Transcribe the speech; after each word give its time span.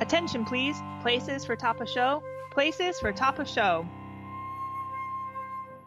Attention, 0.00 0.44
please. 0.44 0.76
Places 1.02 1.44
for 1.44 1.56
top 1.56 1.80
of 1.80 1.88
show. 1.88 2.22
Places 2.50 2.98
for 3.00 3.12
top 3.12 3.38
of 3.38 3.48
show. 3.48 3.86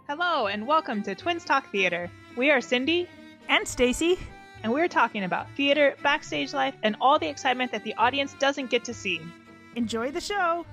Hello, 0.07 0.47
and 0.47 0.67
welcome 0.67 1.01
to 1.03 1.15
Twins 1.15 1.45
Talk 1.45 1.71
Theater. 1.71 2.09
We 2.35 2.51
are 2.51 2.61
Cindy, 2.61 3.07
And 3.47 3.67
Stacy. 3.67 4.17
and 4.63 4.71
we're 4.71 4.87
talking 4.87 5.23
about 5.23 5.47
theater, 5.55 5.95
backstage 6.03 6.53
life, 6.53 6.75
and 6.83 6.95
all 7.01 7.17
the 7.17 7.27
excitement 7.29 7.71
that 7.71 7.83
the 7.83 7.95
audience 7.95 8.35
doesn't 8.39 8.69
get 8.69 8.83
to 8.85 8.93
see. 8.93 9.19
Enjoy 9.75 10.11
the 10.11 10.21
show. 10.21 10.65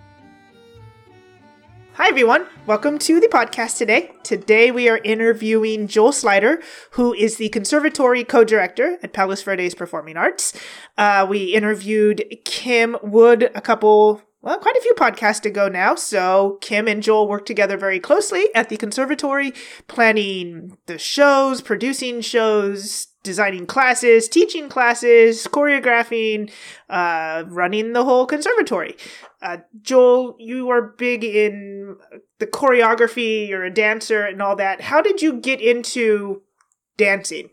Hi, 1.98 2.06
everyone. 2.06 2.46
Welcome 2.64 3.00
to 3.00 3.18
the 3.18 3.26
podcast 3.26 3.76
today. 3.76 4.12
Today, 4.22 4.70
we 4.70 4.88
are 4.88 5.00
interviewing 5.02 5.88
Joel 5.88 6.12
Sluyter, 6.12 6.62
who 6.92 7.12
is 7.12 7.38
the 7.38 7.48
conservatory 7.48 8.22
co 8.22 8.44
director 8.44 8.98
at 9.02 9.12
Palos 9.12 9.42
Verdes 9.42 9.74
Performing 9.74 10.16
Arts. 10.16 10.52
Uh, 10.96 11.26
we 11.28 11.46
interviewed 11.46 12.24
Kim 12.44 12.96
Wood 13.02 13.50
a 13.52 13.60
couple, 13.60 14.22
well, 14.42 14.60
quite 14.60 14.76
a 14.76 14.80
few 14.80 14.94
podcasts 14.94 15.44
ago 15.44 15.66
now. 15.66 15.96
So, 15.96 16.58
Kim 16.60 16.86
and 16.86 17.02
Joel 17.02 17.26
work 17.26 17.44
together 17.44 17.76
very 17.76 17.98
closely 17.98 18.46
at 18.54 18.68
the 18.68 18.76
conservatory, 18.76 19.52
planning 19.88 20.78
the 20.86 20.98
shows, 20.98 21.60
producing 21.60 22.20
shows, 22.20 23.08
designing 23.24 23.66
classes, 23.66 24.28
teaching 24.28 24.68
classes, 24.68 25.48
choreographing, 25.48 26.50
uh, 26.88 27.42
running 27.48 27.92
the 27.92 28.04
whole 28.04 28.24
conservatory. 28.24 28.96
Uh, 29.40 29.58
Joel, 29.80 30.36
you 30.38 30.68
are 30.70 30.82
big 30.82 31.24
in 31.24 31.96
the 32.38 32.46
choreography, 32.46 33.48
you're 33.48 33.64
a 33.64 33.72
dancer 33.72 34.24
and 34.24 34.42
all 34.42 34.56
that. 34.56 34.80
How 34.82 35.00
did 35.00 35.22
you 35.22 35.34
get 35.34 35.60
into 35.60 36.42
dancing? 36.96 37.50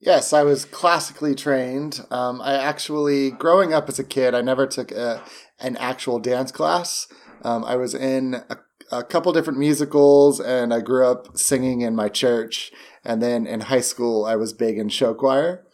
Yes, 0.00 0.32
I 0.32 0.44
was 0.44 0.64
classically 0.64 1.34
trained. 1.34 2.06
Um, 2.10 2.40
I 2.40 2.54
actually, 2.54 3.32
growing 3.32 3.72
up 3.72 3.88
as 3.88 3.98
a 3.98 4.04
kid, 4.04 4.32
I 4.32 4.42
never 4.42 4.66
took 4.66 4.92
a, 4.92 5.24
an 5.58 5.76
actual 5.78 6.20
dance 6.20 6.52
class. 6.52 7.08
Um, 7.42 7.64
I 7.64 7.74
was 7.74 7.94
in 7.94 8.34
a, 8.48 8.58
a 8.92 9.02
couple 9.02 9.32
different 9.32 9.58
musicals, 9.58 10.38
and 10.38 10.72
I 10.72 10.80
grew 10.80 11.04
up 11.04 11.36
singing 11.36 11.80
in 11.80 11.96
my 11.96 12.08
church. 12.08 12.70
And 13.04 13.20
then 13.20 13.44
in 13.44 13.62
high 13.62 13.80
school, 13.80 14.24
I 14.24 14.36
was 14.36 14.52
big 14.52 14.78
in 14.78 14.88
show 14.88 15.14
choir. 15.14 15.64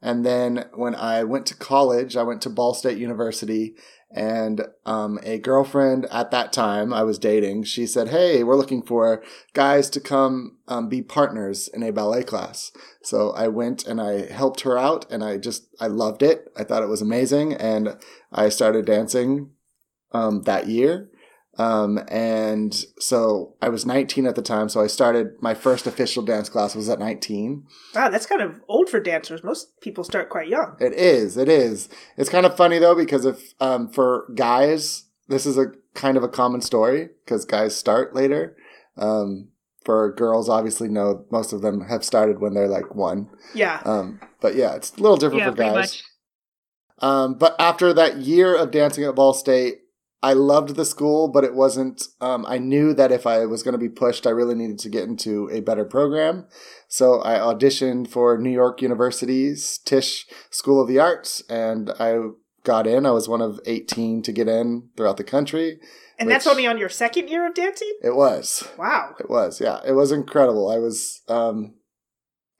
And 0.00 0.24
then 0.24 0.66
when 0.74 0.94
I 0.94 1.24
went 1.24 1.46
to 1.46 1.56
college, 1.56 2.16
I 2.16 2.22
went 2.22 2.42
to 2.42 2.50
Ball 2.50 2.74
State 2.74 2.98
University, 2.98 3.74
and 4.14 4.66
um, 4.84 5.18
a 5.22 5.38
girlfriend 5.38 6.06
at 6.06 6.30
that 6.30 6.52
time 6.52 6.92
I 6.92 7.02
was 7.02 7.18
dating, 7.18 7.64
she 7.64 7.86
said, 7.86 8.08
"Hey, 8.08 8.42
we're 8.42 8.56
looking 8.56 8.82
for 8.82 9.22
guys 9.54 9.88
to 9.90 10.00
come 10.00 10.58
um, 10.68 10.88
be 10.88 11.02
partners 11.02 11.68
in 11.68 11.82
a 11.82 11.92
ballet 11.92 12.22
class." 12.22 12.72
So 13.02 13.30
I 13.30 13.48
went 13.48 13.86
and 13.86 14.00
I 14.00 14.26
helped 14.30 14.62
her 14.62 14.78
out, 14.78 15.10
and 15.10 15.24
I 15.24 15.38
just 15.38 15.68
I 15.80 15.86
loved 15.86 16.22
it. 16.22 16.52
I 16.56 16.64
thought 16.64 16.82
it 16.82 16.88
was 16.88 17.02
amazing, 17.02 17.54
and 17.54 17.96
I 18.32 18.48
started 18.48 18.86
dancing 18.86 19.50
um, 20.12 20.42
that 20.42 20.66
year. 20.66 21.10
Um, 21.58 21.98
and 22.08 22.74
so 22.98 23.54
I 23.60 23.68
was 23.68 23.84
19 23.84 24.26
at 24.26 24.36
the 24.36 24.42
time, 24.42 24.70
so 24.70 24.80
I 24.80 24.86
started 24.86 25.34
my 25.40 25.52
first 25.52 25.86
official 25.86 26.22
dance 26.22 26.48
class 26.48 26.74
was 26.74 26.88
at 26.88 26.98
19. 26.98 27.66
Wow, 27.94 28.08
that's 28.08 28.24
kind 28.24 28.40
of 28.40 28.54
old 28.68 28.88
for 28.88 29.00
dancers. 29.00 29.44
Most 29.44 29.78
people 29.80 30.02
start 30.02 30.30
quite 30.30 30.48
young. 30.48 30.76
It 30.80 30.94
is. 30.94 31.36
It 31.36 31.50
is. 31.50 31.90
It's 32.16 32.30
kind 32.30 32.46
of 32.46 32.56
funny 32.56 32.78
though 32.78 32.94
because 32.94 33.26
if 33.26 33.52
um, 33.60 33.90
for 33.90 34.26
guys, 34.34 35.04
this 35.28 35.44
is 35.44 35.58
a 35.58 35.72
kind 35.94 36.16
of 36.16 36.22
a 36.22 36.28
common 36.28 36.62
story 36.62 37.10
because 37.24 37.44
guys 37.44 37.76
start 37.76 38.14
later. 38.14 38.56
Um, 38.96 39.48
for 39.84 40.12
girls, 40.12 40.48
obviously, 40.48 40.88
no. 40.88 41.26
Most 41.30 41.52
of 41.52 41.60
them 41.60 41.82
have 41.82 42.04
started 42.04 42.40
when 42.40 42.54
they're 42.54 42.68
like 42.68 42.94
one. 42.94 43.28
Yeah. 43.54 43.82
Um, 43.84 44.20
but 44.40 44.54
yeah, 44.54 44.74
it's 44.74 44.96
a 44.96 45.00
little 45.00 45.16
different 45.18 45.40
Yeah, 45.42 45.50
for 45.50 45.56
guys. 45.56 45.74
much. 45.74 46.04
Um, 47.00 47.34
but 47.34 47.56
after 47.58 47.92
that 47.92 48.18
year 48.18 48.54
of 48.56 48.70
dancing 48.70 49.04
at 49.04 49.14
Ball 49.16 49.34
State, 49.34 49.80
I 50.22 50.34
loved 50.34 50.76
the 50.76 50.84
school, 50.84 51.28
but 51.28 51.42
it 51.42 51.54
wasn't. 51.54 52.04
Um, 52.20 52.46
I 52.46 52.58
knew 52.58 52.94
that 52.94 53.10
if 53.10 53.26
I 53.26 53.44
was 53.46 53.62
going 53.62 53.72
to 53.72 53.78
be 53.78 53.88
pushed, 53.88 54.26
I 54.26 54.30
really 54.30 54.54
needed 54.54 54.78
to 54.80 54.88
get 54.88 55.04
into 55.04 55.50
a 55.50 55.60
better 55.60 55.84
program. 55.84 56.46
So 56.86 57.20
I 57.24 57.38
auditioned 57.38 58.08
for 58.08 58.38
New 58.38 58.50
York 58.50 58.80
University's 58.82 59.78
Tisch 59.78 60.26
School 60.50 60.80
of 60.80 60.86
the 60.86 61.00
Arts, 61.00 61.42
and 61.50 61.90
I 61.98 62.18
got 62.62 62.86
in. 62.86 63.04
I 63.04 63.10
was 63.10 63.28
one 63.28 63.42
of 63.42 63.58
18 63.66 64.22
to 64.22 64.32
get 64.32 64.48
in 64.48 64.90
throughout 64.96 65.16
the 65.16 65.24
country. 65.24 65.80
and 66.18 66.30
that's 66.30 66.46
only 66.46 66.66
on 66.66 66.78
your 66.78 66.88
second 66.88 67.28
year 67.28 67.46
of 67.46 67.54
dancing? 67.54 67.92
It 68.02 68.14
was. 68.14 68.68
Wow. 68.78 69.16
It 69.18 69.28
was. 69.28 69.60
Yeah, 69.60 69.80
it 69.84 69.92
was 69.92 70.12
incredible. 70.12 70.70
I 70.70 70.78
was. 70.78 71.22
Um, 71.28 71.74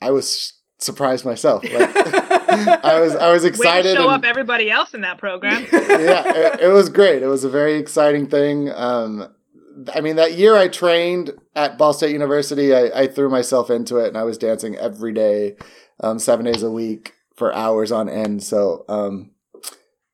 I 0.00 0.10
was 0.10 0.54
surprised 0.82 1.24
myself. 1.24 1.64
Like, 1.64 1.96
I 2.84 3.00
was. 3.00 3.14
I 3.14 3.32
was 3.32 3.44
excited. 3.44 3.90
to 3.90 3.96
show 3.96 4.08
and- 4.08 4.16
up 4.16 4.24
everybody 4.24 4.70
else 4.70 4.94
in 4.94 5.00
that 5.02 5.18
program. 5.18 5.66
yeah, 5.72 6.54
it, 6.54 6.60
it 6.60 6.68
was 6.68 6.88
great. 6.88 7.22
It 7.22 7.28
was 7.28 7.44
a 7.44 7.50
very 7.50 7.74
exciting 7.74 8.26
thing. 8.26 8.70
Um, 8.70 9.32
I 9.94 10.00
mean, 10.00 10.16
that 10.16 10.34
year 10.34 10.56
I 10.56 10.68
trained 10.68 11.30
at 11.54 11.78
Ball 11.78 11.92
State 11.92 12.12
University, 12.12 12.74
I, 12.74 12.90
I 12.94 13.06
threw 13.06 13.30
myself 13.30 13.70
into 13.70 13.96
it 13.96 14.08
and 14.08 14.18
I 14.18 14.22
was 14.22 14.38
dancing 14.38 14.76
every 14.76 15.12
day, 15.12 15.56
um, 16.00 16.18
seven 16.18 16.44
days 16.44 16.62
a 16.62 16.70
week 16.70 17.14
for 17.36 17.54
hours 17.54 17.90
on 17.90 18.08
end. 18.08 18.42
So 18.42 18.84
um, 18.88 19.30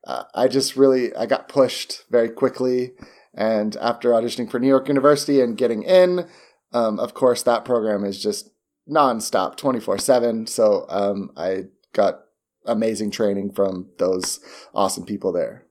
uh, 0.05 0.23
I 0.33 0.47
just 0.47 0.75
really 0.75 1.13
I 1.15 1.25
got 1.25 1.49
pushed 1.49 2.05
very 2.09 2.29
quickly. 2.29 2.93
And 3.33 3.75
after 3.77 4.11
auditioning 4.11 4.49
for 4.49 4.59
New 4.59 4.67
York 4.67 4.87
University 4.87 5.41
and 5.41 5.57
getting 5.57 5.83
in, 5.83 6.27
um, 6.73 6.99
of 6.99 7.13
course, 7.13 7.43
that 7.43 7.65
program 7.65 8.03
is 8.03 8.21
just 8.21 8.49
nonstop, 8.89 9.55
twenty 9.57 9.79
four 9.79 9.97
seven. 9.97 10.47
So 10.47 10.85
um, 10.89 11.31
I 11.37 11.65
got 11.93 12.21
amazing 12.65 13.11
training 13.11 13.51
from 13.53 13.89
those 13.97 14.39
awesome 14.73 15.05
people 15.05 15.31
there. 15.31 15.65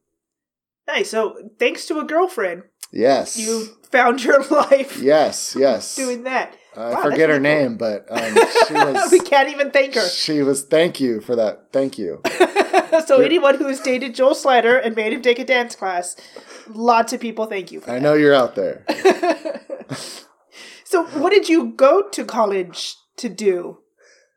nice. 0.86 1.10
So, 1.10 1.36
thanks 1.58 1.86
to 1.86 1.98
a 2.00 2.04
girlfriend, 2.04 2.62
Yes. 2.92 3.36
you 3.36 3.66
found 3.92 4.24
your 4.24 4.42
life 4.50 4.98
Yes, 5.00 5.54
yes. 5.58 5.94
doing 5.96 6.24
that. 6.24 6.56
I 6.76 6.94
Wow, 6.94 7.02
forget 7.02 7.28
her 7.30 7.38
really 7.40 7.48
cool. 7.56 7.68
name, 7.68 7.76
but 7.76 8.06
um, 8.10 8.34
she 8.68 8.74
was. 8.74 9.10
we 9.12 9.20
can't 9.20 9.48
even 9.50 9.70
thank 9.70 9.94
her. 9.94 10.08
She 10.08 10.42
was. 10.42 10.62
Thank 10.64 10.98
you 11.00 11.20
for 11.20 11.36
that. 11.36 11.72
Thank 11.72 11.98
you. 11.98 12.20
so, 13.06 13.20
anyone 13.20 13.56
who 13.56 13.66
has 13.66 13.80
dated 13.80 14.14
Joel 14.14 14.34
Sluyter 14.34 14.80
and 14.84 14.96
made 14.96 15.12
him 15.12 15.20
take 15.22 15.38
a 15.38 15.44
dance 15.44 15.74
class, 15.76 16.16
lots 16.68 17.12
of 17.12 17.20
people 17.20 17.46
thank 17.46 17.70
you 17.72 17.80
for 17.80 17.90
I 17.90 17.94
that. 17.94 18.02
know 18.02 18.14
you're 18.14 18.34
out 18.34 18.54
there. 18.54 18.84
So, 20.84 21.04
what 21.20 21.30
did 21.30 21.48
you 21.48 21.72
go 21.72 22.08
to 22.08 22.24
college 22.24 22.94
to 23.18 23.28
do? 23.28 23.78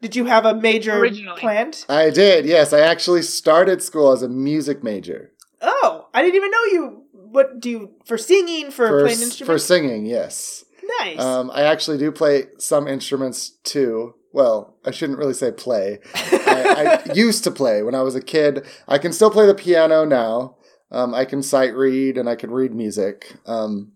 Did 0.02 0.16
you 0.16 0.25
have 0.25 0.46
a 0.46 0.56
major 0.56 0.97
Originally. 0.97 1.40
planned? 1.40 1.86
I 1.88 2.09
did. 2.09 2.46
Yes, 2.46 2.74
I 2.74 2.80
actually 2.80 3.22
started 3.22 3.84
school 3.84 4.12
as 4.12 4.24
a 4.24 4.30
music 4.30 4.84
major 4.84 5.31
Oh, 5.62 6.08
I 6.14 6.22
didn't 6.24 6.36
even 6.36 6.52
know 6.52 6.64
you. 6.72 7.03
What 7.14 7.59
do 7.59 7.70
you 7.70 7.90
for 8.06 8.18
singing 8.18 8.72
for, 8.72 8.88
for 8.88 9.00
playing 9.03 9.22
instruments? 9.22 9.40
for 9.46 9.58
singing. 9.59 10.06
Yes. 10.06 10.66
nice. 11.00 11.20
Um, 11.20 11.52
I 11.53 11.62
actually 11.64 11.97
do 12.00 12.12
play 12.12 12.46
some 12.58 12.88
instruments 12.88 13.52
too. 13.64 14.16
Well, 14.34 14.78
I 14.86 14.91
shouldn't 14.91 15.20
really 15.20 15.34
say 15.36 15.52
play. 15.52 16.00
I, 16.16 17.02
I 17.08 17.14
used 17.14 17.44
to 17.44 17.52
play 17.52 17.84
when 17.84 17.94
I 17.96 18.02
was 18.02 18.16
a 18.16 18.22
kid. 18.22 18.66
I 18.88 18.97
can 18.97 19.14
still 19.14 19.30
play 19.30 19.46
the 19.46 19.53
piano 19.53 20.03
now. 20.03 20.56
Um, 20.90 21.14
I 21.14 21.25
can 21.25 21.44
sight 21.44 21.75
read 21.75 22.18
and 22.18 22.28
I 22.28 22.36
can 22.36 22.50
read 22.52 22.74
music. 22.74 23.36
Um, 23.46 23.94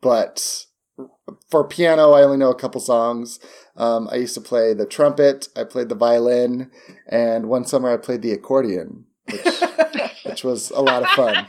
but 0.00 0.66
for 1.50 1.64
piano, 1.64 2.12
I 2.12 2.22
only 2.22 2.36
know 2.36 2.50
a 2.50 2.58
couple 2.58 2.80
songs. 2.80 3.40
Um, 3.76 4.08
I 4.10 4.16
used 4.16 4.34
to 4.34 4.40
play 4.40 4.74
the 4.74 4.86
trumpet. 4.86 5.48
I 5.56 5.64
played 5.64 5.88
the 5.88 5.94
violin, 5.94 6.70
and 7.08 7.48
one 7.48 7.64
summer 7.64 7.90
I 7.92 7.96
played 7.96 8.22
the 8.22 8.32
accordion, 8.32 9.04
which, 9.30 9.62
which 10.24 10.44
was 10.44 10.70
a 10.70 10.80
lot 10.80 11.02
of 11.02 11.08
fun. 11.10 11.46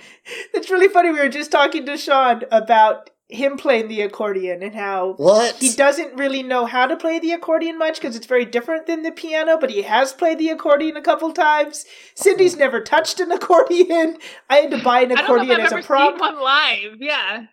It's 0.54 0.70
really 0.70 0.88
funny. 0.88 1.12
We 1.12 1.20
were 1.20 1.30
just 1.30 1.52
talking 1.52 1.86
to 1.86 1.98
Sean 1.98 2.44
about 2.52 3.10
him 3.32 3.56
playing 3.58 3.88
the 3.88 4.02
accordion 4.02 4.62
and 4.62 4.76
how 4.76 5.14
What? 5.18 5.56
he 5.56 5.72
doesn't 5.74 6.16
really 6.16 6.44
know 6.44 6.66
how 6.66 6.86
to 6.86 6.98
play 6.98 7.18
the 7.18 7.32
accordion 7.32 7.78
much 7.78 7.96
because 8.02 8.16
it's 8.16 8.26
very 8.26 8.44
different 8.46 8.88
than 8.88 9.04
the 9.04 9.12
piano, 9.12 9.58
but 9.60 9.70
he 9.70 9.84
has 9.84 10.12
played 10.12 10.38
the 10.38 10.50
accordion 10.50 10.98
a 10.98 11.02
couple 11.02 11.32
times. 11.32 11.86
Cindy's 12.14 12.58
never 12.58 12.82
touched 12.82 13.20
an 13.22 13.32
accordion. 13.32 14.18
I 14.50 14.58
had 14.58 14.72
to 14.72 14.84
buy 14.84 15.02
an 15.02 15.12
I 15.14 15.16
don't 15.16 15.18
know 15.18 15.24
accordion 15.36 15.60
if 15.62 15.66
as 15.68 15.72
I've 15.72 15.72
a 15.72 15.78
ever 15.80 15.88
prop. 15.88 16.12
seen 16.14 16.20
one 16.20 16.42
live. 16.42 16.98
Yeah. 17.00 17.46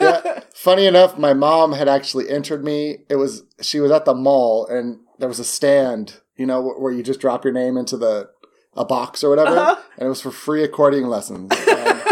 yeah. 0.00 0.40
Funny 0.54 0.86
enough, 0.86 1.18
my 1.18 1.32
mom 1.34 1.72
had 1.72 1.88
actually 1.88 2.28
entered 2.30 2.64
me. 2.64 2.98
It 3.08 3.16
was 3.16 3.42
she 3.60 3.80
was 3.80 3.90
at 3.90 4.04
the 4.04 4.14
mall 4.14 4.66
and 4.66 4.98
there 5.18 5.28
was 5.28 5.38
a 5.38 5.44
stand, 5.44 6.20
you 6.36 6.46
know, 6.46 6.62
where 6.78 6.92
you 6.92 7.02
just 7.02 7.20
drop 7.20 7.44
your 7.44 7.52
name 7.52 7.76
into 7.76 7.96
the 7.96 8.30
a 8.76 8.84
box 8.84 9.22
or 9.22 9.30
whatever, 9.30 9.56
Uh-huh. 9.56 9.76
and 9.98 10.06
it 10.06 10.08
was 10.08 10.20
for 10.20 10.30
free 10.32 10.64
accordion 10.64 11.08
lessons. 11.08 11.52
And 11.68 12.02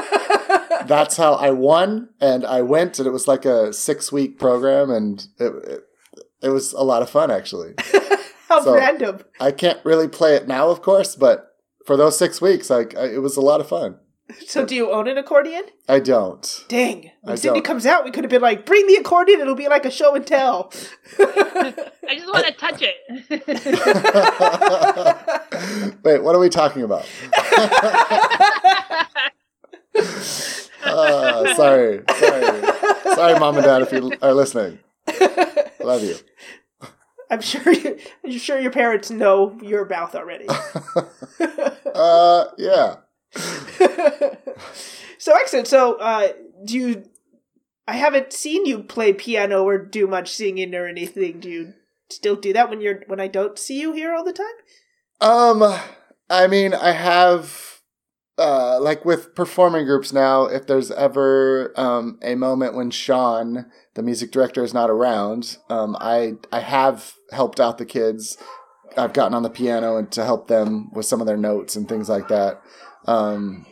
that's 0.87 1.17
how 1.17 1.35
I 1.35 1.51
won, 1.51 2.09
and 2.21 2.45
I 2.45 2.63
went, 2.63 2.99
and 2.99 3.07
it 3.07 3.11
was 3.13 3.27
like 3.29 3.45
a 3.45 3.73
six 3.73 4.11
week 4.13 4.39
program, 4.39 4.91
and 4.91 5.27
it, 5.39 5.53
it 5.65 5.81
it 6.43 6.49
was 6.49 6.73
a 6.73 6.83
lot 6.83 7.03
of 7.03 7.11
fun 7.11 7.31
actually. 7.31 7.75
How 8.49 8.63
So- 8.63 8.75
random. 8.75 9.21
I 9.41 9.51
can't 9.53 9.79
really 9.85 10.09
play 10.09 10.35
it 10.37 10.47
now, 10.49 10.69
of 10.69 10.83
course, 10.83 11.15
but 11.17 11.49
for 11.87 11.97
those 11.97 12.19
six 12.19 12.41
weeks, 12.41 12.69
like 12.71 12.97
I, 12.97 13.07
it 13.07 13.23
was 13.23 13.37
a 13.37 13.41
lot 13.41 13.61
of 13.61 13.69
fun. 13.69 13.99
So, 14.47 14.65
do 14.65 14.75
you 14.75 14.91
own 14.91 15.09
an 15.09 15.19
accordion? 15.19 15.65
I 15.89 15.99
don't. 16.01 16.65
Dang. 16.69 17.11
When 17.21 17.33
I 17.33 17.35
Cindy 17.35 17.59
don't. 17.59 17.65
comes 17.65 17.85
out, 17.85 18.03
we 18.05 18.11
could 18.11 18.25
have 18.25 18.31
been 18.31 18.41
like, 18.41 18.65
bring 18.65 18.87
the 18.87 18.95
accordion. 18.95 19.41
It'll 19.41 19.55
be 19.55 19.69
like 19.69 19.85
a 19.85 19.91
show 19.91 20.15
and 20.15 20.27
tell. 20.27 20.73
I 21.19 22.15
just 22.15 22.27
want 22.33 22.47
to 22.47 22.53
touch 22.53 22.81
it. 22.81 22.97
Wait, 26.03 26.23
what 26.23 26.35
are 26.35 26.39
we 26.39 26.49
talking 26.49 26.83
about? 26.83 27.05
Sorry, 30.83 32.03
sorry, 32.17 32.63
sorry, 33.15 33.39
mom 33.39 33.57
and 33.57 33.65
dad, 33.65 33.83
if 33.83 33.93
you 33.93 34.13
are 34.23 34.35
listening. 34.35 34.79
Love 35.81 36.03
you. 36.03 36.17
I'm 37.31 37.41
sure. 37.41 37.73
You, 37.73 37.99
I'm 38.25 38.39
sure 38.39 38.61
your 38.61 38.71
parents 38.71 39.11
know 39.11 39.59
your 39.63 39.87
mouth 39.87 40.15
already. 40.15 40.47
Uh, 41.95 42.47
yeah. 42.57 42.97
so 45.19 45.35
excellent. 45.35 45.69
So, 45.69 45.97
uh, 45.97 46.29
do 46.65 46.79
you? 46.79 47.05
I 47.87 47.97
haven't 47.97 48.33
seen 48.33 48.65
you 48.65 48.83
play 48.83 49.13
piano 49.13 49.65
or 49.65 49.77
do 49.77 50.07
much 50.07 50.31
singing 50.35 50.75
or 50.75 50.87
anything. 50.87 51.41
Do 51.41 51.51
you 51.51 51.75
still 52.11 52.37
do 52.37 52.55
that 52.55 52.71
when 52.71 52.81
you're 52.81 53.03
when 53.09 53.21
I 53.21 53.29
don't 53.29 53.59
see 53.59 53.79
you 53.79 53.93
here 53.93 54.15
all 54.15 54.25
the 54.25 54.33
time? 54.33 54.47
Um, 55.21 55.79
I 56.31 56.47
mean, 56.47 56.73
I 56.73 56.93
have. 56.93 57.72
Uh, 58.43 58.81
like 58.81 59.05
with 59.05 59.37
performing 59.37 59.85
groups 59.85 60.13
now, 60.13 60.47
if 60.47 60.67
there's 60.67 60.91
ever 60.91 61.73
um, 61.79 62.19
a 62.23 62.35
moment 62.35 62.75
when 62.75 62.91
Sean, 62.91 63.67
the 63.95 64.03
music 64.03 64.33
director, 64.33 64.65
is 64.65 64.75
not 64.75 64.91
around, 64.91 65.59
um, 65.71 65.97
I 66.01 66.33
I 66.51 66.59
have 66.59 67.15
helped 67.31 67.61
out 67.61 67.79
the 67.79 67.85
kids. 67.85 68.37
I've 68.97 69.13
gotten 69.13 69.35
on 69.35 69.45
the 69.45 69.49
piano 69.49 69.97
and 69.97 70.11
to 70.11 70.25
help 70.25 70.49
them 70.49 70.91
with 70.93 71.07
some 71.07 71.21
of 71.21 71.29
their 71.29 71.37
notes 71.37 71.77
and 71.77 71.89
things 71.89 72.09
like 72.09 72.27
that. 72.29 72.61
Um, 73.07 73.65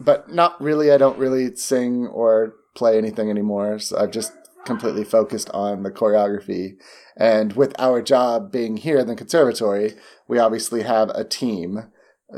but 0.00 0.32
not 0.32 0.60
really. 0.62 0.92
I 0.92 0.96
don't 0.96 1.18
really 1.18 1.56
sing 1.56 2.06
or 2.06 2.54
play 2.76 2.96
anything 2.96 3.28
anymore. 3.28 3.80
So 3.80 3.98
I've 3.98 4.12
just 4.12 4.32
completely 4.64 5.02
focused 5.02 5.50
on 5.50 5.82
the 5.82 5.90
choreography. 5.90 6.76
And 7.16 7.54
with 7.54 7.74
our 7.80 8.00
job 8.02 8.52
being 8.52 8.76
here 8.76 9.00
in 9.00 9.08
the 9.08 9.16
conservatory, 9.16 9.94
we 10.28 10.38
obviously 10.38 10.82
have 10.82 11.08
a 11.10 11.24
team 11.24 11.90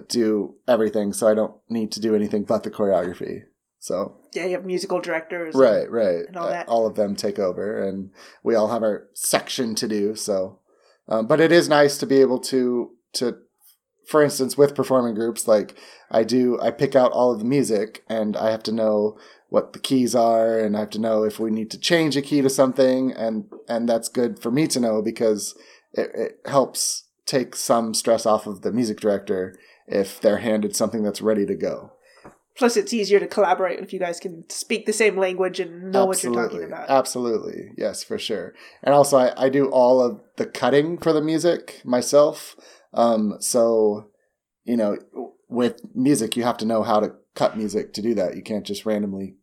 do 0.09 0.55
everything. 0.67 1.13
So 1.13 1.29
I 1.29 1.35
don't 1.35 1.55
need 1.69 1.93
to 1.93 2.01
do 2.01 2.15
anything 2.15 2.45
but 2.45 2.63
the 2.63 2.71
choreography. 2.71 3.43
So 3.79 4.17
Yeah, 4.35 4.47
you 4.47 4.53
have 4.53 4.65
musical 4.65 5.01
directors. 5.01 5.55
and- 5.55 5.63
right, 5.63 5.91
right, 5.91 6.27
and 6.27 6.37
all 6.37 6.49
that. 6.49 6.69
All 6.69 6.87
of 6.87 6.97
them 6.97 7.15
take 7.15 7.39
over, 7.39 7.81
and 7.83 8.11
we 8.43 8.55
all 8.55 8.69
have 8.69 8.83
our 8.83 9.09
section 9.15 9.75
to 9.77 9.87
do. 9.89 10.15
So, 10.17 10.59
um, 11.09 11.27
but 11.27 11.41
it 11.41 11.53
is 11.53 11.69
nice 11.69 11.97
to 11.99 12.07
be 12.07 12.21
able 12.21 12.41
to 12.41 12.91
to, 13.15 13.37
for 14.09 14.23
instance, 14.23 14.59
with 14.59 14.75
performing 14.75 15.15
groups, 15.15 15.47
like 15.49 15.75
I 16.11 16.23
do, 16.25 16.59
I 16.61 16.71
pick 16.71 16.95
out 16.95 17.13
all 17.13 17.33
of 17.33 17.39
the 17.39 17.45
music, 17.45 18.05
and 18.09 18.37
I 18.37 18.51
have 18.51 18.63
to 18.65 18.73
know 18.73 19.17
what 19.49 19.73
the 19.73 19.79
keys 19.79 20.15
are, 20.15 20.59
and 20.59 20.77
I 20.77 20.81
have 20.81 20.91
to 20.91 20.99
know 21.01 21.23
if 21.23 21.39
we 21.39 21.51
need 21.51 21.71
to 21.71 21.79
change 21.79 22.17
a 22.17 22.23
key 22.23 22.43
to 22.43 22.51
something, 22.51 23.13
and 23.13 23.45
and 23.69 23.89
that's 23.89 24.09
good 24.09 24.41
for 24.41 24.51
me 24.51 24.67
to 24.69 24.81
know 24.81 25.01
because 25.01 25.55
it, 25.93 26.11
it 26.15 26.41
helps 26.47 27.05
take 27.25 27.55
some 27.57 27.95
stress 27.95 28.27
off 28.27 28.47
of 28.47 28.63
the 28.63 28.73
music 28.73 28.99
director 29.01 29.57
if 29.87 30.21
they're 30.21 30.39
handed 30.39 30.75
something 30.75 31.03
that's 31.03 31.23
ready 31.23 31.47
to 31.47 31.55
go. 31.55 31.93
Plus, 32.57 32.77
it's 32.77 32.95
easier 32.95 33.21
to 33.21 33.27
collaborate 33.27 33.81
if 33.81 33.93
you 33.93 33.99
guys 33.99 34.19
can 34.19 34.49
speak 34.49 34.87
the 34.87 34.93
same 34.93 35.19
language 35.19 35.61
and 35.61 35.93
know 35.93 36.07
what 36.07 36.23
you're 36.23 36.33
talking 36.33 36.65
about. 36.65 36.89
Absolutely. 36.89 37.73
Yes, 37.77 38.03
for 38.03 38.19
sure. 38.19 38.55
And 38.83 38.95
also, 38.95 39.19
I, 39.19 39.45
I 39.45 39.49
do 39.51 39.67
all 39.69 40.01
of 40.01 40.21
the 40.37 40.47
cutting 40.47 40.97
for 40.97 41.13
the 41.13 41.21
music 41.21 41.83
myself. 41.85 42.57
Um, 42.95 43.37
so, 43.41 44.09
you 44.65 44.77
know, 44.77 44.97
with 45.51 45.83
music, 45.95 46.35
you 46.35 46.45
have 46.45 46.57
to 46.59 46.65
know 46.65 46.83
how 46.83 46.99
to 46.99 47.13
cut 47.35 47.59
music 47.59 47.93
to 47.93 48.03
do 48.03 48.15
that. 48.15 48.37
You 48.37 48.43
can't 48.43 48.65
just 48.65 48.87
randomly 48.87 49.37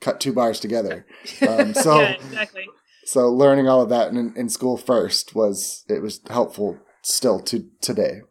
cut 0.00 0.20
two 0.20 0.32
bars 0.32 0.58
together. 0.58 1.06
Um, 1.46 1.72
so, 1.72 2.00
yeah, 2.00 2.12
exactly. 2.12 2.66
so 3.04 3.28
learning 3.30 3.68
all 3.68 3.82
of 3.82 3.90
that 3.90 4.10
in, 4.10 4.32
in 4.36 4.48
school 4.48 4.76
first 4.76 5.36
was, 5.36 5.84
it 5.88 6.02
was 6.02 6.20
helpful 6.28 6.78
still 7.02 7.38
to 7.40 7.68
today. 7.80 8.22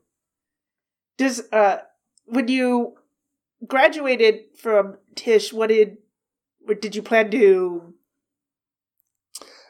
Does 1.18 1.44
uh, 1.52 1.78
when 2.26 2.48
you 2.48 2.96
graduated 3.66 4.42
from 4.58 4.98
Tisch, 5.16 5.54
what 5.54 5.68
did 5.70 5.98
what 6.60 6.82
did 6.82 6.96
you 6.96 7.02
plan 7.02 7.32
to? 7.32 7.94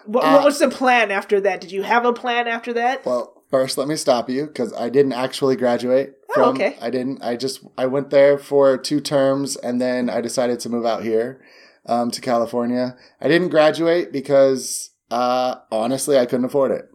What, 0.06 0.24
Uh, 0.24 0.34
what 0.34 0.46
was 0.46 0.60
the 0.60 0.70
plan 0.70 1.12
after 1.12 1.42
that? 1.42 1.62
Did 1.62 1.72
you 1.72 1.84
have 1.84 2.06
a 2.06 2.14
plan 2.14 2.48
after 2.48 2.74
that? 2.74 3.06
Well, 3.06 3.44
first, 3.50 3.78
let 3.78 3.88
me 3.88 3.96
stop 3.96 4.30
you 4.30 4.46
because 4.46 4.72
I 4.74 4.90
didn't 4.90 5.14
actually 5.14 5.56
graduate. 5.56 6.14
Oh, 6.30 6.34
From, 6.34 6.56
okay. 6.56 6.78
I 6.82 6.90
didn't. 6.90 7.24
I 7.24 7.36
just 7.36 7.64
I 7.78 7.86
went 7.88 8.10
there 8.10 8.38
for 8.38 8.78
two 8.78 9.00
terms 9.00 9.56
and 9.56 9.82
then 9.82 10.10
I 10.10 10.22
decided 10.22 10.60
to 10.62 10.70
move 10.70 10.86
out 10.86 11.04
here 11.04 11.42
um, 11.86 12.12
to 12.12 12.22
California. 12.22 12.96
I 13.22 13.28
didn't 13.28 13.50
graduate 13.50 14.12
because 14.12 14.92
uh, 15.12 15.56
honestly 15.72 16.18
I 16.18 16.26
couldn't 16.26 16.46
afford 16.46 16.72
it, 16.72 16.90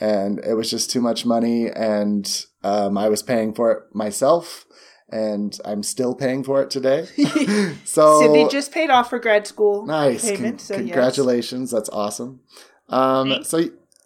and 0.00 0.38
it 0.40 0.54
was 0.54 0.70
just 0.70 0.90
too 0.90 1.00
much 1.00 1.26
money, 1.26 1.68
and 1.68 2.44
um, 2.66 2.98
I 2.98 3.08
was 3.08 3.22
paying 3.22 3.54
for 3.54 3.70
it 3.72 3.94
myself. 3.94 4.64
And 5.08 5.56
I'm 5.64 5.84
still 5.84 6.16
paying 6.16 6.42
for 6.42 6.60
it 6.62 6.68
today. 6.68 7.06
so 7.84 8.20
Cindy 8.20 8.48
just 8.48 8.72
paid 8.72 8.90
off 8.90 9.10
her 9.12 9.20
grad 9.20 9.46
school 9.46 9.86
Nice. 9.86 10.28
payment. 10.28 10.58
Con- 10.58 10.58
so 10.58 10.74
yes. 10.74 10.82
congratulations. 10.82 11.70
That's 11.70 11.88
awesome. 11.90 12.40
Um, 12.88 13.30
Thanks. 13.30 13.48
so, 13.48 13.60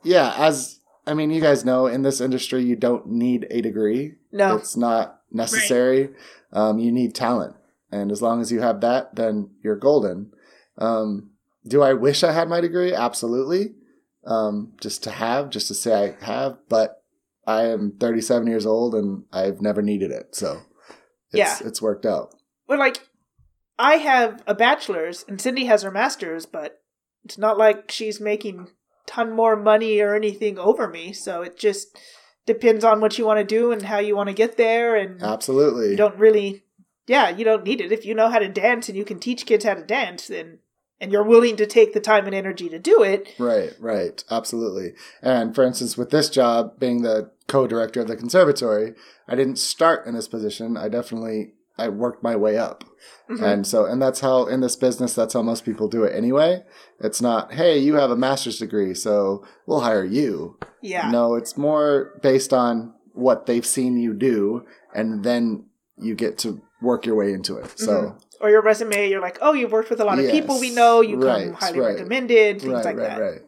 yeah, 0.04 0.34
as 0.36 0.80
I 1.06 1.14
mean, 1.14 1.30
you 1.30 1.40
guys 1.40 1.64
know 1.64 1.86
in 1.86 2.02
this 2.02 2.20
industry, 2.20 2.62
you 2.62 2.76
don't 2.76 3.06
need 3.06 3.46
a 3.50 3.62
degree. 3.62 4.16
No, 4.30 4.56
It's 4.56 4.76
not 4.76 5.22
necessary. 5.32 6.10
Um, 6.52 6.78
you 6.78 6.92
need 6.92 7.14
talent. 7.14 7.56
And 7.90 8.12
as 8.12 8.20
long 8.20 8.42
as 8.42 8.52
you 8.52 8.60
have 8.60 8.82
that, 8.82 9.16
then 9.16 9.50
you're 9.62 9.76
golden. 9.76 10.32
Um, 10.76 11.30
do 11.66 11.80
I 11.82 11.94
wish 11.94 12.22
I 12.22 12.32
had 12.32 12.50
my 12.50 12.60
degree? 12.60 12.92
Absolutely. 12.92 13.74
Um, 14.26 14.74
just 14.82 15.02
to 15.04 15.10
have, 15.12 15.48
just 15.48 15.68
to 15.68 15.74
say 15.74 16.14
I 16.20 16.24
have, 16.24 16.58
but 16.68 16.99
I 17.50 17.66
am 17.68 17.92
37 17.98 18.46
years 18.46 18.66
old 18.66 18.94
and 18.94 19.24
I've 19.32 19.60
never 19.60 19.82
needed 19.82 20.10
it. 20.10 20.34
So 20.34 20.60
it's, 21.32 21.38
Yeah. 21.38 21.58
it's 21.64 21.82
worked 21.82 22.06
out. 22.06 22.34
but 22.68 22.78
like, 22.78 23.08
I 23.78 23.94
have 23.96 24.42
a 24.46 24.54
bachelor's 24.54 25.24
and 25.28 25.40
Cindy 25.40 25.64
has 25.64 25.82
her 25.82 25.90
master's, 25.90 26.44
but 26.46 26.80
it's 27.24 27.38
not 27.38 27.56
like 27.58 27.90
she's 27.90 28.20
making 28.20 28.68
ton 29.06 29.32
more 29.32 29.56
money 29.56 30.00
or 30.00 30.14
anything 30.14 30.58
over 30.58 30.86
me. 30.88 31.12
So 31.12 31.42
it 31.42 31.58
just 31.58 31.98
depends 32.46 32.84
on 32.84 33.00
what 33.00 33.16
you 33.18 33.24
want 33.26 33.38
to 33.40 33.44
do 33.44 33.72
and 33.72 33.82
how 33.82 33.98
you 33.98 34.14
want 34.16 34.28
to 34.28 34.34
get 34.34 34.56
there, 34.56 34.96
and 34.96 35.22
Absolutely. 35.22 35.90
you 35.90 35.96
don't 35.96 36.16
really 36.18 36.64
yeah 37.06 37.28
you 37.28 37.44
don't 37.44 37.64
need 37.64 37.80
it 37.80 37.90
if 37.92 38.04
you 38.04 38.14
know 38.14 38.28
how 38.28 38.38
to 38.38 38.48
dance 38.48 38.88
and 38.88 38.96
you 38.96 39.04
can 39.04 39.18
teach 39.18 39.44
kids 39.46 39.64
how 39.64 39.74
to 39.74 39.82
dance 39.84 40.28
then 40.28 40.58
and 41.00 41.10
you're 41.10 41.24
willing 41.24 41.56
to 41.56 41.66
take 41.66 41.92
the 41.92 42.00
time 42.00 42.26
and 42.26 42.34
energy 42.34 42.68
to 42.68 42.78
do 42.78 43.02
it 43.02 43.34
Right, 43.38 43.72
right, 43.80 44.22
absolutely. 44.30 44.92
And 45.22 45.54
for 45.54 45.64
instance, 45.64 45.96
with 45.96 46.10
this 46.10 46.28
job, 46.30 46.78
being 46.78 47.02
the 47.02 47.30
co-director 47.50 48.00
of 48.00 48.08
the 48.08 48.16
conservatory, 48.16 48.94
I 49.28 49.34
didn't 49.34 49.58
start 49.58 50.06
in 50.06 50.14
this 50.14 50.28
position. 50.28 50.76
I 50.76 50.88
definitely 50.88 51.54
I 51.78 51.88
worked 51.88 52.22
my 52.22 52.36
way 52.36 52.58
up, 52.58 52.84
Mhm. 53.30 53.42
and 53.42 53.66
so 53.66 53.86
and 53.86 54.00
that's 54.02 54.20
how 54.20 54.46
in 54.46 54.60
this 54.60 54.76
business 54.76 55.14
that's 55.14 55.34
how 55.34 55.42
most 55.42 55.64
people 55.64 55.88
do 55.88 56.04
it 56.04 56.14
anyway. 56.14 56.62
It's 57.00 57.22
not, 57.22 57.54
hey, 57.54 57.78
you 57.78 57.94
have 57.94 58.10
a 58.10 58.16
master's 58.16 58.58
degree, 58.58 58.92
so 58.94 59.42
we'll 59.66 59.80
hire 59.80 60.04
you. 60.04 60.56
yeah 60.82 61.10
No, 61.10 61.34
it's 61.34 61.56
more 61.56 61.90
based 62.22 62.52
on 62.52 62.92
what 63.14 63.46
they've 63.46 63.66
seen 63.66 63.96
you 64.06 64.12
do, 64.14 64.64
and 64.94 65.24
then 65.24 65.64
you 65.96 66.14
get 66.14 66.38
to 66.38 66.60
work 66.82 67.04
your 67.06 67.16
way 67.16 67.32
into 67.32 67.56
it. 67.56 67.78
So. 67.78 67.92
Mhm. 67.92 68.14
or 68.42 68.48
your 68.48 68.62
resume 68.62 69.10
you're 69.10 69.20
like 69.28 69.38
oh 69.42 69.52
you've 69.52 69.70
worked 69.78 69.90
with 69.90 70.00
a 70.00 70.04
lot 70.10 70.18
of 70.18 70.24
people 70.30 70.58
we 70.58 70.70
know 70.74 71.02
you 71.02 71.16
come 71.18 71.26
right, 71.26 71.52
highly 71.52 71.78
right. 71.80 71.88
recommended 71.94 72.58
things 72.62 72.72
right, 72.72 72.84
like 72.86 72.96
that 72.96 73.20
right. 73.20 73.40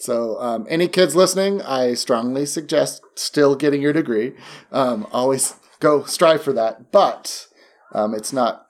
So, 0.00 0.40
um, 0.40 0.66
any 0.70 0.88
kids 0.88 1.14
listening, 1.14 1.60
I 1.62 1.94
strongly 1.94 2.46
suggest 2.46 3.02
still 3.16 3.54
getting 3.54 3.82
your 3.82 3.92
degree. 3.92 4.32
Um, 4.72 5.06
always 5.12 5.54
go 5.78 6.04
strive 6.04 6.42
for 6.42 6.52
that, 6.54 6.90
but 6.90 7.46
um, 7.92 8.14
it's 8.14 8.32
not 8.32 8.66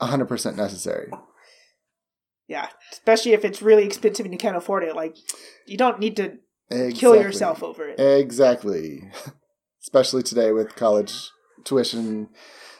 100% 0.00 0.54
necessary. 0.56 1.10
yeah 2.48 2.68
especially 2.92 3.32
if 3.32 3.44
it's 3.44 3.60
really 3.60 3.84
expensive 3.84 4.24
and 4.24 4.32
you 4.32 4.38
can't 4.38 4.56
afford 4.56 4.82
it 4.84 4.94
like 4.94 5.16
you 5.66 5.76
don't 5.76 5.98
need 5.98 6.16
to 6.16 6.38
Exactly. 6.70 6.92
kill 7.00 7.16
yourself 7.16 7.62
over 7.62 7.88
it 7.88 7.98
Exactly. 7.98 9.10
Especially 9.82 10.22
today 10.22 10.52
with 10.52 10.76
college 10.76 11.30
tuition 11.64 12.28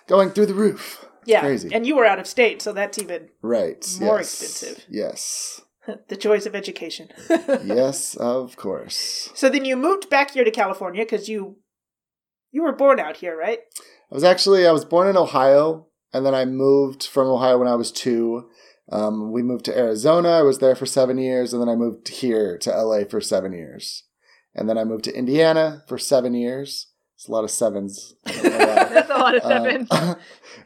going 0.07 0.31
through 0.31 0.47
the 0.47 0.55
roof. 0.55 1.05
yeah 1.26 1.40
crazy. 1.40 1.71
and 1.75 1.87
you 1.87 1.97
were 1.97 2.05
out 2.07 2.19
of 2.21 2.26
state 2.26 2.62
so 2.62 2.73
that's 2.73 2.99
even 2.99 3.28
Right. 3.43 3.85
More 4.00 4.19
yes. 4.19 4.43
expensive. 4.43 4.85
Yes. 4.88 5.61
the 6.09 6.16
joys 6.16 6.47
of 6.47 6.54
education 6.54 7.09
yes, 7.64 8.14
of 8.16 8.57
course. 8.57 9.30
so 9.35 9.49
then 9.49 9.64
you 9.64 9.76
moved 9.76 10.09
back 10.11 10.33
here 10.33 10.45
to 10.45 10.50
california 10.50 11.04
because 11.04 11.28
you 11.28 11.57
you 12.50 12.62
were 12.62 12.73
born 12.75 12.99
out 12.99 13.18
here 13.18 13.37
right 13.37 13.61
I 14.11 14.14
was 14.14 14.25
actually 14.25 14.66
I 14.66 14.73
was 14.73 14.85
born 14.85 15.09
in 15.09 15.16
Ohio, 15.16 15.87
and 16.12 16.25
then 16.25 16.35
I 16.35 16.45
moved 16.45 17.07
from 17.07 17.28
Ohio 17.28 17.59
when 17.59 17.68
I 17.68 17.75
was 17.75 17.92
two. 17.92 18.49
Um, 18.90 19.33
we 19.33 19.42
moved 19.42 19.66
to 19.66 19.76
Arizona. 19.76 20.30
I 20.30 20.42
was 20.42 20.61
there 20.61 20.75
for 20.75 20.87
seven 20.87 21.18
years, 21.18 21.52
and 21.52 21.61
then 21.61 21.68
I 21.68 21.76
moved 21.76 22.09
here 22.09 22.57
to 22.59 22.71
LA 22.71 23.04
for 23.04 23.21
seven 23.21 23.52
years, 23.52 24.04
and 24.54 24.68
then 24.68 24.78
I 24.78 24.85
moved 24.85 25.04
to 25.04 25.14
Indiana 25.14 25.83
for 25.88 25.99
seven 25.99 26.35
years. 26.35 26.87
It's 27.16 27.28
a 27.28 27.33
lot 27.33 27.45
of 27.45 27.50
sevens. 27.50 28.14
I 28.25 28.33
don't 28.33 28.45
know 28.45 28.59
why. 28.59 28.64
That's 28.95 29.11
a 29.11 29.18
lot 29.18 29.35
of 29.35 29.42
sevens. 29.42 29.88
Um, 29.90 30.16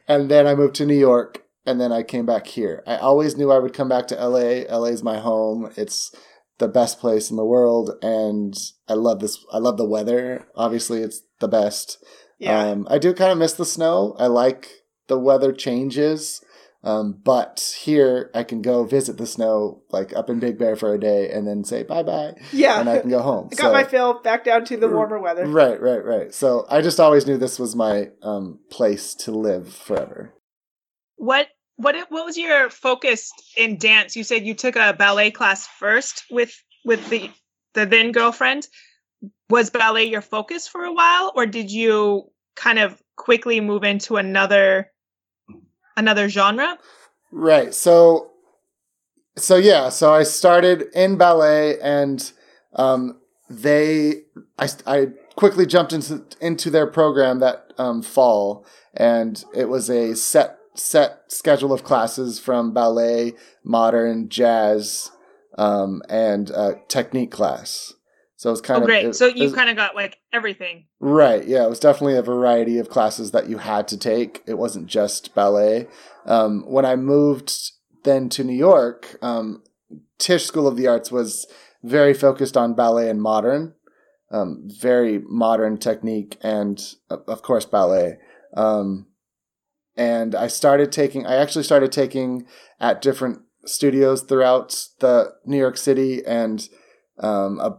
and 0.07 0.31
then 0.31 0.47
I 0.47 0.55
moved 0.55 0.76
to 0.76 0.87
New 0.87 0.99
York, 0.99 1.41
and 1.66 1.81
then 1.81 1.92
I 1.92 2.02
came 2.02 2.26
back 2.26 2.47
here. 2.47 2.83
I 2.87 2.97
always 2.97 3.37
knew 3.37 3.50
I 3.50 3.59
would 3.59 3.73
come 3.75 3.88
back 3.88 4.07
to 4.09 4.14
LA. 4.16 4.64
LA 4.69 4.87
is 4.87 5.02
my 5.02 5.19
home. 5.19 5.71
It's 5.76 6.14
the 6.59 6.69
best 6.69 7.00
place 7.00 7.31
in 7.31 7.37
the 7.37 7.45
world, 7.45 7.92
and 8.02 8.54
I 8.88 8.95
love 8.95 9.21
this. 9.21 9.38
I 9.52 9.59
love 9.59 9.76
the 9.78 9.88
weather. 9.88 10.47
Obviously, 10.54 11.00
it's 11.02 11.23
the 11.40 11.49
best. 11.49 11.99
yeah 12.38 12.59
Um, 12.71 12.87
I 12.90 12.99
do 12.99 13.12
kind 13.14 13.33
of 13.33 13.38
miss 13.38 13.54
the 13.54 13.64
snow. 13.64 14.14
I 14.19 14.26
like 14.26 14.69
the 15.09 15.19
weather 15.19 15.52
changes. 15.52 16.40
Um, 16.85 17.21
but 17.25 17.75
here 17.83 18.28
I 18.35 18.42
can 18.42 18.61
go 18.61 18.83
visit 18.85 19.16
the 19.16 19.26
snow, 19.26 19.83
like 19.90 20.12
up 20.16 20.28
in 20.28 20.40
Big 20.40 20.59
Bear 20.59 20.75
for 20.75 20.92
a 20.92 20.99
day, 20.99 21.31
and 21.31 21.47
then 21.47 21.62
say 21.62 21.85
bye 21.85 22.02
bye, 22.02 22.35
Yeah. 22.52 22.81
and 22.81 22.88
I 22.90 22.99
can 22.99 23.09
go 23.09 23.23
home. 23.23 23.50
I 23.52 23.54
got 23.54 23.73
my 23.73 23.85
fill 23.85 24.21
back 24.21 24.42
down 24.45 24.64
to 24.64 24.76
the 24.76 24.88
warmer 24.88 25.21
weather. 25.21 25.47
Right, 25.47 25.81
right, 25.81 26.04
right. 26.04 26.35
So 26.35 26.66
I 26.69 26.81
just 26.81 26.99
always 26.99 27.25
knew 27.25 27.37
this 27.38 27.61
was 27.61 27.76
my 27.76 28.09
um, 28.23 28.59
place 28.69 29.14
to 29.14 29.31
live 29.31 29.73
forever. 29.73 30.35
What 31.16 31.49
what 31.76 31.97
what 32.11 32.26
was 32.26 32.37
your 32.37 32.71
focus 32.71 33.33
in 33.57 33.78
dance? 33.78 34.16
You 34.16 34.25
said 34.25 34.45
you 34.45 34.54
took 34.54 34.76
a 34.76 34.92
ballet 34.92 35.31
class 35.31 35.66
first 35.66 36.25
with 36.31 36.54
with 36.85 37.09
the 37.11 37.31
the 37.75 37.87
then 37.87 38.12
girlfriend. 38.12 38.66
Was 39.50 39.71
ballet 39.71 40.04
your 40.04 40.23
focus 40.23 40.66
for 40.66 40.85
a 40.85 40.92
while, 40.92 41.33
or 41.37 41.47
did 41.47 41.71
you 41.71 42.25
kind 42.57 42.78
of 42.78 43.00
quickly 43.16 43.61
move 43.61 43.85
into 43.85 44.16
another 44.16 44.90
another 45.97 46.28
genre? 46.28 46.78
Right. 47.31 47.75
So, 47.75 48.31
so 49.37 49.57
yeah. 49.57 49.88
So 49.88 50.12
I 50.12 50.23
started 50.23 50.85
in 50.95 51.16
ballet, 51.16 51.78
and 51.81 52.33
um, 52.75 53.21
they, 53.49 54.23
I, 54.59 54.69
I 54.87 55.07
quickly 55.37 55.66
jumped 55.66 55.92
into 55.92 56.25
into 56.40 56.71
their 56.71 56.87
program 56.87 57.38
that 57.40 57.73
um, 57.78 58.02
fall, 58.02 58.66
and 58.95 59.45
it 59.54 59.69
was 59.69 59.88
a 59.88 60.14
set 60.14 60.59
set 60.75 61.23
schedule 61.29 61.73
of 61.73 61.85
classes 61.85 62.38
from 62.38 62.73
ballet, 62.73 63.35
modern, 63.64 64.29
jazz, 64.29 65.11
um, 65.59 66.02
and 66.09 66.50
uh, 66.50 66.75
technique 66.88 67.31
class. 67.31 67.95
So 68.37 68.50
it 68.50 68.52
was 68.52 68.61
kind 68.61 68.79
oh, 68.79 68.83
of 68.83 68.88
great! 68.88 69.07
it- 69.07 69.14
so 69.14 69.26
you 69.26 69.52
kind 69.52 69.71
of 69.71 69.76
got 69.76 69.95
like 69.95 70.19
everything. 70.33 70.87
Right. 70.99 71.47
Yeah, 71.47 71.64
it 71.64 71.71
was 71.71 71.79
definitely 71.79 72.17
a 72.17 72.23
variety 72.23 72.79
of 72.79 72.88
classes 72.88 73.31
that 73.31 73.49
you 73.49 73.59
had 73.59 73.87
to 73.88 73.97
take. 73.97 74.43
It 74.47 74.59
wasn't 74.59 74.87
just 74.87 75.35
ballet. 75.35 75.87
Um, 76.26 76.64
when 76.67 76.85
I 76.85 76.97
moved 76.97 77.52
then 78.05 78.29
to 78.31 78.43
New 78.43 78.57
York, 78.57 79.17
um, 79.23 79.62
Tisch 80.19 80.45
School 80.45 80.67
of 80.67 80.76
the 80.76 80.88
Arts 80.88 81.12
was 81.12 81.47
very 81.85 82.14
focused 82.14 82.57
on 82.57 82.75
ballet 82.75 83.09
and 83.09 83.23
modern, 83.23 83.75
um, 84.33 84.69
very 84.81 85.21
modern 85.21 85.79
technique, 85.79 86.37
and 86.43 86.81
of 87.11 87.43
course 87.43 87.64
ballet. 87.64 88.19
Um, 88.57 89.07
and 89.96 90.34
I 90.34 90.46
started 90.49 90.90
taking. 90.92 91.26
I 91.26 91.37
actually 91.37 91.64
started 91.64 91.92
taking 91.92 92.46
at 92.80 93.02
different 93.02 93.42
studios 93.64 94.22
throughout 94.22 94.87
the 95.00 95.32
New 95.44 95.58
York 95.58 95.76
City, 95.76 96.25
and 96.26 96.68
um, 97.18 97.61
a 97.61 97.78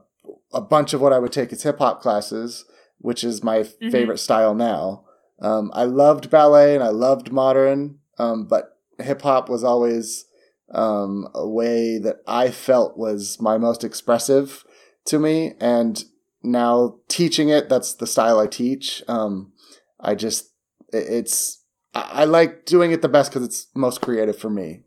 a 0.53 0.61
bunch 0.61 0.93
of 0.93 1.01
what 1.01 1.13
I 1.13 1.19
would 1.19 1.31
take 1.31 1.51
is 1.51 1.63
hip 1.63 1.79
hop 1.79 2.01
classes 2.01 2.65
which 2.99 3.21
is 3.25 3.43
my 3.43 3.59
Mhm. 3.59 3.91
favorite 3.91 4.17
style 4.19 4.55
now. 4.55 5.03
Um, 5.41 5.71
I 5.73 5.83
loved 5.83 6.29
ballet 6.29 6.73
and 6.73 6.81
I 6.81 6.87
loved 6.87 7.33
modern, 7.33 7.99
um, 8.17 8.45
but 8.45 8.77
hip 8.97 9.21
hop 9.23 9.49
was 9.49 9.61
always 9.63 10.25
um, 10.73 11.27
a 11.35 11.45
way 11.47 11.97
that 11.97 12.21
I 12.25 12.49
felt 12.49 12.97
was 12.97 13.41
my 13.41 13.57
most 13.57 13.83
expressive 13.83 14.63
to 15.05 15.19
me. 15.19 15.55
And 15.59 16.01
now 16.41 16.95
teaching 17.09 17.49
it, 17.49 17.67
that's 17.67 17.93
the 17.93 18.07
style 18.07 18.39
I 18.39 18.47
teach. 18.47 19.03
Um, 19.09 19.51
I 19.99 20.15
just, 20.15 20.51
it- 20.93 21.09
it's, 21.09 21.62
I 21.93 22.09
I 22.13 22.23
like 22.25 22.65
doing 22.65 22.91
it 22.91 23.01
the 23.01 23.09
best 23.09 23.31
because 23.31 23.45
it's 23.45 23.67
most 23.75 24.01
creative 24.01 24.37
for 24.37 24.49
me. 24.49 24.83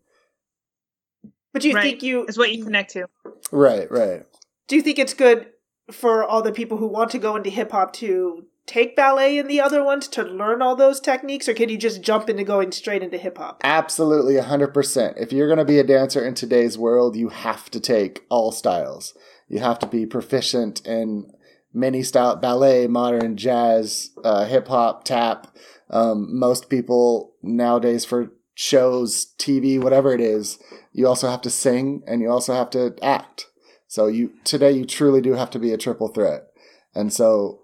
But 1.53 1.63
do 1.63 1.69
you 1.69 1.75
right. 1.75 1.83
think 1.83 2.03
you 2.03 2.27
is 2.27 2.37
what 2.37 2.53
you 2.53 2.65
connect 2.65 2.93
to. 2.93 3.09
Right, 3.51 3.91
right. 3.91 4.25
do 4.69 4.77
you 4.77 4.83
think 4.83 4.99
it's 4.99 5.15
good 5.15 5.47
for 5.91 6.25
all 6.25 6.43
the 6.43 6.53
people 6.53 6.79
who 6.79 6.87
want 6.87 7.11
to 7.13 7.19
go 7.19 7.37
into 7.37 7.51
hip 7.51 7.71
hop 7.71 7.93
to 7.95 8.47
take 8.67 8.97
ballet 8.97 9.39
and 9.39 9.49
the 9.49 9.61
other 9.61 9.83
ones 9.83 10.09
to 10.09 10.23
learn 10.23 10.61
all 10.61 10.77
those 10.77 11.01
techniques, 11.01 11.49
or 11.49 11.55
can 11.55 11.69
you 11.69 11.79
just 11.79 12.03
jump 12.03 12.29
into 12.29 12.45
going 12.45 12.73
straight 12.73 13.03
into 13.03 13.17
hip 13.17 13.39
hop? 13.39 13.61
Absolutely, 13.65 14.35
100%. 14.35 15.15
If 15.17 15.33
you're 15.33 15.47
going 15.47 15.59
to 15.59 15.65
be 15.65 15.79
a 15.79 15.85
dancer 15.85 16.25
in 16.25 16.35
today's 16.35 16.77
world, 16.77 17.17
you 17.17 17.29
have 17.29 17.71
to 17.71 17.81
take 17.81 18.25
all 18.29 18.53
styles. 18.53 19.15
You 19.49 19.61
have 19.61 19.79
to 19.79 19.87
be 19.87 20.05
proficient 20.05 20.85
in 20.85 21.31
many 21.73 22.03
style 22.03 22.37
ballet, 22.37 22.89
modern, 22.89 23.37
jazz, 23.37 24.11
uh, 24.25 24.47
hip 24.47 24.69
hop, 24.69 25.05
tap. 25.05 25.57
Um, 25.90 26.38
most 26.38 26.69
people 26.69 27.35
nowadays 27.43 28.05
for 28.05 28.33
shows, 28.55 29.35
TV, 29.38 29.81
whatever 29.81 30.12
it 30.12 30.21
is, 30.21 30.59
you 30.93 31.07
also 31.07 31.28
have 31.28 31.43
to 31.43 31.50
sing 31.50 32.02
and 32.07 32.21
you 32.21 32.31
also 32.31 32.55
have 32.55 32.71
to 32.71 32.97
act. 33.02 33.47
So 33.87 34.07
you 34.07 34.33
today 34.45 34.73
you 34.73 34.85
truly 34.85 35.21
do 35.21 35.35
have 35.35 35.50
to 35.50 35.59
be 35.59 35.73
a 35.73 35.78
triple 35.78 36.09
threat. 36.09 36.49
And 36.95 37.12
so 37.12 37.61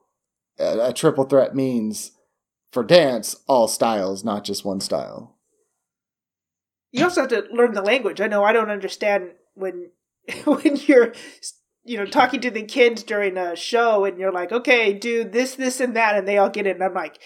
a, 0.59 0.89
a 0.89 0.93
triple 0.93 1.25
threat 1.25 1.55
means 1.55 2.13
for 2.71 2.85
dance 2.85 3.37
all 3.49 3.69
styles, 3.69 4.23
not 4.23 4.45
just 4.45 4.65
one 4.65 4.81
style. 4.81 5.37
You 6.91 7.05
also 7.05 7.23
have 7.23 7.31
to 7.31 7.47
learn 7.51 7.73
the 7.73 7.83
language. 7.83 8.21
I 8.21 8.29
know 8.29 8.45
I 8.45 8.53
don't 8.53 8.71
understand 8.71 9.31
when 9.55 9.91
when 10.45 10.77
you're 10.87 11.13
you 11.85 11.97
know 11.97 12.07
talking 12.07 12.41
to 12.43 12.51
the 12.51 12.63
kids 12.63 13.03
during 13.03 13.37
a 13.37 13.57
show 13.57 14.05
and 14.05 14.19
you're 14.19 14.33
like, 14.33 14.53
okay, 14.53 14.93
do 14.93 15.25
this, 15.25 15.55
this, 15.55 15.81
and 15.81 15.97
that, 15.97 16.17
and 16.17 16.29
they 16.29 16.39
all 16.39 16.51
get 16.51 16.67
it, 16.67 16.77
and 16.77 16.85
I'm 16.85 16.95
like, 16.95 17.19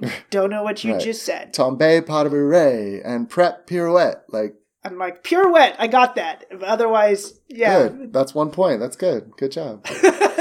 don't 0.30 0.50
know 0.50 0.62
what 0.62 0.84
you 0.84 0.92
Right. 0.94 1.02
just 1.02 1.22
said. 1.24 1.52
tombe 1.52 1.78
pas 2.06 2.24
de 2.24 2.30
bourrée 2.30 3.00
and 3.04 3.28
prep 3.28 3.66
pirouette. 3.66 4.22
Like, 4.28 4.54
I'm 4.84 4.96
like 4.96 5.22
pirouette. 5.24 5.74
I 5.78 5.86
got 5.88 6.14
that. 6.16 6.44
Otherwise, 6.62 7.40
yeah. 7.48 7.88
good. 7.88 8.12
That's 8.12 8.34
one 8.34 8.50
point. 8.50 8.80
That's 8.80 8.96
good. 8.96 9.32
Good 9.36 9.52
job. 9.52 9.86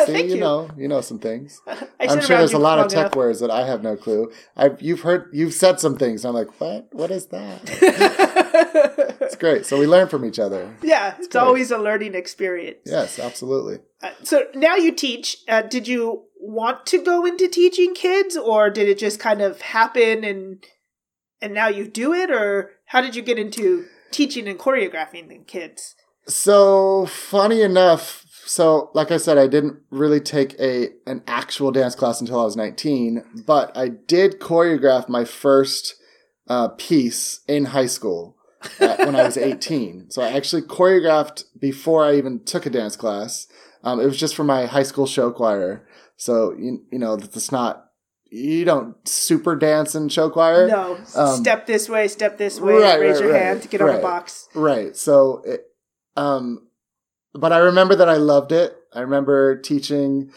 See, 0.07 0.13
Thank 0.13 0.29
you. 0.29 0.35
you. 0.35 0.39
know, 0.39 0.69
you 0.77 0.87
know 0.87 1.01
some 1.01 1.19
things. 1.19 1.59
I 1.67 1.87
I'm 2.01 2.21
sure 2.21 2.37
there's 2.37 2.53
a 2.53 2.59
lot 2.59 2.79
of 2.79 2.87
tech 2.87 2.97
enough. 3.07 3.15
words 3.15 3.39
that 3.41 3.49
I 3.51 3.65
have 3.65 3.81
no 3.83 3.97
clue. 3.97 4.31
I've 4.55 4.79
you've 4.81 5.01
heard 5.01 5.29
you've 5.33 5.53
said 5.53 5.79
some 5.79 5.97
things. 5.97 6.23
I'm 6.23 6.33
like, 6.35 6.61
what? 6.61 6.87
What 6.93 7.11
is 7.11 7.25
that? 7.27 7.61
It's 9.21 9.35
great. 9.35 9.65
So 9.65 9.77
we 9.79 9.87
learn 9.87 10.07
from 10.07 10.23
each 10.23 10.39
other. 10.39 10.73
yeah, 10.81 11.15
it's 11.17 11.27
great. 11.27 11.41
always 11.41 11.71
a 11.71 11.77
learning 11.77 12.15
experience. 12.15 12.79
Yes, 12.85 13.19
absolutely. 13.19 13.79
Uh, 14.01 14.11
so 14.23 14.47
now 14.53 14.75
you 14.75 14.91
teach. 14.91 15.37
Uh, 15.47 15.61
did 15.61 15.87
you 15.87 16.23
want 16.39 16.85
to 16.87 17.03
go 17.03 17.25
into 17.25 17.47
teaching 17.47 17.93
kids, 17.93 18.37
or 18.37 18.69
did 18.69 18.87
it 18.87 18.97
just 18.97 19.19
kind 19.19 19.41
of 19.41 19.61
happen 19.61 20.23
and 20.23 20.63
and 21.41 21.53
now 21.53 21.67
you 21.67 21.87
do 21.87 22.13
it, 22.13 22.31
or 22.31 22.71
how 22.85 23.01
did 23.01 23.15
you 23.15 23.21
get 23.21 23.39
into 23.39 23.85
teaching 24.11 24.47
and 24.47 24.59
choreographing 24.59 25.29
the 25.29 25.39
kids? 25.45 25.95
So 26.27 27.05
funny 27.05 27.61
enough, 27.61 28.25
so 28.45 28.89
like 28.93 29.11
I 29.11 29.17
said, 29.17 29.37
I 29.37 29.47
didn't 29.47 29.79
really 29.89 30.19
take 30.19 30.59
a 30.59 30.89
an 31.05 31.23
actual 31.27 31.71
dance 31.71 31.95
class 31.95 32.21
until 32.21 32.39
I 32.39 32.43
was 32.43 32.55
19, 32.55 33.43
but 33.45 33.75
I 33.75 33.89
did 33.89 34.39
choreograph 34.39 35.09
my 35.09 35.25
first 35.25 35.95
uh, 36.47 36.69
piece 36.69 37.41
in 37.47 37.65
high 37.65 37.85
school 37.85 38.37
uh, 38.79 38.95
when 38.97 39.15
I 39.15 39.23
was 39.23 39.37
18. 39.37 40.11
So 40.11 40.21
I 40.21 40.31
actually 40.31 40.63
choreographed 40.63 41.43
before 41.59 42.05
I 42.05 42.15
even 42.15 42.43
took 42.43 42.65
a 42.65 42.69
dance 42.69 42.95
class. 42.95 43.47
Um, 43.87 44.01
it 44.01 44.05
was 44.05 44.17
just 44.17 44.35
for 44.35 44.43
my 44.43 44.65
high 44.65 44.83
school 44.83 45.07
show 45.07 45.31
choir. 45.31 45.87
So 46.17 46.51
you 46.51 46.83
you 46.91 46.99
know 46.99 47.15
that's 47.15 47.51
not 47.53 47.85
you 48.29 48.65
don't 48.65 48.95
super 49.07 49.55
dance 49.55 49.95
in 49.95 50.09
show 50.09 50.29
choir. 50.29 50.67
No, 50.67 50.99
um, 51.15 51.37
step 51.37 51.65
this 51.65 51.87
way, 51.87 52.09
step 52.09 52.37
this 52.37 52.59
way, 52.59 52.73
right, 52.73 52.99
raise 52.99 53.15
right, 53.15 53.23
your 53.23 53.31
right, 53.31 53.41
hand 53.41 53.61
to 53.61 53.69
get 53.69 53.81
on 53.81 53.95
the 53.95 54.01
box. 54.01 54.49
Right. 54.53 54.93
So, 54.93 55.41
it, 55.45 55.65
um, 56.17 56.67
but 57.33 57.53
I 57.53 57.59
remember 57.59 57.95
that 57.95 58.09
I 58.09 58.17
loved 58.17 58.51
it. 58.51 58.75
I 58.93 58.99
remember 58.99 59.57
teaching, 59.61 60.31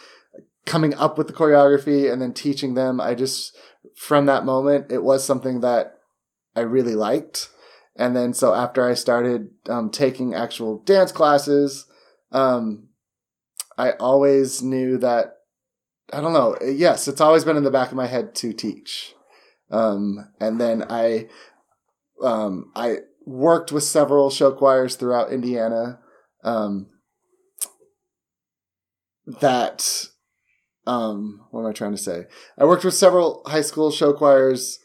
coming 0.66 0.95
up 0.95 1.19
with 1.19 1.26
the 1.26 1.33
choreography 1.33 2.12
and 2.12 2.23
then 2.23 2.33
teaching 2.33 2.75
them. 2.75 3.00
I 3.00 3.16
just, 3.16 3.57
from 3.97 4.26
that 4.26 4.45
moment, 4.45 4.92
it 4.92 5.02
was 5.02 5.25
something 5.25 5.61
that 5.61 5.99
I 6.54 6.61
really 6.61 6.95
liked. 6.95 7.49
And 7.97 8.14
then, 8.14 8.35
so 8.35 8.54
after 8.54 8.88
I 8.88 8.95
started 8.95 9.50
um, 9.69 9.90
taking 9.90 10.35
actual 10.35 10.78
dance 10.85 11.11
classes, 11.11 11.87
um, 12.30 12.89
I 13.80 13.92
always 13.92 14.62
knew 14.62 14.99
that, 14.99 15.37
I 16.12 16.20
don't 16.20 16.34
know, 16.34 16.56
yes, 16.62 17.08
it's 17.08 17.20
always 17.20 17.44
been 17.44 17.56
in 17.56 17.64
the 17.64 17.70
back 17.70 17.88
of 17.88 17.96
my 17.96 18.06
head 18.06 18.34
to 18.37 18.52
teach. 18.52 19.14
Um, 19.70 20.28
and 20.38 20.60
then 20.60 20.84
I, 20.90 21.28
um, 22.22 22.72
I 22.76 22.99
worked 23.25 23.72
with 23.72 23.84
several 23.84 24.28
show 24.28 24.52
choirs 24.52 24.96
throughout 24.96 25.32
Indiana 25.32 26.00
um, 26.44 26.88
that 29.40 30.08
um, 30.87 31.46
what 31.50 31.60
am 31.60 31.66
I 31.66 31.72
trying 31.72 31.92
to 31.92 31.99
say? 31.99 32.26
I 32.58 32.64
worked 32.64 32.84
with 32.84 32.94
several 32.94 33.42
high 33.46 33.62
school 33.62 33.90
show 33.90 34.12
choirs 34.12 34.78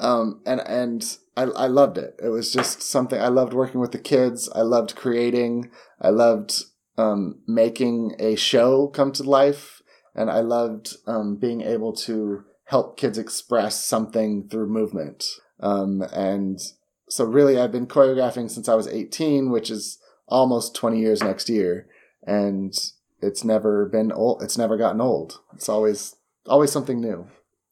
um, 0.00 0.40
and 0.46 0.60
and 0.60 1.18
I, 1.36 1.42
I 1.42 1.66
loved 1.66 1.98
it. 1.98 2.14
It 2.22 2.28
was 2.28 2.52
just 2.52 2.82
something 2.82 3.20
I 3.20 3.28
loved 3.28 3.52
working 3.52 3.80
with 3.80 3.92
the 3.92 3.98
kids. 3.98 4.48
I 4.54 4.62
loved 4.62 4.96
creating. 4.96 5.70
I 6.00 6.10
loved 6.10 6.64
um, 6.98 7.40
making 7.46 8.14
a 8.18 8.34
show 8.36 8.88
come 8.88 9.12
to 9.12 9.22
life, 9.22 9.82
and 10.14 10.30
I 10.30 10.40
loved 10.40 10.96
um, 11.06 11.36
being 11.36 11.62
able 11.62 11.92
to 11.94 12.44
help 12.64 12.98
kids 12.98 13.16
express 13.16 13.82
something 13.82 14.48
through 14.48 14.66
movement. 14.66 15.24
Um, 15.60 16.02
and 16.12 16.60
so 17.08 17.24
really 17.24 17.58
I've 17.58 17.72
been 17.72 17.86
choreographing 17.86 18.50
since 18.50 18.68
I 18.68 18.74
was 18.74 18.86
18, 18.86 19.50
which 19.50 19.70
is 19.70 19.98
almost 20.26 20.74
20 20.74 21.00
years 21.00 21.22
next 21.22 21.48
year. 21.48 21.86
And 22.26 22.74
it's 23.22 23.42
never 23.42 23.86
been 23.86 24.12
old. 24.12 24.42
It's 24.42 24.58
never 24.58 24.76
gotten 24.76 25.00
old. 25.00 25.40
It's 25.54 25.68
always, 25.68 26.16
always 26.46 26.70
something 26.70 27.00
new. 27.00 27.26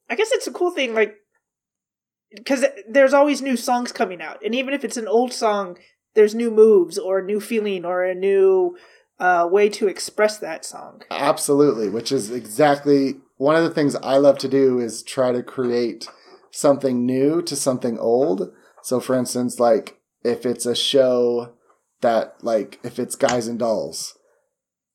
I 0.09 0.15
guess 0.15 0.31
it's 0.31 0.47
a 0.47 0.51
cool 0.51 0.71
thing. 0.71 0.95
Like 0.95 1.17
because 2.35 2.65
there's 2.89 3.13
always 3.13 3.41
new 3.41 3.57
songs 3.57 3.91
coming 3.91 4.21
out, 4.21 4.43
and 4.43 4.53
even 4.53 4.73
if 4.73 4.83
it's 4.83 4.97
an 4.97 5.07
old 5.07 5.33
song, 5.33 5.77
there's 6.13 6.35
new 6.35 6.51
moves 6.51 6.97
or 6.97 7.19
a 7.19 7.23
new 7.23 7.39
feeling 7.39 7.85
or 7.85 8.03
a 8.03 8.15
new 8.15 8.75
uh, 9.19 9.47
way 9.51 9.69
to 9.69 9.87
express 9.87 10.37
that 10.37 10.65
song. 10.65 11.01
Absolutely, 11.11 11.89
which 11.89 12.11
is 12.11 12.31
exactly 12.31 13.15
one 13.37 13.55
of 13.55 13.63
the 13.63 13.69
things 13.69 13.95
I 13.95 14.17
love 14.17 14.37
to 14.39 14.47
do 14.47 14.79
is 14.79 15.03
try 15.03 15.31
to 15.31 15.43
create 15.43 16.07
something 16.51 17.05
new 17.05 17.41
to 17.43 17.55
something 17.55 17.97
old. 17.99 18.51
So, 18.81 18.99
for 18.99 19.15
instance, 19.15 19.59
like 19.59 19.99
if 20.23 20.45
it's 20.45 20.65
a 20.65 20.75
show 20.75 21.53
that, 22.01 22.35
like, 22.41 22.79
if 22.83 22.99
it's 22.99 23.15
Guys 23.15 23.47
and 23.47 23.59
Dolls 23.59 24.17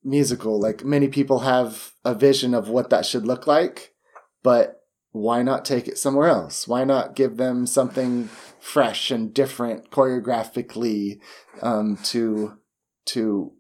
musical, 0.05 0.61
like 0.61 0.85
many 0.85 1.09
people 1.09 1.41
have 1.41 1.93
a 2.05 2.15
vision 2.15 2.55
of 2.55 2.69
what 2.69 2.91
that 2.91 3.07
should 3.07 3.27
look 3.27 3.47
like, 3.47 3.95
but 4.43 4.81
why 5.13 5.43
not 5.43 5.65
take 5.65 5.87
it 5.87 5.99
somewhere 5.99 6.29
else? 6.29 6.67
Why 6.67 6.85
not 6.85 7.15
give 7.15 7.37
them 7.37 7.67
something 7.67 8.29
fresh 8.59 9.11
and 9.11 9.33
different 9.33 9.91
choreographically 9.91 11.21
um, 11.61 11.99
to 12.05 12.59
to 13.05 13.53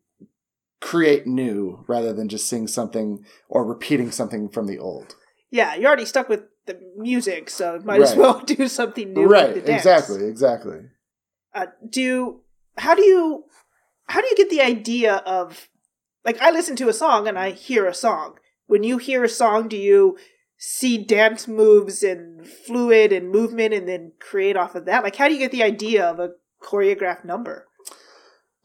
create 0.82 1.26
new 1.26 1.84
rather 1.86 2.12
than 2.12 2.28
just 2.28 2.48
seeing 2.48 2.66
something 2.66 3.24
or 3.48 3.64
repeating 3.64 4.10
something 4.10 4.48
from 4.48 4.66
the 4.66 4.78
old. 4.78 5.14
Yeah, 5.50 5.74
you're 5.74 5.86
already 5.86 6.04
stuck 6.04 6.28
with 6.28 6.42
the 6.66 6.78
music, 6.96 7.48
so 7.48 7.80
might 7.84 8.02
as 8.02 8.16
well 8.16 8.40
do 8.44 8.68
something 8.68 9.14
new. 9.14 9.26
right, 9.26 9.54
with 9.54 9.64
the 9.64 9.70
dance. 9.70 9.82
exactly, 9.82 10.26
exactly. 10.26 10.80
Uh, 11.54 11.66
do 11.88 12.40
how 12.78 12.94
do 12.94 13.02
you 13.02 13.44
how 14.06 14.20
do 14.20 14.26
you 14.26 14.36
get 14.36 14.50
the 14.50 14.60
idea 14.60 15.16
of 15.16 15.68
like 16.24 16.40
I 16.40 16.50
listen 16.50 16.76
to 16.76 16.88
a 16.88 16.94
song 16.94 17.28
and 17.28 17.38
I 17.38 17.50
hear 17.50 17.86
a 17.86 17.94
song. 17.94 18.38
When 18.66 18.82
you 18.82 18.98
hear 18.98 19.22
a 19.22 19.28
song, 19.28 19.68
do 19.68 19.76
you 19.76 20.16
see 20.56 20.96
dance 20.96 21.46
moves 21.46 22.02
and 22.02 22.46
fluid 22.46 23.12
and 23.12 23.30
movement 23.30 23.74
and 23.74 23.88
then 23.88 24.12
create 24.18 24.56
off 24.56 24.74
of 24.74 24.86
that? 24.86 25.04
Like 25.04 25.16
how 25.16 25.28
do 25.28 25.34
you 25.34 25.40
get 25.40 25.52
the 25.52 25.62
idea 25.62 26.04
of 26.04 26.18
a 26.18 26.30
choreographed 26.62 27.24
number? 27.24 27.68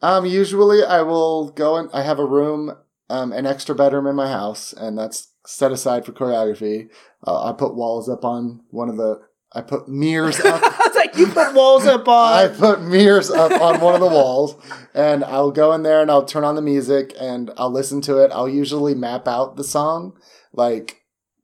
Um, 0.00 0.26
usually 0.26 0.84
I 0.84 1.02
will 1.02 1.50
go 1.50 1.76
and 1.76 1.90
I 1.92 2.02
have 2.02 2.18
a 2.18 2.24
room, 2.24 2.76
um, 3.10 3.32
an 3.32 3.46
extra 3.46 3.74
bedroom 3.74 4.06
in 4.06 4.14
my 4.14 4.28
house, 4.28 4.72
and 4.72 4.96
that's 4.96 5.32
set 5.46 5.72
aside 5.72 6.04
for 6.04 6.12
choreography. 6.12 6.88
Uh, 7.26 7.50
I 7.50 7.52
put 7.52 7.74
walls 7.74 8.08
up 8.08 8.24
on 8.24 8.62
one 8.70 8.88
of 8.88 8.96
the. 8.96 9.20
I 9.52 9.62
put 9.62 9.88
mirrors 9.88 10.38
up. 10.44 10.60
it's 10.62 10.96
like 10.96 11.16
you 11.16 11.26
put 11.26 11.54
walls 11.54 11.86
up 11.86 12.06
on. 12.08 12.32
I 12.32 12.48
put 12.48 12.82
mirrors 12.82 13.30
up 13.30 13.50
on 13.60 13.80
one 13.80 13.94
of 13.94 14.00
the 14.00 14.06
walls, 14.06 14.54
and 14.94 15.24
I'll 15.24 15.50
go 15.50 15.72
in 15.72 15.82
there 15.82 16.02
and 16.02 16.10
I'll 16.10 16.24
turn 16.24 16.44
on 16.44 16.54
the 16.54 16.62
music 16.62 17.14
and 17.18 17.50
I'll 17.56 17.72
listen 17.72 18.00
to 18.02 18.18
it. 18.18 18.30
I'll 18.32 18.48
usually 18.48 18.94
map 18.94 19.26
out 19.26 19.56
the 19.56 19.64
song, 19.64 20.16
like 20.52 20.97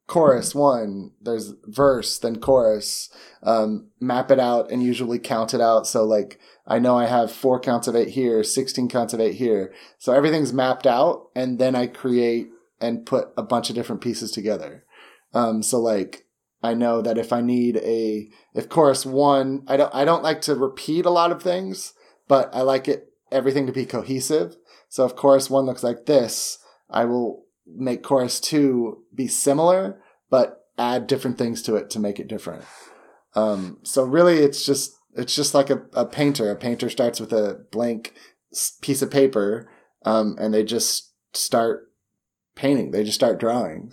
chorus 0.06 0.54
one, 0.54 1.12
there's 1.20 1.54
verse, 1.64 2.18
then 2.18 2.36
chorus. 2.36 3.10
Um, 3.42 3.88
map 4.00 4.30
it 4.30 4.40
out 4.40 4.70
and 4.70 4.82
usually 4.82 5.18
count 5.18 5.54
it 5.54 5.60
out. 5.60 5.86
So 5.86 6.04
like 6.04 6.38
I 6.66 6.78
know 6.78 6.96
I 6.96 7.06
have 7.06 7.30
four 7.30 7.60
counts 7.60 7.88
of 7.88 7.96
eight 7.96 8.08
here, 8.08 8.42
sixteen 8.42 8.88
counts 8.88 9.12
of 9.14 9.20
eight 9.20 9.34
here. 9.34 9.72
So 9.98 10.12
everything's 10.12 10.52
mapped 10.52 10.86
out, 10.86 11.28
and 11.34 11.58
then 11.58 11.74
I 11.74 11.86
create 11.86 12.48
and 12.80 13.06
put 13.06 13.28
a 13.36 13.42
bunch 13.42 13.70
of 13.70 13.76
different 13.76 14.02
pieces 14.02 14.30
together. 14.30 14.84
Um, 15.32 15.62
so 15.62 15.78
like 15.78 16.26
I 16.62 16.74
know 16.74 17.02
that 17.02 17.18
if 17.18 17.32
I 17.32 17.40
need 17.40 17.76
a 17.78 18.28
if 18.54 18.68
chorus 18.68 19.04
one, 19.04 19.64
I 19.66 19.76
don't 19.76 19.94
I 19.94 20.04
don't 20.04 20.22
like 20.22 20.40
to 20.42 20.54
repeat 20.54 21.06
a 21.06 21.10
lot 21.10 21.32
of 21.32 21.42
things, 21.42 21.92
but 22.28 22.54
I 22.54 22.62
like 22.62 22.88
it 22.88 23.12
everything 23.30 23.66
to 23.66 23.72
be 23.72 23.84
cohesive. 23.84 24.56
So 24.88 25.04
if 25.04 25.16
chorus 25.16 25.50
one 25.50 25.66
looks 25.66 25.82
like 25.82 26.06
this, 26.06 26.58
I 26.88 27.04
will 27.04 27.43
make 27.66 28.02
chorus 28.02 28.40
two 28.40 29.04
be 29.14 29.28
similar, 29.28 30.00
but 30.30 30.66
add 30.78 31.06
different 31.06 31.38
things 31.38 31.62
to 31.62 31.76
it 31.76 31.90
to 31.90 32.00
make 32.00 32.18
it 32.18 32.28
different. 32.28 32.64
Um, 33.34 33.78
so 33.82 34.04
really, 34.04 34.38
it's 34.38 34.64
just 34.64 34.96
it's 35.14 35.34
just 35.34 35.54
like 35.54 35.70
a, 35.70 35.82
a 35.92 36.06
painter. 36.06 36.50
A 36.50 36.56
painter 36.56 36.90
starts 36.90 37.20
with 37.20 37.32
a 37.32 37.64
blank 37.70 38.14
piece 38.80 39.02
of 39.02 39.10
paper, 39.10 39.68
um, 40.04 40.36
and 40.38 40.52
they 40.52 40.64
just 40.64 41.12
start 41.32 41.90
painting. 42.54 42.90
They 42.90 43.04
just 43.04 43.16
start 43.16 43.40
drawing. 43.40 43.92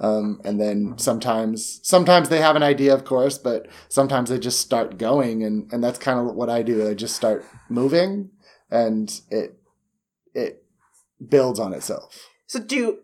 Um, 0.00 0.40
and 0.44 0.58
then 0.58 0.94
sometimes, 0.96 1.78
sometimes 1.82 2.30
they 2.30 2.40
have 2.40 2.56
an 2.56 2.62
idea, 2.62 2.94
of 2.94 3.04
course, 3.04 3.36
but 3.36 3.68
sometimes 3.90 4.30
they 4.30 4.38
just 4.38 4.58
start 4.58 4.96
going, 4.96 5.42
and, 5.44 5.70
and 5.72 5.84
that's 5.84 5.98
kind 5.98 6.18
of 6.18 6.34
what 6.34 6.48
I 6.48 6.62
do. 6.62 6.88
I 6.88 6.94
just 6.94 7.14
start 7.14 7.44
moving, 7.68 8.30
and 8.70 9.20
it 9.30 9.58
it 10.32 10.64
builds 11.28 11.60
on 11.60 11.74
itself. 11.74 12.30
So 12.46 12.60
do 12.60 13.00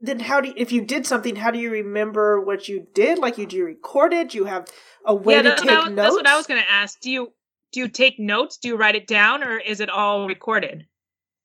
then 0.00 0.20
how 0.20 0.40
do 0.40 0.48
you, 0.48 0.54
if 0.56 0.72
you 0.72 0.82
did 0.84 1.06
something, 1.06 1.36
how 1.36 1.50
do 1.50 1.58
you 1.58 1.70
remember 1.70 2.40
what 2.40 2.68
you 2.68 2.86
did? 2.94 3.18
Like 3.18 3.38
you 3.38 3.46
do 3.46 3.56
you 3.56 3.64
record 3.64 4.12
it? 4.12 4.30
Do 4.30 4.38
you 4.38 4.44
have 4.44 4.66
a 5.04 5.14
way 5.14 5.34
yeah, 5.34 5.42
to 5.42 5.48
that- 5.50 5.58
take 5.58 5.66
that- 5.68 5.84
notes? 5.92 5.96
that's 5.96 6.14
what 6.14 6.26
I 6.26 6.36
was 6.36 6.46
going 6.46 6.60
to 6.60 6.70
ask. 6.70 7.00
Do 7.00 7.10
you 7.10 7.32
do 7.72 7.80
you 7.80 7.88
take 7.88 8.18
notes? 8.18 8.56
Do 8.58 8.68
you 8.68 8.76
write 8.76 8.94
it 8.94 9.06
down, 9.06 9.42
or 9.42 9.58
is 9.58 9.80
it 9.80 9.90
all 9.90 10.26
recorded? 10.28 10.86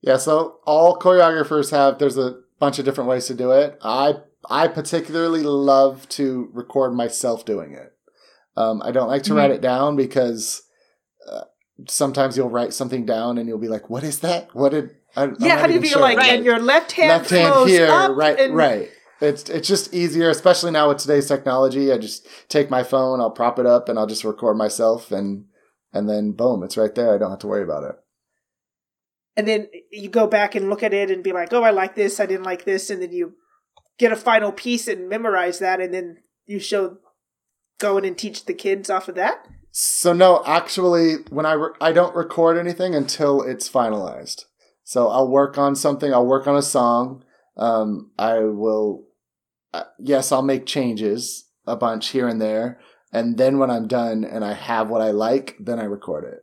Yeah, 0.02 0.18
so 0.18 0.60
all 0.66 0.98
choreographers 0.98 1.72
have 1.72 1.98
there's 2.00 2.18
a 2.18 2.40
bunch 2.60 2.80
of 2.80 2.86
different 2.86 3.10
ways 3.10 3.26
to 3.28 3.34
do 3.34 3.52
it. 3.52 3.78
I 3.82 4.16
I 4.50 4.68
particularly 4.68 5.44
love 5.44 6.08
to 6.10 6.50
record 6.54 6.94
myself 6.94 7.46
doing 7.46 7.74
it. 7.74 7.94
Um, 8.58 8.82
I 8.84 8.92
don't 8.92 9.08
like 9.08 9.24
to 9.24 9.32
Mhm. 9.34 9.36
write 9.38 9.52
it 9.52 9.62
down 9.62 9.96
because 9.96 10.64
uh, 11.32 11.44
sometimes 11.88 12.36
you'll 12.38 12.50
write 12.50 12.74
something 12.74 13.06
down 13.06 13.38
and 13.38 13.48
you'll 13.48 13.58
be 13.60 13.68
like, 13.68 13.90
"What 13.90 14.04
is 14.04 14.20
that? 14.20 14.54
What 14.54 14.70
did?" 14.72 14.90
I, 15.16 15.24
I'm 15.24 15.36
yeah, 15.40 15.48
not 15.50 15.60
how 15.60 15.68
do 15.68 15.74
you 15.74 15.80
even 15.80 15.90
feel 15.90 16.00
sure." 16.00 16.02
like? 16.02 16.18
Right. 16.18 16.34
And 16.34 16.46
your 16.46 16.60
left 16.60 16.94
hand 16.94 17.10
left 17.10 17.30
hand 17.30 17.54
flows 17.54 17.70
here, 17.70 17.88
up 17.88 18.16
right, 18.16 18.40
and- 18.40 18.56
right. 18.56 18.90
It's 19.20 19.50
it's 19.50 19.68
just 19.68 19.94
easier, 19.94 20.30
especially 20.32 20.72
now 20.72 20.90
with 20.90 20.98
today's 20.98 21.28
technology. 21.28 21.92
I 21.92 22.00
just 22.00 22.28
take 22.50 22.72
my 22.72 22.82
phone, 22.84 23.20
I'll 23.22 23.30
prop 23.30 23.60
it 23.60 23.68
up, 23.68 23.88
and 23.88 24.00
I'll 24.00 24.08
just 24.08 24.24
record 24.24 24.58
myself, 24.58 25.12
and 25.12 25.46
and 25.94 26.10
then 26.10 26.32
boom, 26.32 26.64
it's 26.64 26.76
right 26.76 26.94
there. 26.96 27.14
I 27.14 27.18
don't 27.20 27.30
have 27.30 27.40
to 27.40 27.48
worry 27.48 27.64
about 27.64 27.84
it. 27.84 27.96
and 29.38 29.48
then 29.48 29.68
you 29.92 30.10
go 30.10 30.28
back 30.28 30.56
and 30.56 30.70
look 30.70 30.82
at 30.84 30.94
it 30.94 31.12
and 31.12 31.24
be 31.24 31.32
like, 31.34 31.54
"Oh, 31.54 31.62
I 31.64 31.70
like 31.70 31.94
this. 31.96 32.20
I 32.20 32.26
didn't 32.26 32.46
like 32.46 32.66
this," 32.66 32.90
and 32.90 33.00
then 33.02 33.12
you 33.12 33.34
get 34.00 34.12
a 34.12 34.16
final 34.16 34.52
piece 34.52 34.88
and 34.88 35.08
memorize 35.08 35.60
that, 35.60 35.80
and 35.80 35.94
then 35.94 36.18
you 36.48 36.60
show 36.60 36.98
go 37.80 37.98
in 38.00 38.06
and 38.06 38.18
teach 38.18 38.46
the 38.46 38.54
kids 38.56 38.90
off 38.90 39.08
of 39.08 39.16
that. 39.16 39.48
So 39.70 40.14
no, 40.14 40.44
actually, 40.48 41.18
when 41.30 41.46
I 41.46 41.54
re- 41.54 41.76
I 41.80 41.92
don't 41.92 42.16
record 42.16 42.58
anything 42.58 42.96
until 42.96 43.42
it's 43.44 43.70
finalized. 43.70 44.46
So 44.92 45.08
I'll 45.08 45.30
work 45.30 45.58
on 45.58 45.74
something. 45.74 46.14
I'll 46.14 46.26
work 46.26 46.48
on 46.48 46.58
a 46.58 46.62
song. 46.62 47.24
Um, 47.56 48.12
I 48.20 48.40
will. 48.40 49.06
Uh, 49.74 49.86
yes, 49.98 50.34
I'll 50.34 50.42
make 50.42 50.66
changes 50.66 51.46
a 51.66 51.78
bunch 51.78 52.10
here 52.10 52.28
and 52.28 52.42
there, 52.42 52.78
and 53.14 53.38
then 53.38 53.58
when 53.58 53.72
I'm 53.72 53.88
done 53.88 54.26
and 54.26 54.44
I 54.44 54.52
have 54.52 54.90
what 54.90 55.02
I 55.02 55.12
like, 55.12 55.56
then 55.62 55.80
I 55.80 55.86
record 55.86 56.26
it. 56.26 56.40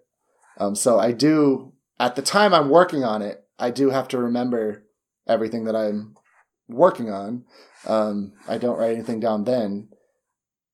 Um, 0.57 0.75
so 0.75 0.99
I 0.99 1.13
do 1.13 1.75
at 2.01 2.17
the 2.17 2.23
time 2.23 2.55
I'm 2.55 2.71
working 2.71 3.05
on 3.05 3.21
it. 3.21 3.45
I 3.59 3.71
do 3.71 3.91
have 3.91 4.09
to 4.09 4.19
remember 4.19 4.83
everything 5.29 5.65
that 5.65 5.77
I'm 5.77 6.15
working 6.69 7.11
on. 7.11 7.45
Um, 7.87 8.33
I 8.49 8.57
don't 8.57 8.79
write 8.79 8.95
anything 8.95 9.21
down 9.21 9.45
then. 9.45 9.91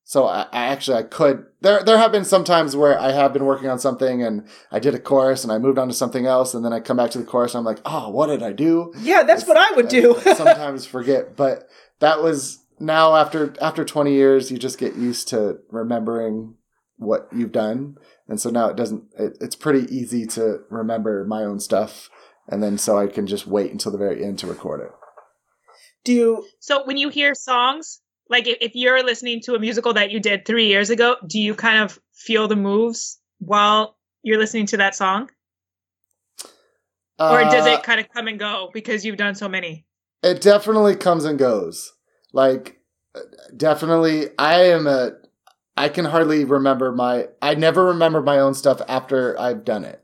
So 0.07 0.27
I, 0.27 0.43
I 0.51 0.67
actually 0.67 0.97
I 0.97 1.03
could 1.03 1.47
there 1.61 1.83
there 1.83 1.97
have 1.97 2.11
been 2.11 2.25
some 2.25 2.43
times 2.43 2.75
where 2.75 2.97
I 2.97 3.11
have 3.11 3.33
been 3.33 3.45
working 3.45 3.69
on 3.69 3.79
something 3.79 4.21
and 4.21 4.47
I 4.71 4.77
did 4.77 4.93
a 4.93 4.99
chorus 4.99 5.43
and 5.43 5.51
I 5.51 5.57
moved 5.57 5.79
on 5.79 5.87
to 5.87 5.95
something 5.95 6.27
else 6.27 6.53
and 6.53 6.63
then 6.63 6.71
I 6.71 6.79
come 6.79 6.97
back 6.97 7.09
to 7.11 7.17
the 7.17 7.25
chorus 7.25 7.55
and 7.55 7.59
I'm 7.59 7.65
like, 7.65 7.81
oh, 7.85 8.09
what 8.09 8.27
did 8.27 8.43
I 8.43 8.51
do? 8.51 8.93
Yeah, 8.99 9.23
that's 9.23 9.47
what 9.47 9.57
I 9.57 9.75
would 9.75 9.87
do. 9.87 10.15
Sometimes 10.35 10.85
forget, 10.85 11.35
but 11.35 11.67
that 11.99 12.21
was 12.21 12.59
now 12.79 13.15
after 13.15 13.53
after 13.59 13.83
20 13.83 14.13
years, 14.13 14.51
you 14.51 14.57
just 14.57 14.77
get 14.77 14.95
used 14.95 15.27
to 15.29 15.59
remembering 15.69 16.55
what 16.97 17.27
you've 17.33 17.51
done, 17.51 17.97
and 18.27 18.39
so 18.39 18.49
now 18.49 18.67
it 18.69 18.75
doesn't. 18.75 19.03
It, 19.17 19.37
it's 19.41 19.55
pretty 19.55 19.93
easy 19.93 20.25
to 20.27 20.59
remember 20.69 21.25
my 21.25 21.43
own 21.43 21.59
stuff, 21.59 22.09
and 22.47 22.61
then 22.61 22.77
so 22.77 22.97
I 22.97 23.07
can 23.07 23.27
just 23.27 23.47
wait 23.47 23.71
until 23.71 23.91
the 23.91 23.97
very 23.97 24.23
end 24.23 24.39
to 24.39 24.47
record 24.47 24.81
it. 24.81 24.91
do 26.03 26.13
you? 26.13 26.45
So 26.59 26.85
when 26.85 26.97
you 26.97 27.09
hear 27.09 27.33
songs, 27.33 28.01
like 28.29 28.47
if, 28.47 28.71
you're 28.75 29.03
listening 29.03 29.41
to 29.41 29.55
a 29.55 29.59
musical 29.59 29.93
that 29.93 30.11
you 30.11 30.19
did 30.19 30.45
three 30.45 30.67
years 30.67 30.89
ago, 30.89 31.15
do 31.27 31.39
you 31.39 31.53
kind 31.55 31.79
of 31.79 31.99
feel 32.13 32.47
the 32.47 32.55
moves 32.55 33.19
while 33.39 33.97
you're 34.23 34.39
listening 34.39 34.65
to 34.67 34.77
that 34.77 34.95
song, 34.95 35.29
or 37.19 37.43
does 37.43 37.67
Uh, 37.67 37.71
it 37.71 37.83
kind 37.83 37.99
of 37.99 38.09
come 38.09 38.27
and 38.27 38.39
go 38.39 38.69
because 38.73 39.05
you've 39.05 39.17
done 39.17 39.35
so 39.35 39.47
many? 39.47 39.85
It 40.23 40.41
definitely 40.41 40.95
comes 40.95 41.25
and 41.25 41.37
goes. 41.37 41.93
Like, 42.33 42.79
uh, 43.13 43.19
definitely, 43.55 44.29
I 44.39 44.63
am 44.69 44.87
a. 44.87 45.11
I 45.77 45.89
can 45.89 46.05
hardly 46.05 46.45
remember 46.45 46.91
my. 46.91 47.27
I 47.41 47.55
never 47.55 47.85
remember 47.85 48.21
my 48.21 48.39
own 48.39 48.53
stuff 48.53 48.81
after 48.87 49.39
I've 49.39 49.63
done 49.63 49.85
it. 49.85 50.03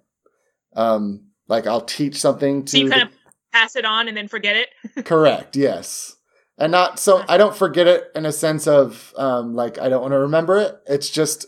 Um, 0.75 1.27
like 1.47 1.65
I'll 1.65 1.81
teach 1.81 2.17
something 2.19 2.65
to. 2.65 2.71
So 2.71 2.77
you 2.77 2.85
the- 2.85 2.91
kind 2.91 3.03
of 3.03 3.15
pass 3.51 3.75
it 3.75 3.85
on 3.85 4.07
and 4.07 4.15
then 4.15 4.27
forget 4.27 4.55
it. 4.55 5.05
Correct. 5.05 5.55
Yes. 5.55 6.15
And 6.61 6.71
not 6.71 6.99
so 6.99 7.23
I 7.27 7.37
don't 7.37 7.55
forget 7.55 7.87
it 7.87 8.11
in 8.15 8.25
a 8.25 8.31
sense 8.31 8.67
of 8.67 9.13
um 9.17 9.55
like 9.55 9.79
I 9.79 9.89
don't 9.89 10.01
want 10.01 10.13
to 10.13 10.19
remember 10.19 10.57
it. 10.57 10.75
It's 10.87 11.09
just 11.09 11.45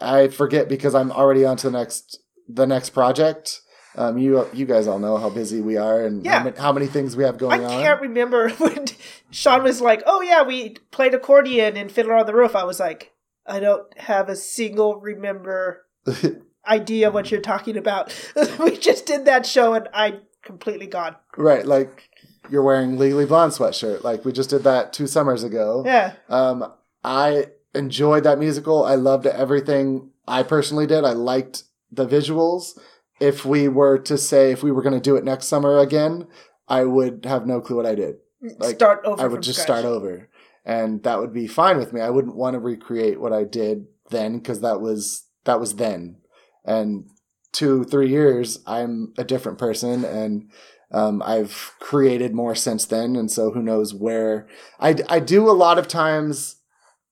I 0.00 0.28
forget 0.28 0.68
because 0.68 0.94
I'm 0.94 1.12
already 1.12 1.44
on 1.44 1.56
to 1.58 1.70
the 1.70 1.78
next 1.78 2.18
the 2.48 2.66
next 2.66 2.90
project. 2.90 3.60
Um 3.96 4.16
you 4.18 4.46
you 4.52 4.64
guys 4.66 4.86
all 4.88 4.98
know 4.98 5.16
how 5.18 5.28
busy 5.30 5.60
we 5.60 5.76
are 5.76 6.04
and 6.04 6.24
Yeah. 6.24 6.38
how, 6.38 6.44
many, 6.44 6.56
how 6.56 6.72
many 6.72 6.86
things 6.86 7.14
we 7.16 7.24
have 7.24 7.38
going 7.38 7.62
on. 7.64 7.70
I 7.70 7.82
can't 7.82 8.00
remember 8.00 8.48
when 8.58 8.86
Sean 9.30 9.62
was 9.62 9.80
like, 9.80 10.02
"Oh 10.06 10.20
yeah, 10.22 10.42
we 10.42 10.70
played 10.90 11.14
accordion 11.14 11.76
and 11.76 11.92
Fiddler 11.92 12.14
on 12.16 12.26
the 12.26 12.34
Roof." 12.34 12.56
I 12.56 12.64
was 12.64 12.80
like, 12.80 13.12
I 13.46 13.60
don't 13.60 13.86
have 13.98 14.28
a 14.28 14.36
single 14.36 14.96
remember 15.00 15.84
idea 16.66 17.10
what 17.10 17.30
you're 17.30 17.40
talking 17.40 17.76
about. 17.76 18.12
we 18.58 18.76
just 18.78 19.06
did 19.06 19.26
that 19.26 19.46
show 19.46 19.74
and 19.74 19.88
I 19.92 20.20
completely 20.42 20.86
gone. 20.86 21.16
right, 21.36 21.64
like 21.66 22.08
you're 22.50 22.62
wearing 22.62 22.98
Legally 22.98 23.26
Blonde 23.26 23.52
sweatshirt. 23.52 24.04
Like 24.04 24.24
we 24.24 24.32
just 24.32 24.50
did 24.50 24.64
that 24.64 24.92
two 24.92 25.06
summers 25.06 25.42
ago. 25.42 25.82
Yeah. 25.84 26.14
Um, 26.28 26.72
I 27.02 27.46
enjoyed 27.74 28.24
that 28.24 28.38
musical. 28.38 28.84
I 28.84 28.94
loved 28.94 29.26
everything 29.26 30.10
I 30.26 30.42
personally 30.42 30.86
did. 30.86 31.04
I 31.04 31.12
liked 31.12 31.64
the 31.90 32.06
visuals. 32.06 32.78
If 33.20 33.44
we 33.44 33.68
were 33.68 33.98
to 33.98 34.18
say 34.18 34.52
if 34.52 34.62
we 34.62 34.72
were 34.72 34.82
going 34.82 34.94
to 34.94 35.00
do 35.00 35.16
it 35.16 35.24
next 35.24 35.46
summer 35.46 35.78
again, 35.78 36.26
I 36.68 36.84
would 36.84 37.24
have 37.24 37.46
no 37.46 37.60
clue 37.60 37.76
what 37.76 37.86
I 37.86 37.94
did. 37.94 38.16
Like, 38.58 38.76
start 38.76 39.04
over. 39.04 39.22
I 39.22 39.26
would 39.26 39.42
just 39.42 39.62
scratch. 39.62 39.80
start 39.80 39.84
over, 39.84 40.28
and 40.64 41.02
that 41.04 41.18
would 41.18 41.32
be 41.32 41.46
fine 41.46 41.78
with 41.78 41.92
me. 41.92 42.00
I 42.00 42.10
wouldn't 42.10 42.36
want 42.36 42.54
to 42.54 42.60
recreate 42.60 43.20
what 43.20 43.32
I 43.32 43.44
did 43.44 43.86
then 44.10 44.38
because 44.38 44.60
that 44.60 44.80
was 44.80 45.24
that 45.44 45.60
was 45.60 45.76
then, 45.76 46.16
and 46.64 47.08
two 47.52 47.84
three 47.84 48.10
years 48.10 48.58
I'm 48.66 49.14
a 49.18 49.24
different 49.24 49.58
person 49.58 50.04
and. 50.04 50.50
Um, 50.94 51.24
I've 51.26 51.72
created 51.80 52.34
more 52.34 52.54
since 52.54 52.86
then, 52.86 53.16
and 53.16 53.28
so 53.28 53.50
who 53.50 53.60
knows 53.60 53.92
where 53.92 54.46
I, 54.78 54.94
I 55.08 55.18
do 55.18 55.50
a 55.50 55.52
lot 55.52 55.76
of 55.76 55.88
times. 55.88 56.56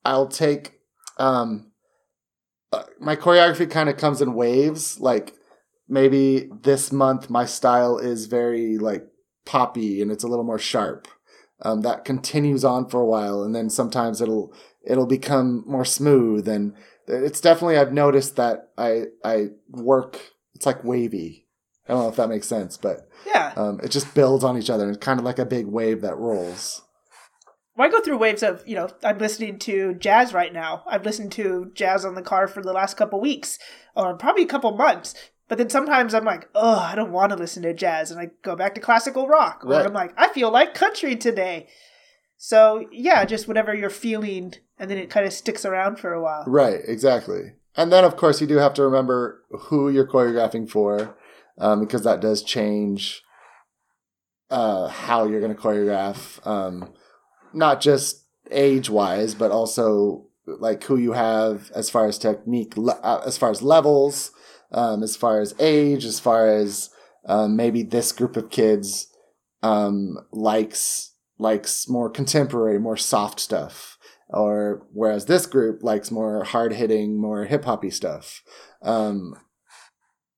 I'll 0.04 0.28
take 0.28 0.78
um, 1.18 1.72
uh, 2.72 2.84
my 3.00 3.16
choreography 3.16 3.68
kind 3.68 3.88
of 3.88 3.96
comes 3.96 4.22
in 4.22 4.34
waves. 4.34 5.00
Like 5.00 5.34
maybe 5.88 6.48
this 6.62 6.92
month 6.92 7.28
my 7.28 7.44
style 7.44 7.98
is 7.98 8.26
very 8.26 8.78
like 8.78 9.04
poppy 9.44 10.00
and 10.00 10.12
it's 10.12 10.22
a 10.22 10.28
little 10.28 10.44
more 10.44 10.60
sharp. 10.60 11.08
Um, 11.64 11.80
that 11.82 12.04
continues 12.04 12.64
on 12.64 12.88
for 12.88 13.00
a 13.00 13.06
while, 13.06 13.42
and 13.42 13.52
then 13.52 13.68
sometimes 13.68 14.20
it'll 14.20 14.54
it'll 14.86 15.06
become 15.06 15.64
more 15.66 15.84
smooth. 15.84 16.46
And 16.46 16.74
it's 17.08 17.40
definitely 17.40 17.78
I've 17.78 17.92
noticed 17.92 18.36
that 18.36 18.70
I 18.78 19.06
I 19.24 19.48
work. 19.68 20.20
It's 20.54 20.66
like 20.66 20.84
wavy. 20.84 21.48
I 21.88 21.92
don't 21.92 22.02
know 22.02 22.08
if 22.08 22.16
that 22.16 22.28
makes 22.28 22.46
sense, 22.46 22.76
but 22.76 23.08
Yeah. 23.26 23.52
um, 23.56 23.80
it 23.82 23.90
just 23.90 24.14
builds 24.14 24.44
on 24.44 24.56
each 24.56 24.70
other. 24.70 24.88
It's 24.88 24.98
kind 24.98 25.18
of 25.18 25.24
like 25.24 25.38
a 25.38 25.44
big 25.44 25.66
wave 25.66 26.00
that 26.02 26.16
rolls. 26.16 26.82
Well, 27.76 27.88
I 27.88 27.90
go 27.90 28.00
through 28.00 28.18
waves 28.18 28.42
of, 28.42 28.62
you 28.66 28.76
know, 28.76 28.88
I'm 29.02 29.18
listening 29.18 29.58
to 29.60 29.94
jazz 29.94 30.34
right 30.34 30.52
now. 30.52 30.84
I've 30.86 31.04
listened 31.06 31.32
to 31.32 31.70
jazz 31.74 32.04
on 32.04 32.14
the 32.14 32.22
car 32.22 32.46
for 32.46 32.62
the 32.62 32.72
last 32.72 32.96
couple 32.96 33.20
weeks, 33.20 33.58
or 33.96 34.14
probably 34.14 34.42
a 34.42 34.46
couple 34.46 34.70
months. 34.76 35.14
But 35.48 35.58
then 35.58 35.70
sometimes 35.70 36.14
I'm 36.14 36.24
like, 36.24 36.48
oh, 36.54 36.78
I 36.78 36.94
don't 36.94 37.12
want 37.12 37.30
to 37.32 37.36
listen 37.38 37.62
to 37.64 37.74
jazz, 37.74 38.10
and 38.10 38.20
I 38.20 38.30
go 38.42 38.54
back 38.56 38.74
to 38.74 38.80
classical 38.80 39.26
rock. 39.26 39.62
Or 39.64 39.70
Right. 39.70 39.86
I'm 39.86 39.92
like, 39.92 40.12
I 40.16 40.28
feel 40.28 40.50
like 40.50 40.74
country 40.74 41.16
today. 41.16 41.66
So 42.36 42.86
yeah, 42.92 43.24
just 43.24 43.48
whatever 43.48 43.74
you're 43.74 43.90
feeling, 43.90 44.54
and 44.78 44.90
then 44.90 44.98
it 44.98 45.10
kind 45.10 45.26
of 45.26 45.32
sticks 45.32 45.64
around 45.64 45.96
for 45.98 46.12
a 46.12 46.22
while. 46.22 46.44
Right, 46.46 46.80
exactly. 46.86 47.52
And 47.76 47.90
then, 47.90 48.04
of 48.04 48.16
course, 48.16 48.40
you 48.40 48.46
do 48.46 48.56
have 48.58 48.74
to 48.74 48.82
remember 48.82 49.42
who 49.50 49.88
you're 49.88 50.06
choreographing 50.06 50.68
for, 50.68 51.16
um, 51.58 51.80
because 51.80 52.04
that 52.04 52.20
does 52.20 52.42
change 52.42 53.22
uh, 54.50 54.88
how 54.88 55.26
you're 55.26 55.40
going 55.40 55.54
to 55.54 55.60
choreograph, 55.60 56.44
um, 56.46 56.92
not 57.52 57.80
just 57.80 58.26
age 58.50 58.90
wise, 58.90 59.34
but 59.34 59.50
also 59.50 60.26
like 60.46 60.84
who 60.84 60.96
you 60.96 61.12
have 61.12 61.70
as 61.74 61.88
far 61.88 62.06
as 62.06 62.18
technique, 62.18 62.76
le- 62.76 63.00
uh, 63.02 63.22
as 63.24 63.38
far 63.38 63.50
as 63.50 63.62
levels, 63.62 64.32
um, 64.72 65.02
as 65.02 65.16
far 65.16 65.40
as 65.40 65.54
age, 65.58 66.04
as 66.04 66.20
far 66.20 66.48
as 66.48 66.90
um, 67.26 67.56
maybe 67.56 67.82
this 67.82 68.12
group 68.12 68.36
of 68.36 68.50
kids 68.50 69.08
um, 69.62 70.18
likes 70.32 71.14
likes 71.38 71.88
more 71.88 72.10
contemporary, 72.10 72.78
more 72.78 72.96
soft 72.96 73.40
stuff 73.40 73.98
or 74.32 74.86
whereas 74.92 75.26
this 75.26 75.46
group 75.46 75.82
likes 75.82 76.10
more 76.10 76.44
hard 76.44 76.72
hitting, 76.72 77.20
more 77.20 77.44
hip 77.44 77.64
hoppy 77.64 77.90
stuff. 77.90 78.42
Um, 78.80 79.34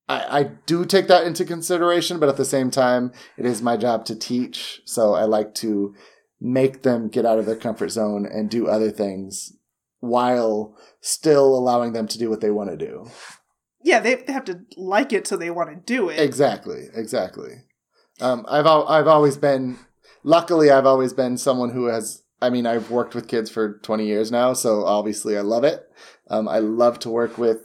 I, 0.08 0.40
I 0.40 0.42
do 0.66 0.84
take 0.84 1.08
that 1.08 1.26
into 1.26 1.44
consideration, 1.44 2.18
but 2.18 2.28
at 2.28 2.36
the 2.36 2.44
same 2.44 2.70
time, 2.70 3.12
it 3.36 3.46
is 3.46 3.62
my 3.62 3.76
job 3.76 4.04
to 4.06 4.16
teach, 4.16 4.82
so 4.84 5.14
I 5.14 5.24
like 5.24 5.54
to 5.56 5.94
make 6.40 6.82
them 6.82 7.08
get 7.08 7.24
out 7.24 7.38
of 7.38 7.46
their 7.46 7.56
comfort 7.56 7.88
zone 7.88 8.26
and 8.26 8.50
do 8.50 8.66
other 8.66 8.90
things 8.90 9.56
while 10.00 10.76
still 11.00 11.56
allowing 11.56 11.94
them 11.94 12.06
to 12.08 12.18
do 12.18 12.28
what 12.28 12.42
they 12.42 12.50
want 12.50 12.70
to 12.70 12.76
do. 12.76 13.06
Yeah, 13.82 14.00
they 14.00 14.16
they 14.16 14.32
have 14.32 14.44
to 14.44 14.60
like 14.76 15.12
it 15.12 15.26
so 15.26 15.36
they 15.36 15.50
want 15.50 15.70
to 15.70 15.76
do 15.76 16.08
it. 16.08 16.18
Exactly, 16.18 16.88
exactly. 16.94 17.62
Um, 18.20 18.44
I've 18.48 18.66
al- 18.66 18.88
I've 18.88 19.06
always 19.06 19.36
been, 19.36 19.78
luckily, 20.22 20.70
I've 20.70 20.86
always 20.86 21.12
been 21.12 21.38
someone 21.38 21.70
who 21.70 21.86
has. 21.86 22.22
I 22.42 22.50
mean, 22.50 22.66
I've 22.66 22.90
worked 22.90 23.14
with 23.14 23.28
kids 23.28 23.50
for 23.50 23.78
twenty 23.78 24.06
years 24.06 24.30
now, 24.30 24.52
so 24.52 24.84
obviously 24.84 25.38
I 25.38 25.40
love 25.40 25.64
it. 25.64 25.88
Um, 26.28 26.48
I 26.48 26.58
love 26.58 26.98
to 27.00 27.10
work 27.10 27.38
with 27.38 27.64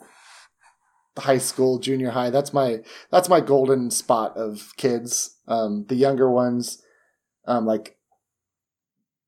high 1.19 1.38
school, 1.38 1.79
junior 1.79 2.12
high. 2.12 2.29
That's 2.29 2.53
my 2.53 2.79
that's 3.12 3.29
my 3.29 3.41
golden 3.41 3.91
spot 3.91 4.36
of 4.38 4.73
kids. 4.77 5.38
Um, 5.47 5.86
the 5.88 5.95
younger 5.95 6.29
ones, 6.29 6.82
um, 7.45 7.65
like 7.65 7.97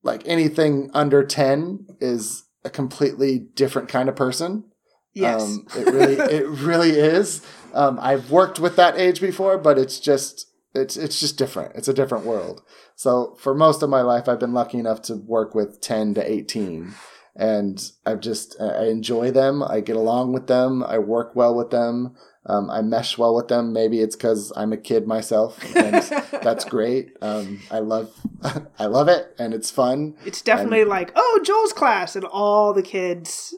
like 0.03 0.21
anything 0.25 0.89
under 0.93 1.23
ten, 1.23 1.87
is 1.99 2.43
a 2.63 2.69
completely 2.69 3.39
different 3.39 3.89
kind 3.89 4.09
of 4.09 4.15
person. 4.15 4.65
Yes. 5.13 5.41
Um, 5.41 5.67
it 5.75 5.87
really, 5.87 6.15
it 6.35 6.47
really 6.47 6.91
is. 6.91 7.45
Um, 7.73 7.99
I've 8.01 8.31
worked 8.31 8.59
with 8.59 8.75
that 8.75 8.97
age 8.97 9.21
before, 9.21 9.57
but 9.57 9.77
it's 9.77 9.99
just, 9.99 10.47
it's, 10.73 10.97
it's 10.97 11.19
just 11.19 11.37
different. 11.37 11.75
It's 11.75 11.87
a 11.87 11.93
different 11.93 12.25
world. 12.25 12.61
So 12.95 13.35
for 13.39 13.53
most 13.53 13.81
of 13.81 13.89
my 13.89 14.01
life, 14.01 14.29
I've 14.29 14.39
been 14.39 14.53
lucky 14.53 14.77
enough 14.77 15.01
to 15.03 15.15
work 15.15 15.55
with 15.55 15.81
10 15.81 16.13
to 16.15 16.31
18 16.31 16.93
and 17.35 17.91
I've 18.05 18.19
just, 18.19 18.59
I 18.59 18.87
enjoy 18.87 19.31
them. 19.31 19.63
I 19.63 19.79
get 19.79 19.95
along 19.95 20.33
with 20.33 20.47
them. 20.47 20.83
I 20.83 20.99
work 20.99 21.35
well 21.35 21.55
with 21.55 21.69
them. 21.69 22.15
Um, 22.45 22.69
I 22.69 22.81
mesh 22.81 23.17
well 23.17 23.35
with 23.35 23.47
them. 23.47 23.71
Maybe 23.71 23.99
it's 23.99 24.15
cause 24.15 24.51
I'm 24.55 24.73
a 24.73 24.77
kid 24.77 25.07
myself 25.07 25.63
and 25.75 25.95
that's 26.43 26.65
great. 26.65 27.15
Um, 27.21 27.61
I 27.69 27.79
love, 27.79 28.13
I 28.79 28.85
love 28.85 29.07
it 29.07 29.35
and 29.37 29.53
it's 29.53 29.69
fun. 29.71 30.15
it's 30.25 30.41
definitely 30.41 30.85
like, 30.85 31.11
oh, 31.15 31.39
Joel's 31.43 31.73
class, 31.73 32.15
and 32.15 32.25
all 32.25 32.73
the 32.73 32.83
kids. 32.83 33.55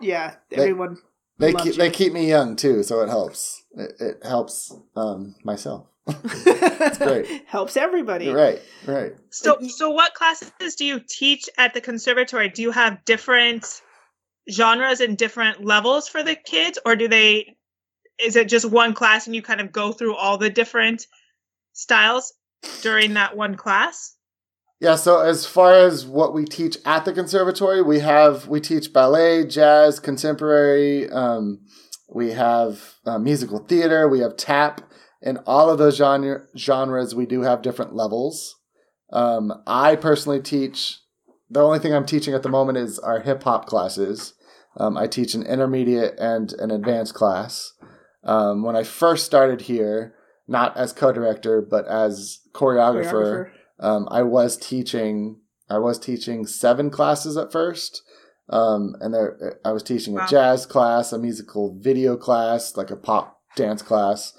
Yeah, 0.00 0.36
everyone. 0.52 0.98
They 1.38 1.52
loves 1.52 1.64
keep, 1.64 1.72
you. 1.74 1.78
they 1.78 1.90
keep 1.90 2.12
me 2.12 2.28
young 2.28 2.56
too, 2.56 2.82
so 2.82 3.00
it 3.00 3.08
helps. 3.08 3.62
It, 3.72 3.92
it 4.00 4.16
helps 4.24 4.74
um, 4.96 5.36
myself. 5.44 5.86
great. 6.98 7.44
Helps 7.46 7.76
everybody. 7.76 8.28
Right, 8.30 8.60
right. 8.86 9.14
So, 9.30 9.58
so 9.68 9.90
what 9.90 10.14
classes 10.14 10.74
do 10.76 10.84
you 10.84 11.00
teach 11.00 11.48
at 11.58 11.74
the 11.74 11.80
conservatory? 11.80 12.48
Do 12.48 12.62
you 12.62 12.70
have 12.70 13.04
different 13.04 13.82
genres 14.50 15.00
and 15.00 15.16
different 15.16 15.64
levels 15.64 16.08
for 16.08 16.22
the 16.22 16.34
kids, 16.34 16.78
or 16.84 16.96
do 16.96 17.08
they? 17.08 17.56
Is 18.18 18.36
it 18.36 18.48
just 18.48 18.68
one 18.68 18.94
class 18.94 19.26
and 19.26 19.36
you 19.36 19.42
kind 19.42 19.60
of 19.60 19.70
go 19.70 19.92
through 19.92 20.16
all 20.16 20.38
the 20.38 20.50
different 20.50 21.06
styles 21.72 22.32
during 22.82 23.14
that 23.14 23.36
one 23.36 23.54
class? 23.54 24.16
Yeah. 24.80 24.96
So 24.96 25.20
as 25.20 25.46
far 25.46 25.74
as 25.74 26.06
what 26.06 26.34
we 26.34 26.44
teach 26.44 26.78
at 26.84 27.04
the 27.04 27.12
conservatory, 27.12 27.82
we 27.82 28.00
have 28.00 28.48
we 28.48 28.60
teach 28.60 28.92
ballet, 28.92 29.46
jazz, 29.46 30.00
contemporary. 30.00 31.10
Um, 31.10 31.60
we 32.08 32.30
have 32.30 32.94
uh, 33.04 33.18
musical 33.18 33.58
theater. 33.58 34.08
We 34.08 34.20
have 34.20 34.36
tap. 34.36 34.87
In 35.20 35.38
all 35.46 35.68
of 35.70 35.78
those 35.78 35.96
genre, 35.96 36.42
genres, 36.56 37.14
we 37.14 37.26
do 37.26 37.42
have 37.42 37.62
different 37.62 37.94
levels. 37.94 38.56
Um, 39.12 39.52
I 39.66 39.96
personally 39.96 40.40
teach. 40.40 40.98
The 41.50 41.60
only 41.62 41.78
thing 41.78 41.94
I'm 41.94 42.06
teaching 42.06 42.34
at 42.34 42.42
the 42.42 42.48
moment 42.50 42.78
is 42.78 42.98
our 42.98 43.20
hip 43.20 43.42
hop 43.42 43.66
classes. 43.66 44.34
Um, 44.76 44.96
I 44.96 45.06
teach 45.06 45.34
an 45.34 45.44
intermediate 45.44 46.14
and 46.18 46.52
an 46.54 46.70
advanced 46.70 47.14
class. 47.14 47.72
Um, 48.22 48.62
when 48.62 48.76
I 48.76 48.82
first 48.84 49.24
started 49.26 49.62
here, 49.62 50.14
not 50.46 50.76
as 50.76 50.92
co-director 50.92 51.60
but 51.62 51.86
as 51.86 52.40
choreographer, 52.54 53.04
Choreographer. 53.12 53.50
um, 53.80 54.08
I 54.10 54.22
was 54.22 54.56
teaching. 54.56 55.40
I 55.70 55.78
was 55.78 55.98
teaching 55.98 56.46
seven 56.46 56.88
classes 56.90 57.36
at 57.36 57.52
first, 57.52 58.02
um, 58.48 58.94
and 59.00 59.12
there 59.12 59.58
I 59.64 59.72
was 59.72 59.82
teaching 59.82 60.16
a 60.18 60.26
jazz 60.26 60.64
class, 60.64 61.12
a 61.12 61.18
musical 61.18 61.76
video 61.78 62.16
class, 62.16 62.76
like 62.76 62.90
a 62.90 62.96
pop 62.96 63.40
dance 63.56 63.82
class, 63.82 64.32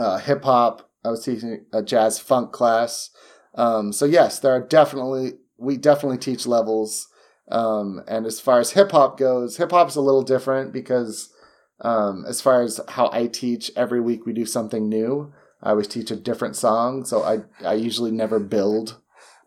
uh, 0.00 0.18
hip 0.18 0.44
hop. 0.44 0.90
I 1.04 1.10
was 1.10 1.24
teaching 1.24 1.64
a 1.72 1.82
jazz 1.82 2.18
funk 2.18 2.52
class. 2.52 3.10
Um, 3.54 3.92
so 3.92 4.04
yes, 4.04 4.38
there 4.38 4.52
are 4.52 4.66
definitely 4.66 5.34
we 5.58 5.76
definitely 5.76 6.18
teach 6.18 6.46
levels. 6.46 7.08
Um, 7.50 8.02
and 8.08 8.26
as 8.26 8.40
far 8.40 8.60
as 8.60 8.72
hip 8.72 8.92
hop 8.92 9.18
goes, 9.18 9.56
hip 9.56 9.72
hop's 9.72 9.96
a 9.96 10.00
little 10.00 10.22
different 10.22 10.72
because 10.72 11.32
um, 11.80 12.24
as 12.26 12.40
far 12.40 12.62
as 12.62 12.80
how 12.88 13.10
I 13.12 13.26
teach, 13.26 13.70
every 13.76 14.00
week 14.00 14.24
we 14.24 14.32
do 14.32 14.46
something 14.46 14.88
new. 14.88 15.32
I 15.62 15.70
always 15.70 15.88
teach 15.88 16.10
a 16.10 16.16
different 16.16 16.56
song, 16.56 17.04
so 17.04 17.22
I 17.22 17.40
I 17.66 17.74
usually 17.74 18.10
never 18.10 18.38
build 18.38 19.00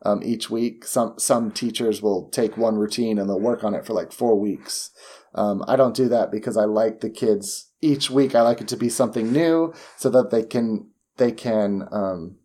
um, 0.04 0.22
each 0.24 0.50
week. 0.50 0.86
Some 0.86 1.16
some 1.18 1.52
teachers 1.52 2.02
will 2.02 2.30
take 2.30 2.58
one 2.58 2.76
routine 2.76 3.18
and 3.18 3.30
they'll 3.30 3.40
work 3.40 3.64
on 3.64 3.74
it 3.74 3.86
for 3.86 3.94
like 3.94 4.12
four 4.12 4.40
weeks. 4.40 4.92
Um, 5.36 5.64
I 5.68 5.76
don't 5.76 5.96
do 5.96 6.08
that 6.10 6.32
because 6.32 6.58
I 6.58 6.66
like 6.66 7.00
the 7.02 7.10
kids 7.10 7.70
each 7.82 8.10
week. 8.10 8.36
I 8.36 8.42
like 8.42 8.62
it 8.62 8.68
to 8.70 8.78
be 8.78 8.90
something 8.90 9.32
new 9.32 9.74
so 9.98 10.10
that 10.10 10.30
they 10.32 10.44
can 10.44 10.90
they 11.18 11.32
can. 11.32 11.88
Um, 11.92 12.38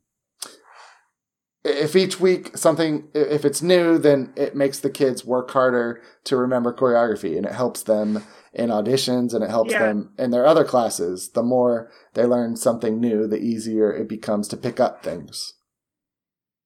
if 1.65 1.97
each 1.97 2.19
week 2.21 2.57
something 2.57 3.09
if 3.15 3.45
it's 3.45 3.61
new 3.61 3.99
then 3.99 4.33
it 4.37 4.55
makes 4.55 4.79
the 4.79 4.89
kids 4.89 5.25
work 5.25 5.51
harder 5.51 6.01
to 6.25 6.37
remember 6.37 6.73
choreography 6.73 7.37
and 7.37 7.45
it 7.45 7.53
helps 7.53 7.83
them 7.83 8.23
in 8.55 8.71
auditions 8.71 9.35
and 9.35 9.43
it 9.45 9.51
helps 9.51 9.73
Yeah. 9.73 9.81
them 9.81 10.13
in 10.19 10.31
their 10.31 10.47
other 10.47 10.65
classes 10.65 11.31
the 11.31 11.43
more 11.43 11.91
they 12.15 12.25
learn 12.25 12.57
something 12.57 12.99
new 13.01 13.27
the 13.27 13.39
easier 13.41 13.93
it 13.93 14.09
becomes 14.09 14.49
to 14.49 14.57
pick 14.57 14.79
up 14.81 15.03
things 15.03 15.55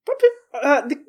But, 0.07 0.23
uh, 0.63 0.87
the, 0.87 1.02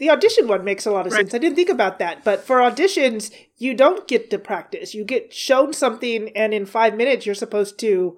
the 0.00 0.10
audition 0.10 0.48
one 0.48 0.64
makes 0.64 0.84
a 0.86 0.90
lot 0.90 1.06
of 1.06 1.12
Right. 1.12 1.20
sense. 1.20 1.34
I 1.34 1.38
didn't 1.38 1.54
think 1.56 1.68
about 1.68 1.98
that. 2.00 2.24
But 2.24 2.44
for 2.44 2.56
auditions, 2.56 3.30
you 3.58 3.74
don't 3.74 4.08
get 4.08 4.30
to 4.30 4.38
practice. 4.38 4.94
You 4.94 5.04
get 5.04 5.32
shown 5.32 5.72
something, 5.72 6.30
and 6.36 6.52
in 6.52 6.66
five 6.66 6.96
minutes, 6.96 7.24
you're 7.26 7.34
supposed 7.36 7.78
to 7.80 8.16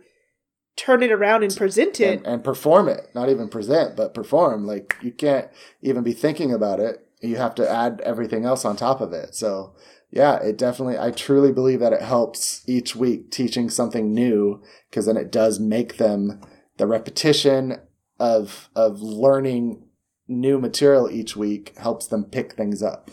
turn 0.77 1.03
it 1.03 1.13
around 1.13 1.43
and 1.43 1.55
present 1.55 2.01
it. 2.01 2.19
and, 2.19 2.27
and 2.27 2.43
perform 2.45 2.89
it 2.89 3.09
not 3.15 3.29
even 3.29 3.47
present 3.47 3.95
but 3.95 4.15
perform 4.15 4.67
like 4.67 4.97
you 5.03 5.13
can't 5.13 5.49
even 5.83 6.03
be 6.03 6.15
thinking 6.15 6.51
about 6.51 6.81
it 6.81 7.07
you 7.21 7.37
have 7.37 7.55
to 7.55 7.71
add 7.71 8.01
everything 8.07 8.47
else 8.47 8.65
on 8.65 8.75
top 8.75 9.03
of 9.03 9.13
it 9.13 9.35
so 9.35 9.75
yeah 10.11 10.37
it 10.37 10.57
definitely 10.57 10.97
i 10.99 11.11
truly 11.11 11.53
believe 11.53 11.79
that 11.81 11.93
it 11.93 12.01
helps 12.01 12.63
each 12.67 12.97
week 12.97 13.31
teaching 13.31 13.69
something 13.69 14.15
new 14.15 14.63
because 14.89 15.05
then 15.05 15.19
it 15.19 15.31
does 15.31 15.61
make 15.61 15.99
them 15.99 16.41
the 16.79 16.87
repetition 16.87 17.79
of 18.19 18.71
of 18.75 19.03
learning 19.03 19.85
new 20.29 20.59
material 20.59 21.11
each 21.11 21.37
week 21.37 21.77
helps 21.77 22.07
them 22.07 22.25
pick 22.25 22.53
things 22.53 22.83
up 22.83 23.11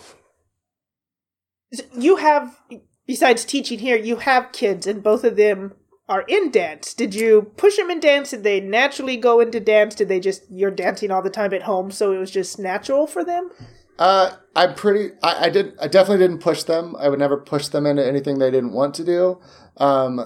you 1.94 2.18
have, 2.18 2.60
besides 3.06 3.46
teaching 3.46 3.80
here, 3.80 3.98
you 3.98 4.18
have 4.18 4.52
kids, 4.52 4.88
and 4.88 5.04
both 5.04 5.24
of 5.24 5.36
them 5.36 5.74
are 6.08 6.24
in 6.28 6.50
dance. 6.50 6.94
Did 6.94 7.14
you 7.14 7.54
push 7.58 7.78
them 7.78 7.90
in 7.90 8.00
dance? 8.00 8.32
Did 8.32 8.44
they 8.44 8.60
naturally 8.60 9.18
go 9.18 9.40
into 9.40 9.60
dance? 9.60 9.96
Did 9.96 10.10
they 10.10 10.20
just, 10.20 10.44
you're 10.50 10.72
dancing 10.72 11.12
all 11.12 11.22
the 11.22 11.30
time 11.30 11.54
at 11.54 11.64
home, 11.64 11.92
so 11.92 12.12
it 12.12 12.18
was 12.18 12.32
just 12.32 12.58
natural 12.58 13.06
for 13.06 13.24
them? 13.24 13.52
Uh, 14.00 14.32
I'm 14.56 14.76
pretty. 14.76 15.14
I, 15.22 15.46
I 15.46 15.50
did. 15.50 15.74
I 15.80 15.90
definitely 15.90 16.26
didn't 16.26 16.42
push 16.42 16.64
them. 16.64 16.96
I 16.98 17.10
would 17.10 17.20
never 17.20 17.36
push 17.36 17.68
them 17.68 17.86
into 17.86 18.06
anything 18.06 18.40
they 18.40 18.50
didn't 18.50 18.72
want 18.72 18.94
to 18.96 19.04
do. 19.04 19.42
Um, 19.76 20.22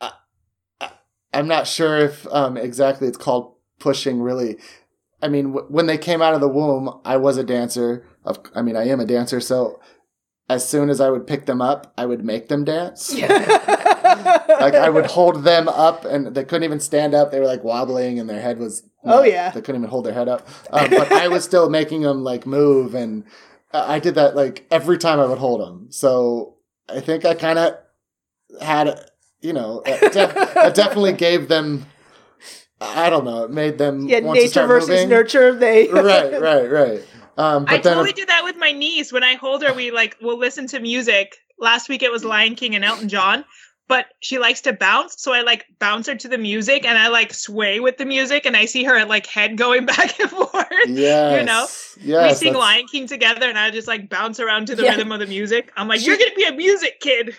I, 0.00 0.10
I, 0.80 0.90
I'm 1.32 1.46
not 1.46 1.68
sure 1.68 1.96
if 1.96 2.26
um 2.32 2.56
exactly 2.56 3.06
it's 3.06 3.16
called 3.16 3.54
pushing. 3.78 4.20
Really, 4.20 4.58
I 5.22 5.28
mean, 5.28 5.52
w- 5.52 5.66
when 5.68 5.86
they 5.86 5.98
came 5.98 6.22
out 6.22 6.34
of 6.34 6.40
the 6.40 6.48
womb, 6.48 7.00
I 7.04 7.16
was 7.16 7.36
a 7.36 7.44
dancer. 7.44 8.04
Of, 8.24 8.40
I 8.54 8.62
mean, 8.62 8.76
I 8.76 8.88
am 8.88 9.00
a 9.00 9.04
dancer. 9.06 9.40
So, 9.40 9.80
as 10.48 10.68
soon 10.68 10.90
as 10.90 11.00
I 11.00 11.10
would 11.10 11.26
pick 11.26 11.46
them 11.46 11.62
up, 11.62 11.92
I 11.96 12.06
would 12.06 12.24
make 12.24 12.48
them 12.48 12.64
dance. 12.64 13.14
like 13.20 14.74
I 14.74 14.88
would 14.88 15.06
hold 15.06 15.44
them 15.44 15.68
up, 15.68 16.04
and 16.04 16.34
they 16.34 16.44
couldn't 16.44 16.64
even 16.64 16.80
stand 16.80 17.14
up. 17.14 17.30
They 17.30 17.40
were 17.40 17.46
like 17.46 17.64
wobbling, 17.64 18.18
and 18.18 18.28
their 18.28 18.40
head 18.40 18.58
was. 18.58 18.82
Oh, 19.04 19.22
yeah. 19.22 19.50
they 19.50 19.60
couldn't 19.62 19.80
even 19.80 19.90
hold 19.90 20.04
their 20.04 20.12
head 20.12 20.28
up. 20.28 20.46
Um, 20.70 20.90
but 20.90 21.10
I 21.12 21.28
was 21.28 21.44
still 21.44 21.70
making 21.70 22.02
them 22.02 22.22
like 22.24 22.46
move, 22.46 22.94
and 22.94 23.24
I 23.72 23.94
I 23.94 23.98
did 24.00 24.14
that 24.16 24.34
like 24.36 24.66
every 24.70 24.98
time 24.98 25.20
I 25.20 25.26
would 25.26 25.38
hold 25.38 25.60
them. 25.60 25.86
So 25.90 26.56
I 26.88 27.00
think 27.00 27.24
I 27.24 27.34
kind 27.34 27.58
of 27.58 27.76
had, 28.60 29.00
you 29.40 29.52
know, 29.52 29.82
def- 29.84 30.34
it 30.36 30.74
definitely 30.74 31.12
gave 31.12 31.48
them. 31.48 31.86
I 32.80 33.10
don't 33.10 33.24
know. 33.24 33.44
It 33.44 33.50
made 33.50 33.78
them 33.78 34.08
yeah, 34.08 34.20
want 34.20 34.36
to 34.36 34.40
nature 34.42 34.52
start 34.52 34.68
versus 34.68 34.88
moving. 34.88 35.08
nurture. 35.08 35.54
They 35.54 35.88
right, 35.92 36.32
right, 36.40 36.70
right. 36.70 37.04
Um, 37.36 37.64
but 37.64 37.74
I 37.74 37.78
then 37.78 37.94
totally 37.94 38.12
do 38.12 38.26
that 38.26 38.42
with 38.44 38.56
my 38.56 38.72
niece. 38.72 39.12
When 39.12 39.22
I 39.24 39.34
hold 39.34 39.62
her, 39.62 39.72
we 39.72 39.90
like 39.90 40.16
we'll 40.20 40.38
listen 40.38 40.66
to 40.68 40.80
music. 40.80 41.36
Last 41.58 41.88
week 41.88 42.02
it 42.02 42.10
was 42.10 42.24
Lion 42.24 42.54
King 42.54 42.74
and 42.74 42.84
Elton 42.84 43.08
John, 43.08 43.44
but 43.86 44.06
she 44.20 44.38
likes 44.38 44.62
to 44.62 44.72
bounce, 44.72 45.16
so 45.22 45.32
I 45.34 45.42
like 45.42 45.66
bounce 45.78 46.06
her 46.06 46.14
to 46.14 46.28
the 46.28 46.38
music 46.38 46.86
and 46.86 46.96
I 46.96 47.08
like 47.08 47.34
sway 47.34 47.80
with 47.80 47.98
the 47.98 48.06
music 48.06 48.46
and 48.46 48.56
I 48.56 48.64
see 48.64 48.82
her 48.84 49.04
like 49.04 49.26
head 49.26 49.58
going 49.58 49.84
back 49.86 50.18
and 50.18 50.30
forth. 50.30 50.66
yes, 50.86 51.38
you 51.38 51.44
know, 51.44 51.66
yes, 52.00 52.40
we 52.40 52.46
sing 52.46 52.52
that's- 52.54 52.56
Lion 52.56 52.86
King 52.86 53.06
together 53.06 53.46
and 53.46 53.58
I 53.58 53.70
just 53.70 53.86
like 53.88 54.08
bounce 54.08 54.40
around 54.40 54.66
to 54.68 54.74
the 54.74 54.84
Yeah. 54.84 54.92
rhythm 54.92 55.12
of 55.12 55.20
the 55.20 55.26
music. 55.26 55.70
I'm 55.76 55.86
like, 55.86 56.00
She- 56.00 56.06
you're 56.06 56.16
gonna 56.18 56.34
be 56.34 56.44
a 56.44 56.52
music 56.52 57.00
kid. 57.00 57.36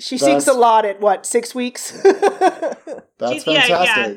She 0.00 0.18
sings 0.18 0.48
a 0.48 0.54
lot 0.54 0.84
at 0.84 1.00
what 1.00 1.24
six 1.24 1.54
weeks. 1.54 1.92
That's 2.02 3.46
Yeah, 3.46 3.66
yeah. 3.68 4.14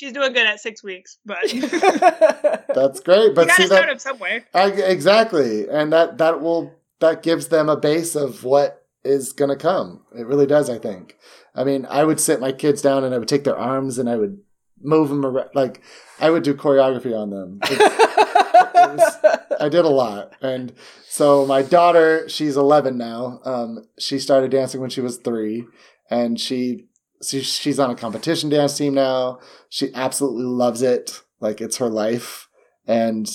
Fantastic. 0.00 0.06
She's 0.06 0.12
doing 0.12 0.32
good 0.32 0.46
at 0.46 0.60
six 0.60 0.82
weeks, 0.82 1.18
but 1.24 1.38
That's 2.74 3.00
great. 3.04 3.34
But 3.34 3.48
gotta 3.48 3.62
see 3.62 3.66
start 3.66 3.86
that 3.88 4.00
somewhere. 4.00 4.44
I, 4.54 4.66
exactly, 4.70 5.68
and 5.68 5.92
that 5.92 6.18
that 6.18 6.40
will 6.40 6.74
that 7.00 7.22
gives 7.22 7.48
them 7.48 7.68
a 7.68 7.76
base 7.76 8.14
of 8.14 8.44
what 8.44 8.84
is 9.04 9.32
going 9.32 9.48
to 9.50 9.56
come. 9.56 10.02
It 10.16 10.26
really 10.26 10.46
does. 10.46 10.68
I 10.68 10.78
think. 10.78 11.16
I 11.54 11.64
mean, 11.64 11.86
I 11.90 12.04
would 12.04 12.20
sit 12.20 12.40
my 12.40 12.52
kids 12.52 12.80
down 12.82 13.02
and 13.04 13.14
I 13.14 13.18
would 13.18 13.28
take 13.28 13.44
their 13.44 13.58
arms 13.58 13.98
and 13.98 14.08
I 14.08 14.16
would 14.16 14.38
move 14.80 15.08
them 15.08 15.24
around. 15.26 15.50
Like 15.54 15.82
I 16.20 16.30
would 16.30 16.42
do 16.42 16.54
choreography 16.54 17.16
on 17.16 17.30
them. 17.30 17.58
It's- 17.64 19.16
I 19.60 19.68
did 19.68 19.84
a 19.84 19.88
lot, 19.90 20.32
and 20.40 20.72
so 21.06 21.44
my 21.46 21.60
daughter, 21.62 22.28
she's 22.28 22.56
11 22.56 22.96
now. 22.96 23.40
Um, 23.44 23.84
she 23.98 24.18
started 24.18 24.50
dancing 24.50 24.80
when 24.80 24.88
she 24.90 25.02
was 25.02 25.18
three, 25.18 25.66
and 26.10 26.40
she, 26.40 26.86
she 27.22 27.42
she's 27.42 27.78
on 27.78 27.90
a 27.90 27.94
competition 27.94 28.50
dance 28.50 28.76
team 28.76 28.94
now. 28.94 29.40
She 29.68 29.92
absolutely 29.94 30.44
loves 30.44 30.82
it, 30.82 31.22
like 31.40 31.60
it's 31.60 31.76
her 31.78 31.88
life, 31.88 32.48
and 32.86 33.28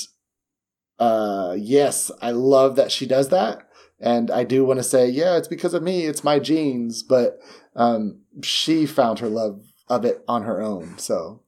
uh, 0.99 1.55
yes, 1.57 2.11
I 2.21 2.31
love 2.31 2.75
that 2.75 2.91
she 2.91 3.05
does 3.05 3.29
that. 3.29 3.67
And 3.99 4.29
I 4.29 4.43
do 4.43 4.65
want 4.65 4.79
to 4.79 4.83
say, 4.83 5.07
yeah, 5.07 5.37
it's 5.37 5.47
because 5.47 5.73
of 5.73 5.81
me. 5.83 6.05
It's 6.05 6.23
my 6.23 6.39
genes, 6.39 7.01
but 7.01 7.39
um, 7.75 8.21
she 8.43 8.85
found 8.85 9.19
her 9.19 9.29
love 9.29 9.61
of 9.87 10.03
it 10.03 10.23
on 10.27 10.43
her 10.43 10.61
own. 10.61 10.97
So, 10.97 11.41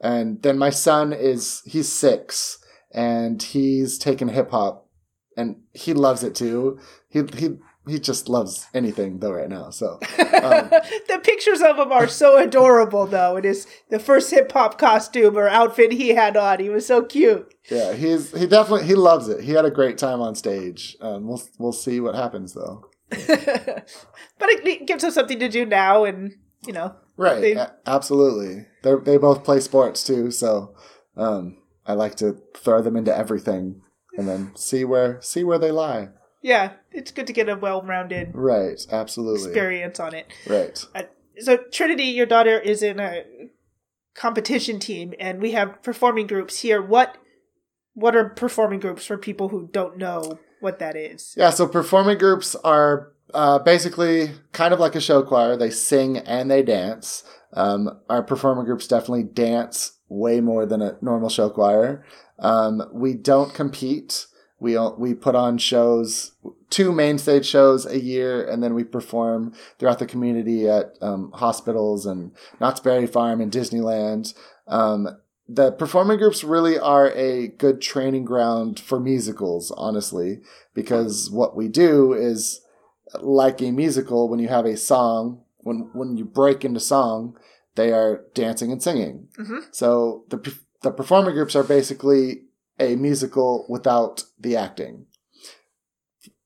and 0.00 0.42
then 0.42 0.58
my 0.58 0.70
son 0.70 1.12
is 1.12 1.62
he's 1.64 1.90
six 1.90 2.58
and 2.92 3.42
he's 3.42 3.98
taken 3.98 4.28
hip 4.28 4.50
hop 4.50 4.88
and 5.36 5.62
he 5.72 5.94
loves 5.94 6.24
it 6.24 6.34
too. 6.34 6.78
He 7.08 7.22
he 7.36 7.58
he 7.88 7.98
just 8.00 8.28
loves 8.28 8.66
anything 8.74 9.18
though 9.20 9.32
right 9.32 9.48
now. 9.48 9.70
So 9.70 9.94
um, 10.18 10.68
the 11.08 11.20
pictures 11.22 11.60
of 11.62 11.78
him 11.78 11.92
are 11.92 12.08
so 12.08 12.36
adorable, 12.36 13.06
though. 13.06 13.36
It 13.36 13.44
is 13.44 13.66
the 13.90 13.98
first 13.98 14.30
hip 14.30 14.50
hop 14.52 14.78
costume 14.78 15.36
or 15.36 15.48
outfit 15.48 15.92
he 15.92 16.10
had 16.10 16.36
on. 16.36 16.58
He 16.60 16.68
was 16.68 16.86
so 16.86 17.02
cute. 17.04 17.54
yeah, 17.70 17.92
he's 17.94 18.32
he 18.38 18.46
definitely 18.46 18.86
he 18.86 18.94
loves 18.94 19.28
it. 19.28 19.44
He 19.44 19.52
had 19.52 19.64
a 19.64 19.70
great 19.70 19.98
time 19.98 20.20
on 20.20 20.34
stage. 20.34 20.96
Um, 21.00 21.26
we'll 21.28 21.42
we'll 21.58 21.72
see 21.72 22.00
what 22.00 22.14
happens 22.14 22.54
though. 22.54 22.84
but 23.10 24.48
it, 24.48 24.66
it 24.66 24.86
gives 24.86 25.04
him 25.04 25.10
something 25.10 25.38
to 25.38 25.48
do 25.48 25.64
now, 25.64 26.04
and 26.04 26.32
you 26.66 26.72
know, 26.72 26.94
Right, 27.16 27.40
They- 27.40 27.52
a- 27.54 27.72
absolutely. 27.86 28.66
They 28.82 28.94
they 29.04 29.16
both 29.16 29.44
play 29.44 29.60
sports 29.60 30.02
too, 30.02 30.30
so 30.30 30.74
um, 31.16 31.58
I 31.86 31.92
like 31.94 32.16
to 32.16 32.36
throw 32.56 32.82
them 32.82 32.96
into 32.96 33.16
everything 33.16 33.80
and 34.18 34.26
then 34.28 34.52
see 34.56 34.84
where 34.84 35.20
see 35.22 35.44
where 35.44 35.58
they 35.58 35.70
lie. 35.70 36.08
Yeah, 36.46 36.74
it's 36.92 37.10
good 37.10 37.26
to 37.26 37.32
get 37.32 37.48
a 37.48 37.56
well-rounded 37.56 38.30
Right, 38.32 38.78
absolutely. 38.92 39.48
experience 39.48 39.98
on 39.98 40.14
it. 40.14 40.32
Right. 40.46 40.82
Uh, 40.94 41.02
so 41.40 41.56
Trinity, 41.72 42.04
your 42.04 42.24
daughter 42.24 42.56
is 42.56 42.84
in 42.84 43.00
a 43.00 43.24
competition 44.14 44.78
team, 44.78 45.12
and 45.18 45.42
we 45.42 45.52
have 45.52 45.82
performing 45.82 46.28
groups 46.28 46.60
here. 46.60 46.80
What 46.80 47.16
what 47.94 48.14
are 48.14 48.28
performing 48.28 48.78
groups 48.78 49.04
for 49.06 49.18
people 49.18 49.48
who 49.48 49.68
don't 49.72 49.98
know 49.98 50.38
what 50.60 50.78
that 50.78 50.94
is? 50.94 51.34
Yeah, 51.36 51.50
so 51.50 51.66
performing 51.66 52.18
groups 52.18 52.54
are 52.62 53.12
uh, 53.34 53.58
basically 53.58 54.30
kind 54.52 54.72
of 54.72 54.78
like 54.78 54.94
a 54.94 55.00
show 55.00 55.24
choir. 55.24 55.56
They 55.56 55.70
sing 55.70 56.16
and 56.16 56.48
they 56.48 56.62
dance. 56.62 57.24
Um, 57.54 57.90
our 58.08 58.22
performing 58.22 58.66
groups 58.66 58.86
definitely 58.86 59.24
dance 59.24 59.98
way 60.08 60.40
more 60.40 60.64
than 60.64 60.80
a 60.80 60.96
normal 61.02 61.28
show 61.28 61.50
choir. 61.50 62.04
Um, 62.38 62.82
we 62.92 63.14
don't 63.14 63.52
compete. 63.52 64.26
We 64.58 64.78
we 64.96 65.14
put 65.14 65.34
on 65.34 65.58
shows, 65.58 66.32
two 66.70 66.90
main 66.92 67.18
stage 67.18 67.44
shows 67.46 67.84
a 67.84 68.00
year, 68.00 68.42
and 68.48 68.62
then 68.62 68.74
we 68.74 68.84
perform 68.84 69.52
throughout 69.78 69.98
the 69.98 70.06
community 70.06 70.68
at 70.68 70.94
um, 71.02 71.30
hospitals 71.34 72.06
and 72.06 72.32
Knott's 72.60 72.80
Berry 72.80 73.06
Farm 73.06 73.40
and 73.40 73.52
Disneyland. 73.52 74.32
Um, 74.66 75.08
the 75.48 75.72
performing 75.72 76.18
groups 76.18 76.42
really 76.42 76.78
are 76.78 77.10
a 77.12 77.48
good 77.48 77.80
training 77.80 78.24
ground 78.24 78.80
for 78.80 78.98
musicals, 78.98 79.70
honestly, 79.76 80.40
because 80.74 81.30
what 81.30 81.54
we 81.54 81.68
do 81.68 82.14
is 82.14 82.62
like 83.20 83.60
a 83.60 83.70
musical 83.70 84.28
when 84.28 84.40
you 84.40 84.48
have 84.48 84.64
a 84.64 84.76
song, 84.76 85.42
when 85.58 85.90
when 85.92 86.16
you 86.16 86.24
break 86.24 86.64
into 86.64 86.80
song, 86.80 87.36
they 87.74 87.92
are 87.92 88.24
dancing 88.34 88.72
and 88.72 88.82
singing. 88.82 89.28
Mhm. 89.38 89.66
So 89.70 90.24
the 90.30 90.38
the 90.82 90.90
performing 90.90 91.34
groups 91.34 91.54
are 91.54 91.62
basically 91.62 92.42
a 92.78 92.96
musical 92.96 93.66
without 93.68 94.24
the 94.38 94.56
acting. 94.56 95.06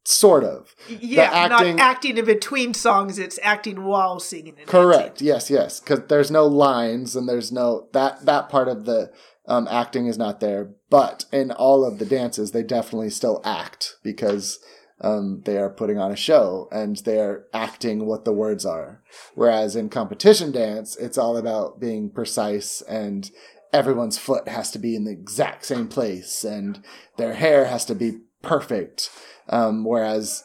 Sort 0.05 0.45
of. 0.45 0.75
Yeah, 0.89 1.31
acting- 1.33 1.77
not 1.77 1.85
acting 1.85 2.19
in 2.19 2.25
between 2.25 2.75
songs; 2.75 3.19
it's 3.19 3.39
acting 3.43 3.85
while 3.85 4.19
singing. 4.19 4.57
Correct. 4.67 5.19
dancing. 5.19 5.27
Yes, 5.27 5.51
yes. 5.51 5.81
Because 5.81 6.01
there's 6.09 6.31
no 6.31 6.47
lines 6.47 7.15
and 7.15 7.29
there's 7.29 7.53
no 7.53 7.89
that 7.93 8.25
that 8.25 8.49
part 8.49 8.69
of 8.69 8.87
the 8.87 9.13
um, 9.47 9.69
acting 9.71 10.07
is 10.07 10.17
not 10.19 10.41
there. 10.41 10.71
But 10.89 11.27
in 11.33 11.51
all 11.51 11.85
of 11.85 11.99
the 11.99 12.07
dances, 12.07 12.53
they 12.53 12.63
definitely 12.63 13.11
still 13.11 13.41
act 13.45 13.97
because 14.03 14.59
um, 15.01 15.43
they 15.45 15.59
are 15.59 15.71
putting 15.71 15.99
on 15.99 16.11
a 16.13 16.17
show 16.17 16.69
and 16.71 16.97
they 16.99 17.19
are 17.21 17.47
acting 17.53 18.07
what 18.07 18.25
the 18.25 18.33
words 18.33 18.65
are. 18.65 19.03
Whereas 19.35 19.77
in 19.77 19.89
competition 19.89 20.53
dance, 20.53 20.97
it's 20.97 21.19
all 21.19 21.37
about 21.37 21.81
being 21.81 22.11
precise 22.11 22.83
and 22.83 23.31
everyone's 23.73 24.19
foot 24.19 24.49
has 24.49 24.71
to 24.73 24.79
be 24.79 24.97
in 24.97 25.05
the 25.05 25.13
exact 25.13 25.65
same 25.65 25.89
place 25.89 26.45
and 26.45 26.83
their 27.17 27.35
hair 27.35 27.67
has 27.67 27.85
to 27.87 27.95
be 27.95 28.21
perfect. 28.43 29.11
Um, 29.49 29.85
whereas 29.85 30.45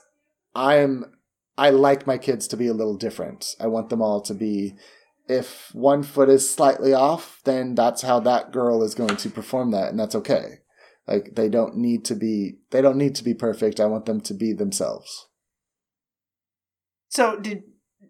I'm 0.54 1.06
I 1.58 1.70
like 1.70 2.06
my 2.06 2.18
kids 2.18 2.48
to 2.50 2.58
be 2.58 2.68
a 2.68 2.74
little 2.74 2.98
different. 2.98 3.56
I 3.60 3.68
want 3.68 3.90
them 3.90 4.02
all 4.02 4.22
to 4.22 4.34
be 4.34 4.76
if 5.28 5.74
one 5.74 6.04
foot 6.04 6.30
is 6.30 6.50
slightly 6.50 6.94
off, 6.94 7.42
then 7.46 7.74
that's 7.76 8.04
how 8.04 8.20
that 8.22 8.52
girl 8.52 8.84
is 8.84 8.94
going 8.94 9.18
to 9.18 9.30
perform 9.30 9.72
that 9.72 9.90
and 9.90 10.00
that's 10.00 10.16
okay. 10.16 10.60
Like 11.08 11.36
they 11.36 11.50
don't 11.50 11.78
need 11.78 12.06
to 12.06 12.16
be 12.16 12.58
they 12.72 12.82
don't 12.82 12.98
need 12.98 13.16
to 13.16 13.24
be 13.24 13.34
perfect. 13.34 13.80
I 13.80 13.86
want 13.86 14.06
them 14.06 14.22
to 14.22 14.34
be 14.34 14.54
themselves. 14.54 15.28
So 17.10 17.40
did 17.40 17.64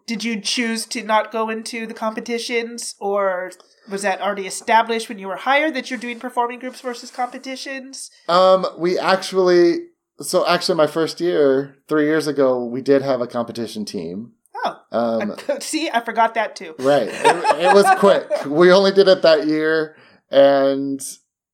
did 0.07 0.23
you 0.23 0.39
choose 0.39 0.85
to 0.87 1.03
not 1.03 1.31
go 1.31 1.49
into 1.49 1.85
the 1.87 1.93
competitions 1.93 2.95
or 2.99 3.51
was 3.89 4.01
that 4.01 4.21
already 4.21 4.47
established 4.47 5.09
when 5.09 5.19
you 5.19 5.27
were 5.27 5.35
hired 5.35 5.73
that 5.75 5.89
you're 5.89 5.99
doing 5.99 6.19
performing 6.19 6.59
groups 6.59 6.81
versus 6.81 7.11
competitions? 7.11 8.11
Um 8.27 8.65
we 8.77 8.97
actually 8.97 9.87
so 10.21 10.47
actually 10.47 10.75
my 10.75 10.87
first 10.87 11.19
year, 11.19 11.77
3 11.89 12.05
years 12.05 12.25
ago, 12.25 12.63
we 12.63 12.81
did 12.81 13.01
have 13.01 13.19
a 13.19 13.27
competition 13.27 13.83
team. 13.85 14.31
Oh. 14.63 14.79
Um 14.91 15.35
See, 15.59 15.89
I 15.89 16.01
forgot 16.01 16.33
that 16.35 16.55
too. 16.55 16.75
Right. 16.79 17.07
It, 17.07 17.65
it 17.65 17.73
was 17.73 17.85
quick. 17.99 18.27
We 18.45 18.71
only 18.71 18.91
did 18.91 19.07
it 19.07 19.21
that 19.23 19.47
year, 19.47 19.97
and 20.29 21.01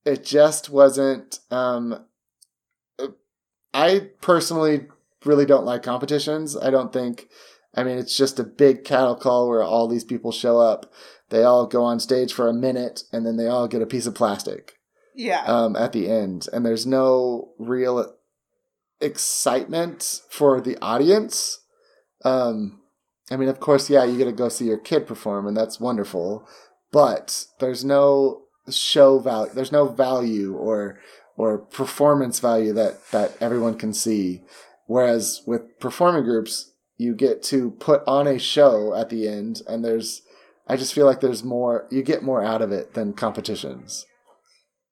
it 0.06 0.24
just 0.24 0.70
wasn't. 0.70 1.40
Um, 1.50 2.06
I 3.74 4.10
personally 4.22 4.88
really 5.26 5.46
don't 5.46 5.66
like 5.66 5.84
competitions. 5.84 6.58
I 6.58 6.70
don't 6.70 6.92
think. 6.92 7.30
I 7.73 7.84
mean, 7.84 7.97
it's 7.97 8.17
just 8.17 8.39
a 8.39 8.43
big 8.43 8.84
cattle 8.84 9.15
call 9.15 9.47
where 9.47 9.63
all 9.63 9.88
these 9.88 10.03
people 10.03 10.31
show 10.31 10.60
up. 10.60 10.91
They 11.29 11.43
all 11.43 11.65
go 11.67 11.84
on 11.84 11.99
stage 11.99 12.34
for 12.34 12.47
a 12.49 12.53
minute, 12.53 13.03
and 13.13 13.25
then 13.25 13.38
they 13.38 13.47
all 13.47 13.67
get 13.67 13.81
a 13.81 13.86
piece 13.86 14.05
of 14.05 14.13
plastic 14.15 14.73
Yeah. 15.15 15.43
um, 15.45 15.75
at 15.77 15.93
the 15.93 16.10
end, 16.10 16.47
and 16.51 16.65
there's 16.65 16.86
no 16.86 17.53
real 17.57 18.13
excitement 18.99 20.21
for 20.29 20.62
the 20.62 20.77
audience. 20.81 21.60
Um, 22.23 22.81
I 23.29 23.38
mean, 23.38 23.49
of 23.49 23.60
course, 23.60 23.89
yeah, 23.89 24.03
you 24.03 24.17
get 24.17 24.25
to 24.25 24.31
go 24.31 24.49
see 24.49 24.65
your 24.65 24.77
kid 24.77 25.07
perform, 25.07 25.47
and 25.47 25.55
that's 25.55 25.79
wonderful. 25.79 26.47
But 26.91 27.45
there's 27.60 27.86
no 27.86 28.43
show 28.69 29.19
value. 29.19 29.51
There's 29.53 29.71
no 29.71 29.88
value 29.88 30.55
or 30.55 30.99
or 31.38 31.57
performance 31.57 32.39
value 32.39 32.73
that 32.73 33.10
that 33.12 33.38
everyone 33.41 33.77
can 33.77 33.93
see. 33.93 34.41
Whereas 34.88 35.41
with 35.47 35.79
performing 35.79 36.23
groups, 36.25 36.70
you 37.02 37.16
get 37.16 37.42
to 37.42 37.72
put 37.72 38.04
on 38.06 38.28
a 38.28 38.38
show 38.38 38.94
at 38.94 39.10
the 39.10 39.28
end, 39.28 39.62
and 39.68 39.84
there's. 39.84 40.22
I 40.68 40.78
just 40.78 40.94
feel 40.94 41.06
like 41.06 41.20
there's 41.20 41.44
more. 41.44 41.88
You 41.90 42.04
get 42.04 42.22
more 42.22 42.44
out 42.44 42.62
of 42.62 42.72
it 42.72 42.94
than 42.94 43.14
competitions. 43.14 44.06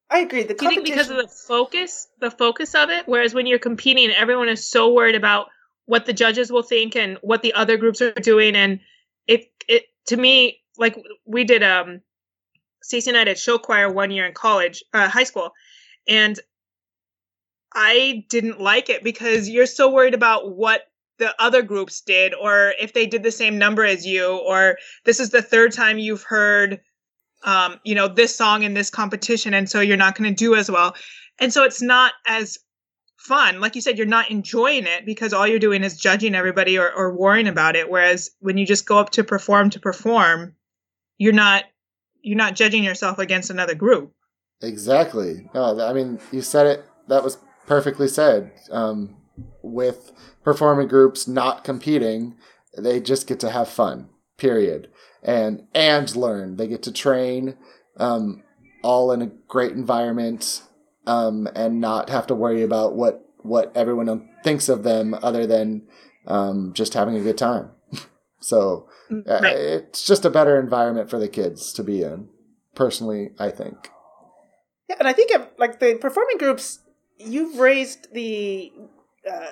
I 0.09 0.19
agree. 0.19 0.41
The 0.43 0.55
Do 0.55 0.65
you 0.65 0.71
think 0.71 0.87
competition 0.87 0.97
because 0.97 1.09
of 1.11 1.17
the 1.17 1.27
focus, 1.47 2.07
the 2.19 2.31
focus 2.31 2.73
of 2.73 2.89
it? 2.89 3.07
Whereas 3.07 3.35
when 3.35 3.45
you're 3.45 3.59
competing, 3.59 4.09
everyone 4.09 4.49
is 4.49 4.67
so 4.67 4.91
worried 4.91 5.13
about 5.13 5.47
what 5.85 6.07
the 6.07 6.13
judges 6.13 6.51
will 6.51 6.63
think 6.63 6.95
and 6.95 7.19
what 7.21 7.43
the 7.43 7.53
other 7.53 7.77
groups 7.77 8.01
are 8.01 8.11
doing, 8.11 8.55
and 8.55 8.79
it 9.27 9.51
it 9.67 9.83
to 10.07 10.17
me 10.17 10.59
like 10.79 10.97
we 11.25 11.43
did 11.43 11.61
um 11.61 12.01
Stacey 12.81 13.11
and 13.11 13.17
I 13.17 13.25
did 13.25 13.37
show 13.37 13.59
choir 13.59 13.91
one 13.91 14.09
year 14.09 14.25
in 14.25 14.33
college, 14.33 14.83
uh, 14.93 15.07
high 15.07 15.25
school, 15.25 15.51
and 16.07 16.39
I 17.73 18.25
didn't 18.29 18.59
like 18.59 18.89
it 18.89 19.03
because 19.03 19.47
you're 19.47 19.67
so 19.67 19.91
worried 19.91 20.15
about 20.15 20.55
what 20.55 20.88
the 21.19 21.35
other 21.39 21.61
groups 21.61 22.01
did 22.01 22.33
or 22.33 22.73
if 22.79 22.93
they 22.93 23.05
did 23.05 23.23
the 23.23 23.31
same 23.31 23.57
number 23.57 23.85
as 23.85 24.05
you 24.05 24.37
or 24.37 24.77
this 25.05 25.19
is 25.19 25.29
the 25.29 25.41
third 25.41 25.71
time 25.71 25.99
you've 25.99 26.23
heard 26.23 26.81
um, 27.43 27.79
you 27.83 27.95
know, 27.95 28.07
this 28.07 28.35
song 28.35 28.63
in 28.63 28.73
this 28.73 28.89
competition, 28.89 29.53
and 29.53 29.69
so 29.69 29.79
you're 29.79 29.97
not 29.97 30.15
going 30.15 30.29
to 30.29 30.35
do 30.35 30.55
as 30.55 30.69
well. 30.69 30.95
And 31.39 31.53
so 31.53 31.63
it's 31.63 31.81
not 31.81 32.13
as 32.27 32.57
fun. 33.17 33.59
Like 33.59 33.75
you 33.75 33.81
said, 33.81 33.97
you're 33.97 34.07
not 34.07 34.29
enjoying 34.29 34.85
it 34.85 35.05
because 35.05 35.33
all 35.33 35.47
you're 35.47 35.59
doing 35.59 35.83
is 35.83 35.97
judging 35.97 36.35
everybody 36.35 36.77
or, 36.77 36.91
or 36.91 37.15
worrying 37.15 37.47
about 37.47 37.75
it. 37.75 37.89
Whereas 37.89 38.31
when 38.39 38.57
you 38.57 38.65
just 38.65 38.85
go 38.85 38.97
up 38.97 39.11
to 39.11 39.23
perform 39.23 39.69
to 39.71 39.79
perform, 39.79 40.55
you're 41.17 41.33
not 41.33 41.65
you're 42.21 42.37
not 42.37 42.55
judging 42.55 42.83
yourself 42.83 43.17
against 43.17 43.49
another 43.49 43.75
group. 43.75 44.13
Exactly. 44.61 45.49
No, 45.53 45.79
I 45.79 45.93
mean, 45.93 46.19
you 46.33 46.41
said 46.41 46.67
it. 46.67 46.85
That 47.07 47.23
was 47.23 47.37
perfectly 47.65 48.09
said. 48.09 48.51
Um, 48.71 49.15
with 49.61 50.11
performing 50.43 50.87
groups 50.87 51.27
not 51.27 51.63
competing, 51.63 52.35
they 52.77 52.99
just 52.99 53.27
get 53.27 53.39
to 53.41 53.49
have 53.49 53.67
fun. 53.69 54.09
Period. 54.37 54.89
And 55.21 55.63
and 55.73 56.15
learn. 56.15 56.55
They 56.57 56.67
get 56.67 56.83
to 56.83 56.93
train, 56.93 57.57
um, 57.97 58.43
all 58.83 59.11
in 59.11 59.21
a 59.21 59.31
great 59.47 59.73
environment, 59.73 60.63
um, 61.05 61.47
and 61.55 61.81
not 61.81 62.09
have 62.09 62.25
to 62.27 62.35
worry 62.35 62.63
about 62.63 62.95
what 62.95 63.25
what 63.41 63.71
everyone 63.75 64.29
thinks 64.43 64.69
of 64.69 64.83
them, 64.83 65.13
other 65.21 65.45
than 65.45 65.87
um, 66.27 66.71
just 66.73 66.93
having 66.93 67.15
a 67.17 67.21
good 67.21 67.37
time. 67.37 67.71
so 68.39 68.87
uh, 69.11 69.39
Right. 69.41 69.55
it's 69.57 70.05
just 70.05 70.23
a 70.23 70.29
better 70.29 70.57
environment 70.59 71.09
for 71.09 71.19
the 71.19 71.27
kids 71.27 71.73
to 71.73 71.83
be 71.83 72.01
in. 72.03 72.29
Personally, 72.75 73.31
I 73.39 73.49
think. 73.49 73.89
Yeah, 74.89 74.95
and 74.99 75.07
I 75.07 75.11
think 75.13 75.31
like 75.57 75.79
the 75.81 75.95
performing 75.95 76.37
groups, 76.37 76.79
you've 77.17 77.57
raised 77.59 78.13
the 78.13 78.71
uh, 79.29 79.51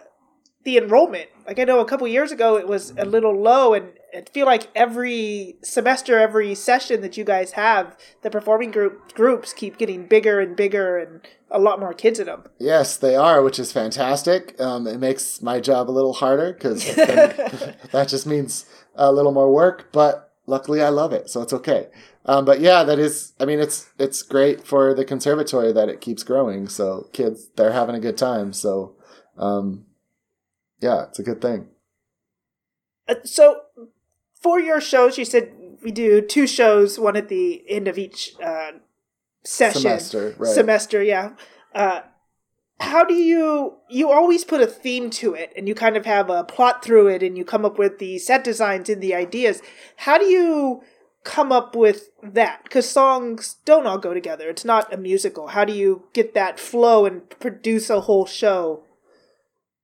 the 0.63 0.77
enrollment. 0.77 1.30
Like 1.45 1.60
I 1.60 1.63
know 1.63 1.80
a 1.80 1.86
couple 1.86 2.08
years 2.08 2.32
ago 2.32 2.58
it 2.58 2.67
was 2.67 2.91
a 2.97 3.06
little 3.06 3.34
low, 3.34 3.73
and 3.73 3.93
I 4.13 4.23
feel 4.34 4.45
like 4.45 4.67
every 4.75 5.56
semester, 5.63 6.19
every 6.19 6.53
session 6.56 7.01
that 7.01 7.15
you 7.17 7.23
guys 7.23 7.51
have, 7.51 7.97
the 8.21 8.30
performing 8.30 8.71
group 8.71 9.13
groups 9.13 9.53
keep 9.53 9.77
getting 9.77 10.08
bigger 10.08 10.39
and 10.39 10.56
bigger, 10.56 10.97
and 10.97 11.21
a 11.49 11.60
lot 11.60 11.80
more 11.80 11.93
kids 11.93 12.19
in 12.19 12.25
them. 12.25 12.43
Yes, 12.60 12.97
they 12.97 13.15
are, 13.15 13.41
which 13.41 13.60
is 13.60 13.71
fantastic. 13.71 14.60
Um, 14.60 14.88
it 14.88 14.99
makes 14.99 15.41
my 15.41 15.60
job 15.60 15.89
a 15.89 15.91
little 15.91 16.13
harder 16.13 16.53
because 16.53 16.84
that 16.95 18.08
just 18.10 18.25
means 18.25 18.65
a 18.95 19.12
little 19.12 19.32
more 19.32 19.51
work. 19.51 19.89
But 19.93 20.34
luckily, 20.47 20.82
I 20.82 20.89
love 20.89 21.13
it, 21.13 21.30
so 21.30 21.41
it's 21.41 21.53
okay. 21.53 21.88
Um, 22.25 22.43
but 22.43 22.60
yeah, 22.60 22.84
that 22.84 22.99
is. 22.99 23.32
I 23.39 23.45
mean, 23.45 23.60
it's 23.60 23.89
it's 23.97 24.21
great 24.21 24.67
for 24.67 24.93
the 24.93 25.06
conservatory 25.06 25.71
that 25.71 25.88
it 25.88 26.01
keeps 26.01 26.23
growing. 26.23 26.67
So 26.67 27.08
kids, 27.13 27.47
they're 27.56 27.71
having 27.71 27.95
a 27.95 28.01
good 28.01 28.17
time. 28.17 28.51
So, 28.51 28.96
um, 29.38 29.86
yeah, 30.80 31.04
it's 31.04 31.19
a 31.19 31.23
good 31.23 31.41
thing. 31.41 31.67
Uh, 33.08 33.15
so, 33.23 33.62
for 34.39 34.60
your 34.60 34.82
shows, 34.82 35.17
you 35.17 35.26
said 35.26 35.54
we 35.84 35.91
do 35.91 36.21
two 36.21 36.47
shows, 36.47 37.00
one 37.00 37.15
at 37.15 37.30
the 37.30 37.63
end 37.69 37.88
of 37.88 37.97
each 37.97 38.34
uh, 38.43 38.71
session. 39.47 39.82
Semester, 39.82 40.36
right? 40.38 40.54
semester 40.54 41.02
yeah 41.02 41.30
uh 41.73 42.02
how 42.80 43.04
do 43.04 43.13
you 43.13 43.78
you 43.89 44.12
always 44.12 44.43
put 44.43 44.62
a 44.62 44.67
theme 44.67 45.10
to 45.10 45.34
it 45.34 45.54
and 45.56 45.67
you 45.67 45.73
kind 45.73 45.95
of 45.95 46.06
have 46.06 46.30
a 46.30 46.43
plot 46.43 46.84
through 46.84 47.08
it 47.08 47.23
and 47.23 47.38
you 47.38 47.45
come 47.45 47.63
up 47.63 47.80
with 47.80 47.97
the 47.97 48.19
set 48.19 48.43
designs 48.43 48.89
and 48.89 49.02
the 49.02 49.15
ideas 49.15 49.62
how 49.97 50.17
do 50.17 50.26
you 50.26 50.84
come 51.23 51.52
up 51.52 51.76
with 51.76 52.10
that 52.21 52.62
because 52.63 52.89
songs 52.89 53.56
don't 53.63 53.88
all 53.88 53.97
go 53.97 54.13
together 54.13 54.50
it's 54.50 54.65
not 54.65 54.93
a 54.93 54.97
musical 54.97 55.47
how 55.47 55.63
do 55.63 55.73
you 55.73 56.04
get 56.13 56.34
that 56.34 56.60
flow 56.60 57.06
and 57.06 57.30
produce 57.39 57.89
a 57.89 58.02
whole 58.02 58.26
show 58.26 58.84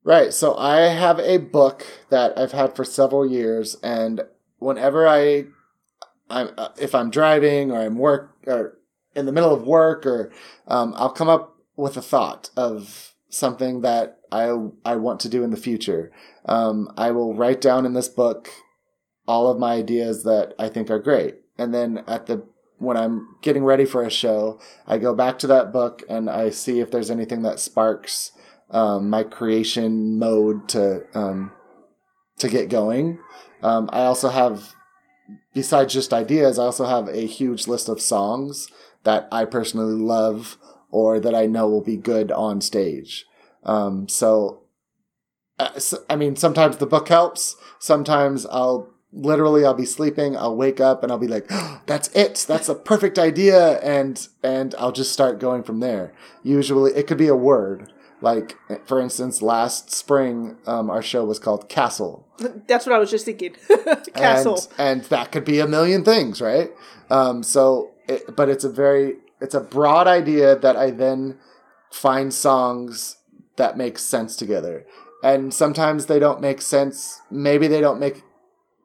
Right. 0.04 0.34
So 0.34 0.56
I 0.58 0.82
have 0.88 1.20
a 1.20 1.38
book 1.38 1.86
that 2.10 2.38
I've 2.38 2.52
had 2.52 2.76
for 2.76 2.84
several 2.84 3.26
years, 3.26 3.76
and 3.82 4.22
whenever 4.60 5.08
I, 5.08 5.46
I'm 6.30 6.50
uh, 6.58 6.70
if 6.78 6.94
I'm 6.94 7.10
driving 7.10 7.72
or 7.72 7.82
I'm 7.82 7.98
work 7.98 8.36
or 8.46 8.78
in 9.16 9.26
the 9.26 9.32
middle 9.32 9.54
of 9.54 9.66
work, 9.66 10.06
or 10.06 10.32
um, 10.68 10.94
I'll 10.98 11.12
come 11.12 11.30
up 11.30 11.56
with 11.78 11.96
a 11.96 12.02
thought 12.02 12.50
of 12.58 13.14
something 13.30 13.80
that 13.82 14.20
I 14.30 14.54
I 14.84 14.98
want 14.98 15.22
to 15.22 15.30
do 15.30 15.42
in 15.42 15.52
the 15.52 15.58
future. 15.58 16.12
Um, 16.46 16.92
I 16.98 17.12
will 17.12 17.34
write 17.34 17.62
down 17.62 17.86
in 17.86 17.94
this 17.94 18.10
book 18.10 18.50
all 19.26 19.50
of 19.50 19.58
my 19.58 19.76
ideas 19.76 20.24
that 20.24 20.54
I 20.60 20.68
think 20.68 20.92
are 20.92 21.00
great, 21.00 21.36
and 21.58 21.74
then 21.74 22.04
at 22.08 22.26
the 22.26 22.44
when 22.78 22.98
I'm 22.98 23.38
getting 23.42 23.64
ready 23.64 23.86
for 23.86 24.04
a 24.04 24.12
show, 24.12 24.60
I 24.86 24.98
go 24.98 25.14
back 25.16 25.40
to 25.40 25.48
that 25.48 25.72
book 25.72 26.04
and 26.10 26.30
I 26.30 26.50
see 26.50 26.82
if 26.82 26.92
there's 26.92 27.10
anything 27.10 27.44
that 27.44 27.62
sparks 27.62 28.34
um, 28.70 29.10
my 29.10 29.24
creation 29.24 30.18
mode 30.18 30.68
to 30.70 31.04
um, 31.14 31.52
to 32.38 32.50
get 32.50 32.70
going. 32.70 33.20
Um, 33.62 33.90
I 33.94 34.04
also 34.04 34.30
have, 34.30 34.74
besides 35.54 35.94
just 35.94 36.14
ideas, 36.14 36.60
I 36.60 36.64
also 36.64 36.86
have 36.86 37.08
a 37.08 37.26
huge 37.26 37.68
list 37.68 37.88
of 37.88 38.02
songs 38.02 38.68
that 39.04 39.28
I 39.32 39.46
personally 39.46 39.96
love 39.96 40.58
or 40.90 41.20
that 41.20 41.34
I 41.34 41.46
know 41.46 41.68
will 41.70 41.82
be 41.82 41.98
good 41.98 42.32
on 42.32 42.62
stage. 42.62 43.26
Um, 43.64 44.08
so, 44.10 44.64
uh, 45.58 45.80
so, 45.80 46.04
I 46.10 46.16
mean, 46.16 46.36
sometimes 46.36 46.78
the 46.78 46.86
book 46.86 47.08
helps. 47.08 47.56
Sometimes 47.80 48.46
I'll 48.48 48.94
literally 49.14 49.64
I'll 49.64 49.74
be 49.74 49.86
sleeping, 49.86 50.36
I'll 50.36 50.56
wake 50.56 50.80
up 50.80 51.04
and 51.04 51.12
I'll 51.12 51.20
be 51.20 51.28
like, 51.28 51.48
"That's 51.86 52.10
it. 52.10 52.46
That's 52.48 52.68
a 52.68 52.76
perfect 52.76 53.18
idea," 53.18 53.80
and 53.80 54.28
and 54.42 54.76
I'll 54.78 54.92
just 54.92 55.14
start 55.14 55.40
going 55.40 55.64
from 55.64 55.80
there. 55.80 56.14
Usually, 56.44 56.92
it 56.94 57.08
could 57.08 57.18
be 57.18 57.28
a 57.28 57.36
word. 57.36 57.94
Like, 58.24 58.56
for 58.86 59.02
instance, 59.02 59.42
last 59.42 59.92
spring, 59.92 60.56
um, 60.66 60.90
our 60.90 61.02
show 61.02 61.26
was 61.26 61.40
called 61.40 61.68
Castle. 61.68 62.26
that's 62.68 62.86
what 62.86 62.96
i 62.96 62.98
was 62.98 63.12
just 63.12 63.26
thinking 63.26 63.54
castle 64.16 64.58
And, 64.78 65.02
and 65.02 65.10
that 65.10 65.34
could 65.34 65.44
be 65.44 65.60
a 65.60 65.68
million 65.68 66.06
things, 66.06 66.42
right? 66.42 66.72
Um, 67.10 67.44
so, 67.44 67.92
it, 68.08 68.34
but 68.34 68.48
it's 68.48 68.64
a 68.64 68.70
very, 68.70 69.18
it's 69.42 69.54
a 69.54 69.60
broad 69.60 70.08
idea 70.08 70.58
that 70.58 70.78
I 70.78 70.92
then 70.92 71.38
find 71.92 72.34
songs 72.34 73.18
that 73.58 73.76
make 73.78 74.00
sense 74.00 74.38
together. 74.38 74.86
And 75.22 75.54
sometimes 75.54 76.06
they 76.06 76.18
don't 76.18 76.40
make 76.40 76.62
sense. 76.62 77.22
Maybe 77.30 77.68
they 77.68 77.82
don't 77.82 78.00
make 78.00 78.24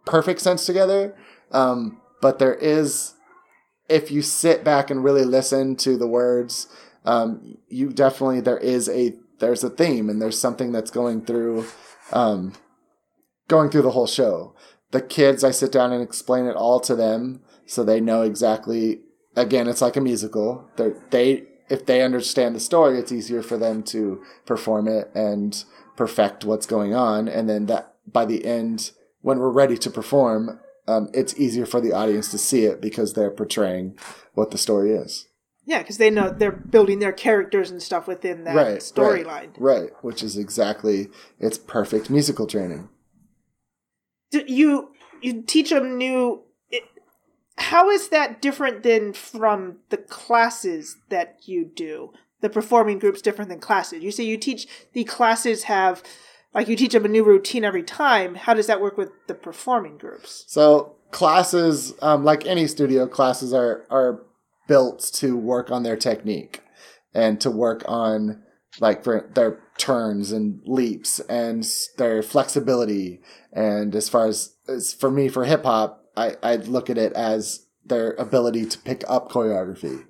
perfect 0.05 0.41
sense 0.41 0.66
together. 0.66 1.14
Um, 1.53 2.01
but 2.20 2.41
there 2.41 2.55
is, 2.57 3.14
if 3.89 4.11
you 4.11 4.20
sit 4.20 4.64
back 4.64 4.91
and 4.91 5.05
really 5.05 5.24
listen 5.24 5.76
to 5.76 5.97
the 5.97 6.09
words, 6.09 6.66
um, 7.05 7.59
you 7.68 7.91
definitely 7.91 8.41
there 8.41 8.59
is 8.59 8.89
a 8.89 9.14
there's 9.39 9.64
a 9.64 9.70
theme 9.70 10.09
and 10.09 10.20
there's 10.20 10.39
something 10.39 10.72
that's 10.72 10.91
going 10.91 11.24
through, 11.24 11.66
um, 12.12 12.55
going 13.49 13.70
through 13.70 13.82
the 13.82 13.93
whole 13.93 14.07
show. 14.07 14.55
The 14.91 15.01
kids, 15.01 15.45
I 15.45 15.51
sit 15.51 15.72
down 15.72 15.93
and 15.93 16.03
explain 16.03 16.47
it 16.47 16.57
all 16.57 16.80
to 16.80 16.97
them 16.97 17.43
so 17.66 17.84
they 17.84 18.01
know 18.01 18.22
exactly. 18.22 19.01
Again, 19.36 19.68
it's 19.68 19.82
like 19.82 19.97
a 19.97 20.01
musical. 20.01 20.68
They're, 20.76 20.97
they 21.11 21.45
if 21.68 21.86
they 21.86 22.03
understand 22.03 22.57
the 22.57 22.61
story, 22.61 22.99
it's 22.99 23.12
easier 23.12 23.43
for 23.43 23.59
them 23.59 23.82
to 23.84 24.22
perform 24.47 24.89
it 24.89 25.11
and 25.14 25.64
perfect 25.97 26.45
what's 26.45 26.66
going 26.66 26.95
on. 26.95 27.28
And 27.28 27.49
then 27.49 27.66
that 27.66 27.95
by 28.07 28.24
the 28.24 28.45
end, 28.45 28.93
when 29.20 29.39
we're 29.39 29.51
ready 29.51 29.76
to 29.78 29.91
perform, 29.91 30.61
um, 30.86 31.09
it's 31.12 31.39
easier 31.39 31.66
for 31.66 31.80
the 31.80 31.93
audience 31.93 32.30
to 32.30 32.39
see 32.39 32.64
it 32.64 32.80
because 32.80 33.12
they're 33.12 33.30
portraying 33.30 33.99
what 34.32 34.51
the 34.51 34.59
story 34.59 34.93
is. 34.93 35.28
Yeah, 35.68 35.80
because 35.80 35.98
they 35.98 36.08
know 36.08 36.30
they're 36.30 36.50
building 36.50 36.98
their 36.98 37.12
characters 37.12 37.70
and 37.70 37.82
stuff 37.82 38.08
within 38.08 38.44
that 38.44 38.56
Right, 38.56 38.78
storyline. 38.78 39.52
Right, 39.58 39.82
right, 39.82 39.90
which 40.00 40.22
is 40.22 40.38
exactly 40.38 41.08
it's 41.38 41.58
perfect 41.58 42.08
musical 42.08 42.46
training. 42.46 42.88
Do 44.30 44.44
You 44.46 44.92
you 45.20 45.42
teach 45.42 45.68
them 45.68 45.98
new. 45.98 46.44
It, 46.70 46.84
how 47.58 47.90
is 47.90 48.08
that 48.08 48.40
different 48.40 48.82
than 48.82 49.12
from 49.12 49.80
the 49.90 49.98
classes 49.98 50.96
that 51.10 51.40
you 51.44 51.66
do? 51.66 52.14
The 52.40 52.48
performing 52.48 52.98
groups 52.98 53.20
different 53.20 53.50
than 53.50 53.60
classes. 53.60 54.02
You 54.02 54.10
say 54.10 54.24
you 54.24 54.38
teach 54.38 54.66
the 54.94 55.04
classes 55.04 55.64
have 55.64 56.02
like 56.54 56.68
you 56.68 56.76
teach 56.76 56.92
them 56.94 57.04
a 57.04 57.08
new 57.08 57.24
routine 57.24 57.64
every 57.64 57.82
time. 57.82 58.36
How 58.36 58.54
does 58.54 58.68
that 58.68 58.80
work 58.80 58.96
with 58.96 59.10
the 59.26 59.34
performing 59.34 59.98
groups? 59.98 60.44
So 60.48 60.94
classes, 61.10 61.92
um, 62.00 62.24
like 62.24 62.46
any 62.46 62.66
studio, 62.66 63.06
classes 63.06 63.52
are 63.52 63.84
are 63.90 64.22
built 64.68 65.00
to 65.14 65.36
work 65.36 65.72
on 65.72 65.82
their 65.82 65.96
technique 65.96 66.62
and 67.12 67.40
to 67.40 67.50
work 67.50 67.82
on 67.88 68.42
like 68.80 69.02
their 69.02 69.58
turns 69.78 70.30
and 70.30 70.60
leaps 70.64 71.18
and 71.20 71.66
their 71.96 72.22
flexibility. 72.22 73.20
And 73.52 73.94
as 73.96 74.08
far 74.08 74.26
as, 74.28 74.54
as 74.68 74.92
for 74.92 75.10
me 75.10 75.28
for 75.28 75.44
hip 75.44 75.64
hop, 75.64 76.04
I 76.16 76.36
I 76.42 76.56
look 76.56 76.88
at 76.88 76.98
it 76.98 77.12
as 77.14 77.66
their 77.84 78.12
ability 78.12 78.66
to 78.66 78.78
pick 78.78 79.02
up 79.08 79.30
choreography. 79.30 80.04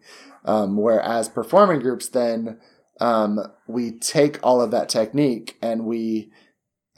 Um, 0.44 0.76
whereas 0.76 1.28
performing 1.28 1.80
groups, 1.80 2.08
then 2.08 2.58
um, 3.00 3.38
we 3.66 3.92
take 3.92 4.38
all 4.42 4.60
of 4.60 4.70
that 4.70 4.88
technique 4.88 5.56
and 5.62 5.84
we 5.84 6.30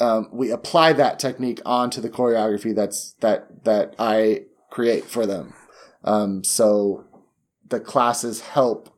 um, 0.01 0.29
we 0.33 0.51
apply 0.51 0.95
that 0.95 1.19
technique 1.19 1.61
onto 1.67 2.01
the 2.01 2.09
choreography 2.09 2.75
that's 2.75 3.13
that 3.21 3.65
that 3.65 3.95
I 3.99 4.45
create 4.71 5.05
for 5.05 5.27
them. 5.27 5.53
Um, 6.05 6.43
so 6.45 7.05
the 7.71 7.81
classes 7.81 8.41
help 8.41 8.95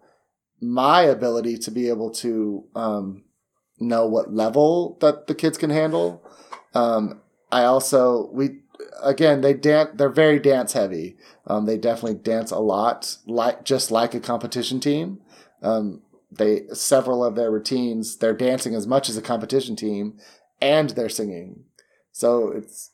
my 0.61 1.03
ability 1.03 1.59
to 1.59 1.71
be 1.71 1.89
able 1.89 2.11
to 2.11 2.65
um, 2.75 3.25
know 3.81 4.07
what 4.07 4.33
level 4.33 4.97
that 5.01 5.27
the 5.27 5.35
kids 5.35 5.59
can 5.59 5.71
handle. 5.71 6.23
Um, 6.75 7.21
I 7.51 7.65
also 7.65 8.31
we 8.33 8.61
again 9.03 9.41
they 9.41 9.55
dance 9.55 9.91
they're 9.95 10.09
very 10.09 10.39
dance 10.39 10.73
heavy. 10.73 11.17
Um, 11.47 11.67
they 11.67 11.77
definitely 11.77 12.19
dance 12.19 12.51
a 12.51 12.59
lot, 12.59 13.17
like 13.27 13.65
just 13.65 13.91
like 13.91 14.15
a 14.15 14.21
competition 14.21 14.81
team. 14.81 15.21
Um, 15.63 16.03
they 16.31 16.63
several 16.73 17.25
of 17.25 17.35
their 17.35 17.51
routines 17.51 18.17
they're 18.17 18.33
dancing 18.33 18.75
as 18.75 18.87
much 18.87 19.09
as 19.09 19.17
a 19.17 19.23
competition 19.23 19.77
team, 19.77 20.19
and 20.61 20.91
they're 20.91 21.09
singing. 21.09 21.65
So 22.13 22.49
it's 22.49 22.92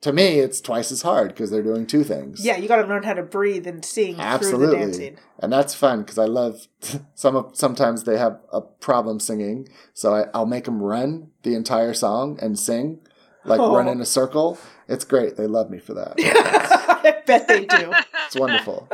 to 0.00 0.12
me 0.12 0.38
it's 0.38 0.60
twice 0.60 0.92
as 0.92 1.02
hard 1.02 1.28
because 1.28 1.50
they're 1.50 1.62
doing 1.62 1.86
two 1.86 2.04
things. 2.04 2.44
Yeah, 2.44 2.56
you 2.56 2.68
got 2.68 2.82
to 2.82 2.86
learn 2.88 3.02
how 3.02 3.14
to 3.14 3.22
breathe 3.22 3.66
and 3.66 3.84
sing 3.84 4.14
through 4.14 4.16
the 4.16 4.28
Absolutely. 4.28 4.76
dancing. 4.78 5.16
and 5.40 5.52
that's 5.52 5.74
fun 5.74 6.02
because 6.02 6.18
I 6.18 6.26
love 6.26 6.68
some. 7.14 7.34
of 7.36 7.56
Sometimes 7.56 8.04
they 8.04 8.16
have 8.18 8.38
a 8.52 8.60
problem 8.60 9.18
singing, 9.20 9.68
so 9.94 10.14
I, 10.14 10.26
I'll 10.32 10.46
make 10.46 10.64
them 10.66 10.82
run 10.82 11.30
the 11.42 11.54
entire 11.54 11.94
song 11.94 12.38
and 12.40 12.58
sing, 12.58 13.00
like 13.44 13.60
Oh. 13.60 13.74
run 13.76 13.88
in 13.88 14.00
a 14.00 14.06
circle. 14.06 14.58
It's 14.88 15.04
great. 15.04 15.36
They 15.36 15.46
love 15.46 15.68
me 15.70 15.78
for 15.78 15.94
that. 15.94 16.14
I 16.18 17.20
bet 17.26 17.46
they 17.48 17.66
do. 17.66 17.92
It's 18.26 18.36
wonderful. 18.38 18.88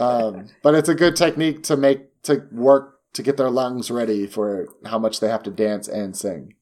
um, 0.00 0.48
but 0.62 0.74
it's 0.74 0.88
a 0.88 0.94
good 0.94 1.16
technique 1.16 1.62
to 1.64 1.76
make 1.76 2.22
to 2.24 2.46
work 2.52 2.96
to 3.14 3.22
get 3.22 3.36
their 3.36 3.50
lungs 3.50 3.90
ready 3.90 4.26
for 4.26 4.68
how 4.86 4.98
much 4.98 5.20
they 5.20 5.28
have 5.28 5.42
to 5.44 5.50
dance 5.50 5.88
and 5.88 6.16
sing. 6.16 6.54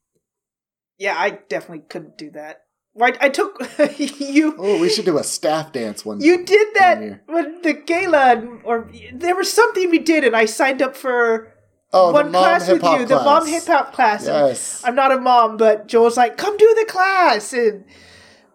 yeah, 0.99 1.15
I 1.19 1.41
definitely 1.49 1.85
couldn't 1.89 2.17
do 2.19 2.31
that. 2.33 2.63
Right, 2.99 3.17
I 3.21 3.29
took 3.29 3.63
you. 3.99 4.57
Oh, 4.59 4.81
we 4.81 4.89
should 4.89 5.05
do 5.05 5.19
a 5.19 5.23
staff 5.25 5.71
dance 5.73 6.05
one. 6.05 6.19
Day. 6.19 6.27
You 6.27 6.45
did 6.45 6.69
that 6.75 7.21
when 7.27 7.63
the 7.63 7.73
gala, 7.73 8.45
or 8.65 8.91
there 9.13 9.37
was 9.37 9.53
something 9.53 9.89
we 9.91 10.01
did, 10.01 10.25
and 10.25 10.35
I 10.35 10.47
signed 10.47 10.83
up 10.83 10.97
for 10.97 11.53
oh, 11.93 12.13
one 12.13 12.33
class 12.33 12.67
with 12.67 12.79
you, 12.79 12.81
class. 12.81 13.09
the 13.09 13.15
mom 13.15 13.47
hip 13.47 13.67
hop 13.67 13.93
class. 13.93 14.27
Yes. 14.27 14.83
I'm 14.85 14.97
not 14.97 15.13
a 15.13 15.21
mom, 15.21 15.57
but 15.59 15.87
Joel's 15.87 16.17
like, 16.17 16.37
"Come 16.37 16.57
do 16.57 16.75
the 16.77 16.87
class," 16.91 17.53
and 17.53 17.85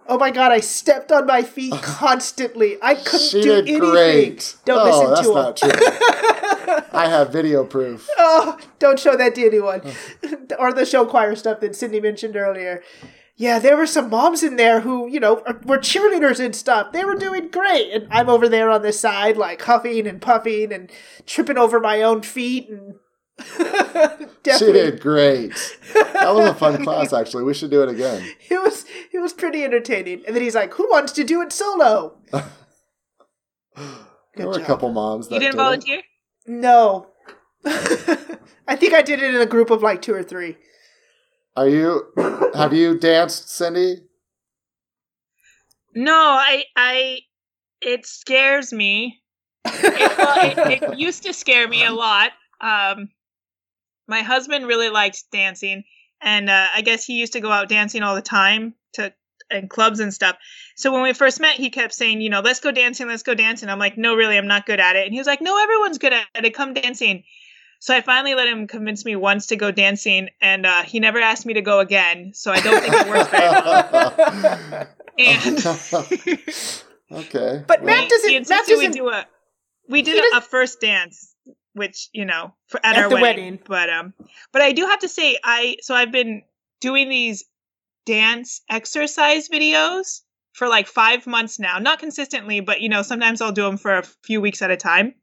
oh 0.09 0.17
my 0.17 0.29
god, 0.29 0.51
I 0.51 0.59
stepped 0.59 1.13
on 1.13 1.25
my 1.25 1.41
feet 1.43 1.73
constantly. 1.81 2.77
I 2.81 2.95
couldn't 2.95 3.19
She 3.21 3.41
do 3.43 3.53
anything. 3.59 3.79
great. 3.79 4.57
Don't 4.65 4.79
oh, 4.79 4.83
listen 4.83 5.09
that's 5.09 5.21
to 5.21 5.27
him. 5.29 5.33
not 5.35 6.83
true. 6.83 6.89
I 6.99 7.07
have 7.07 7.31
video 7.31 7.63
proof. 7.63 8.09
Oh, 8.17 8.57
don't 8.79 8.99
show 8.99 9.15
that 9.15 9.35
to 9.35 9.45
anyone. 9.45 9.81
or 10.59 10.73
the 10.73 10.85
show 10.85 11.05
choir 11.05 11.33
stuff 11.37 11.61
that 11.61 11.77
Cindy 11.77 12.01
mentioned 12.01 12.35
earlier. 12.35 12.83
Yeah, 13.35 13.57
there 13.59 13.75
were 13.75 13.87
some 13.87 14.09
moms 14.11 14.43
in 14.43 14.57
there 14.57 14.81
who, 14.81 15.07
you 15.07 15.19
know, 15.19 15.37
uh, 15.47 15.53
were 15.65 15.79
cheerleaders 15.79 16.39
and 16.39 16.55
stuff. 16.55 16.91
They 16.91 17.03
were 17.03 17.15
doing 17.15 17.49
great. 17.49 17.91
And 17.91 18.07
I'm 18.11 18.29
over 18.29 18.47
there 18.47 18.69
on 18.69 18.83
this 18.83 18.99
side, 18.99 19.37
like 19.37 19.61
huffing 19.63 20.05
and 20.07 20.21
puffing 20.21 20.71
and 20.71 20.91
tripping 21.25 21.57
over 21.57 21.79
my 21.79 22.03
own 22.03 22.21
feet. 22.21 22.69
And 22.69 22.95
She 24.45 24.71
did 24.71 24.99
great. 25.01 25.51
That 25.95 26.35
was 26.35 26.49
a 26.49 26.53
fun 26.53 26.83
class, 26.83 27.11
actually. 27.19 27.43
We 27.43 27.55
should 27.55 27.71
do 27.71 27.81
it 27.81 27.89
again. 27.89 28.23
it 28.49 28.61
was 28.61 28.85
it 29.11 29.19
was 29.19 29.33
pretty 29.33 29.63
entertaining. 29.63 30.21
And 30.27 30.35
then 30.35 30.43
he's 30.43 30.53
like, 30.55 30.73
"Who 30.75 30.87
wants 30.91 31.11
to 31.13 31.23
do 31.23 31.41
it 31.41 31.51
solo?" 31.51 32.19
There 34.35 34.45
Good 34.45 34.45
were 34.47 34.63
a 34.63 34.65
couple 34.65 34.91
moms 34.91 35.27
that 35.27 35.35
You 35.35 35.39
didn't 35.41 35.53
did 35.53 35.59
it. 35.59 35.63
volunteer? 35.63 36.01
No, 36.47 37.07
I 37.65 38.75
think 38.75 38.93
I 38.93 39.01
did 39.01 39.21
it 39.21 39.33
in 39.33 39.41
a 39.41 39.45
group 39.45 39.69
of 39.69 39.81
like 39.83 40.01
two 40.01 40.13
or 40.13 40.23
three. 40.23 40.57
Are 41.55 41.67
you? 41.67 42.03
Have 42.55 42.73
you 42.73 42.97
danced, 42.97 43.49
Cindy? 43.49 43.97
No, 45.95 46.15
I, 46.15 46.63
I, 46.75 47.19
it 47.81 48.05
scares 48.05 48.73
me. 48.73 49.21
It, 49.65 50.17
well, 50.17 50.67
it, 50.67 50.83
it 50.83 50.97
used 50.97 51.23
to 51.23 51.33
scare 51.33 51.67
me 51.67 51.85
a 51.85 51.91
lot. 51.91 52.31
Um, 52.59 53.09
my 54.07 54.21
husband 54.21 54.65
really 54.65 54.89
liked 54.89 55.23
dancing, 55.31 55.83
and 56.21 56.49
uh, 56.49 56.67
I 56.75 56.81
guess 56.81 57.05
he 57.05 57.19
used 57.19 57.33
to 57.33 57.41
go 57.41 57.51
out 57.51 57.69
dancing 57.69 58.01
all 58.01 58.15
the 58.15 58.21
time 58.21 58.73
to 58.93 59.13
and 59.51 59.69
clubs 59.69 59.99
and 59.99 60.13
stuff. 60.13 60.37
So 60.75 60.91
when 60.91 61.03
we 61.03 61.13
first 61.13 61.39
met, 61.39 61.55
he 61.55 61.69
kept 61.69 61.93
saying, 61.93 62.21
you 62.21 62.29
know, 62.29 62.39
let's 62.39 62.59
go 62.59 62.71
dancing, 62.71 63.07
let's 63.07 63.23
go 63.23 63.35
dancing. 63.35 63.69
I'm 63.69 63.79
like, 63.79 63.97
no, 63.97 64.15
really, 64.15 64.37
I'm 64.37 64.47
not 64.47 64.65
good 64.65 64.79
at 64.79 64.95
it. 64.95 65.05
And 65.05 65.13
he 65.13 65.19
was 65.19 65.27
like, 65.27 65.41
no, 65.41 65.61
everyone's 65.61 65.99
good 65.99 66.13
at 66.13 66.25
it. 66.33 66.53
Come 66.55 66.73
dancing. 66.73 67.23
So 67.83 67.93
I 67.93 67.99
finally 67.99 68.33
let 68.33 68.47
him 68.47 68.65
convince 68.67 69.03
me 69.03 69.17
once 69.17 69.47
to 69.47 69.57
go 69.57 69.69
dancing, 69.69 70.29
and 70.39 70.65
uh, 70.65 70.83
he 70.83 71.01
never 71.01 71.19
asked 71.19 71.45
me 71.45 71.55
to 71.55 71.61
go 71.61 71.81
again. 71.81 72.31
So 72.33 72.49
I 72.53 72.61
don't 72.61 72.81
think 72.81 72.93
it 72.95 73.07
works 73.09 73.29
very 73.29 73.49
well. 73.51 74.87
And 75.19 75.57
okay. 77.11 77.63
But 77.67 77.81
Well, 77.81 77.85
Matt 77.85 78.09
doesn't- 78.09 78.29
He 78.29 78.39
Matt 78.39 78.63
we 78.67 78.73
doesn't- 78.75 78.91
do 78.93 79.09
a. 79.09 79.27
We 79.89 80.01
did 80.01 80.23
a, 80.33 80.37
a 80.37 80.41
first 80.41 80.79
dance, 80.79 81.35
which 81.73 82.07
you 82.13 82.23
know, 82.23 82.53
for 82.67 82.79
at, 82.85 82.95
At 82.95 83.03
our 83.03 83.09
the 83.09 83.15
wedding. 83.15 83.43
wedding. 83.45 83.59
But 83.67 83.89
um, 83.89 84.13
but 84.53 84.61
I 84.61 84.71
do 84.71 84.85
have 84.85 84.99
to 84.99 85.09
say, 85.09 85.37
I 85.43 85.75
so 85.81 85.93
I've 85.93 86.13
been 86.13 86.43
doing 86.79 87.09
these 87.09 87.43
dance 88.05 88.61
exercise 88.69 89.49
videos 89.49 90.21
for 90.53 90.69
like 90.69 90.87
five 90.87 91.27
months 91.27 91.59
now. 91.59 91.79
Not 91.79 91.99
consistently, 91.99 92.61
but 92.61 92.79
you 92.79 92.87
know, 92.87 93.01
sometimes 93.01 93.41
I'll 93.41 93.51
do 93.51 93.63
them 93.63 93.77
for 93.77 93.97
a 93.97 94.03
few 94.23 94.39
weeks 94.39 94.61
at 94.61 94.71
a 94.71 94.77
time. 94.77 95.15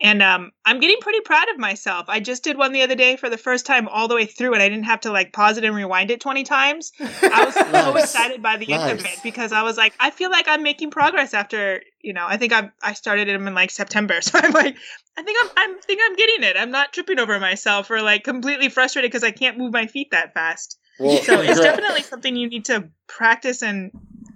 And 0.00 0.22
um, 0.22 0.52
I'm 0.64 0.78
getting 0.78 0.98
pretty 1.00 1.20
proud 1.20 1.48
of 1.50 1.58
myself. 1.58 2.06
I 2.08 2.20
just 2.20 2.44
did 2.44 2.56
one 2.56 2.72
the 2.72 2.82
other 2.82 2.94
day 2.94 3.16
for 3.16 3.28
the 3.28 3.36
first 3.36 3.66
time 3.66 3.88
all 3.88 4.06
the 4.06 4.14
way 4.14 4.26
through, 4.26 4.54
and 4.54 4.62
I 4.62 4.68
didn't 4.68 4.84
have 4.84 5.00
to 5.00 5.10
like 5.10 5.32
pause 5.32 5.58
it 5.58 5.64
and 5.64 5.74
rewind 5.74 6.12
it 6.12 6.20
20 6.20 6.44
times. 6.44 6.92
I 7.00 7.44
was 7.44 7.54
so 7.54 7.96
excited 7.96 8.40
by 8.40 8.58
the 8.58 8.72
end 8.72 8.92
of 8.92 9.04
it 9.04 9.18
because 9.24 9.50
I 9.52 9.62
was 9.62 9.76
like, 9.76 9.94
I 9.98 10.10
feel 10.10 10.30
like 10.30 10.46
I'm 10.46 10.62
making 10.62 10.92
progress 10.92 11.34
after, 11.34 11.82
you 12.00 12.12
know, 12.12 12.24
I 12.28 12.36
think 12.36 12.52
I'm 12.52 12.70
I 12.80 12.92
started 12.92 13.26
them 13.26 13.48
in 13.48 13.54
like 13.54 13.70
September. 13.70 14.20
So 14.28 14.38
I'm 14.38 14.52
like, 14.52 14.76
I 15.16 15.22
think 15.22 15.38
I'm 15.42 15.50
I'm 15.56 15.78
think 15.80 16.00
I'm 16.04 16.14
getting 16.14 16.44
it. 16.44 16.56
I'm 16.56 16.70
not 16.70 16.92
tripping 16.92 17.18
over 17.18 17.40
myself 17.40 17.90
or 17.90 18.00
like 18.00 18.22
completely 18.22 18.68
frustrated 18.68 19.10
because 19.10 19.24
I 19.24 19.32
can't 19.32 19.58
move 19.58 19.72
my 19.72 19.86
feet 19.86 20.12
that 20.12 20.32
fast. 20.32 20.78
well, 21.00 21.16
So 21.22 21.40
it's 21.40 21.58
definitely 21.58 22.02
something 22.02 22.36
you 22.36 22.48
need 22.48 22.66
to 22.66 22.88
practice 23.08 23.62
and 23.62 23.90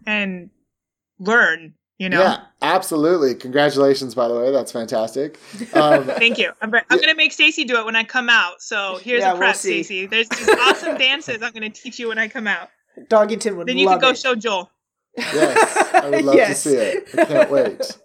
and 0.07 0.51
learn 1.21 1.75
You 1.99 2.09
know. 2.09 2.21
Yeah, 2.21 2.41
absolutely. 2.63 3.35
Congratulations, 3.37 4.15
by 4.15 4.27
the 4.27 4.35
way. 4.37 4.51
That's 4.51 4.73
fantastic. 4.73 5.39
Um, 5.75 6.05
Thank 6.07 6.39
you. 6.39 6.51
I'm, 6.61 6.75
I'm 6.75 6.99
going 6.99 7.09
to 7.11 7.15
make 7.15 7.33
Stacy 7.33 7.65
do 7.65 7.79
it 7.79 7.85
when 7.85 7.95
I 7.95 8.03
come 8.03 8.29
out. 8.29 8.61
So 8.61 8.99
here's 9.03 9.21
Yeah, 9.21 9.35
a 9.35 9.39
we'll. 9.39 9.55
Stacy. 9.55 10.07
There's 10.07 10.29
these 10.29 10.49
awesome 10.61 10.97
dances 10.97 11.43
I'm 11.43 11.53
going 11.53 11.71
to 11.71 11.83
teach 11.83 11.99
you 12.01 12.09
when 12.09 12.19
I 12.19 12.27
come 12.29 12.49
out. 12.49 12.71
Doggington 13.09 13.57
would 13.57 13.69
Then 13.69 13.79
you 13.79 13.87
love 13.87 14.01
can 14.01 14.09
go 14.09 14.11
it. 14.11 14.19
show 14.19 14.35
Joel. 14.35 14.71
yes, 15.17 15.95
I 15.95 16.11
would 16.11 16.25
love 16.25 16.35
Yes. 16.35 16.63
to 16.63 16.69
see 16.71 16.77
it. 16.77 17.09
I 17.19 17.25
can't 17.25 17.51
wait. 17.51 17.99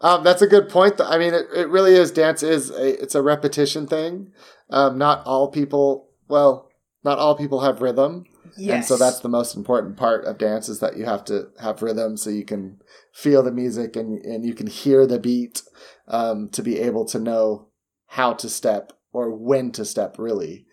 Um, 0.00 0.24
that's 0.24 0.42
a 0.42 0.46
good 0.46 0.68
point. 0.68 1.00
I 1.00 1.18
mean, 1.18 1.34
it, 1.34 1.46
it 1.54 1.68
really 1.68 1.94
is. 1.94 2.10
Dance 2.10 2.42
is 2.42 2.70
a, 2.70 3.02
it's 3.02 3.14
a 3.14 3.22
repetition 3.22 3.86
thing. 3.86 4.32
Um, 4.70 4.96
not 4.98 5.24
all 5.26 5.48
people. 5.48 6.08
Well, 6.28 6.70
not 7.04 7.18
all 7.18 7.36
people 7.36 7.60
have 7.60 7.82
rhythm. 7.82 8.24
Yes. 8.56 8.74
And 8.74 8.84
so 8.84 8.96
that's 8.96 9.20
the 9.20 9.28
most 9.28 9.56
important 9.56 9.96
part 9.96 10.24
of 10.24 10.38
dance 10.38 10.68
is 10.68 10.80
that 10.80 10.96
you 10.96 11.04
have 11.04 11.24
to 11.26 11.48
have 11.60 11.82
rhythm 11.82 12.16
so 12.16 12.30
you 12.30 12.44
can 12.44 12.80
feel 13.12 13.42
the 13.42 13.52
music 13.52 13.96
and, 13.96 14.24
and 14.24 14.44
you 14.44 14.54
can 14.54 14.66
hear 14.66 15.06
the 15.06 15.18
beat 15.18 15.62
um, 16.08 16.48
to 16.50 16.62
be 16.62 16.78
able 16.78 17.04
to 17.06 17.18
know 17.18 17.68
how 18.06 18.34
to 18.34 18.48
step 18.48 18.92
or 19.12 19.30
when 19.34 19.72
to 19.72 19.84
step, 19.84 20.18
really. 20.18 20.66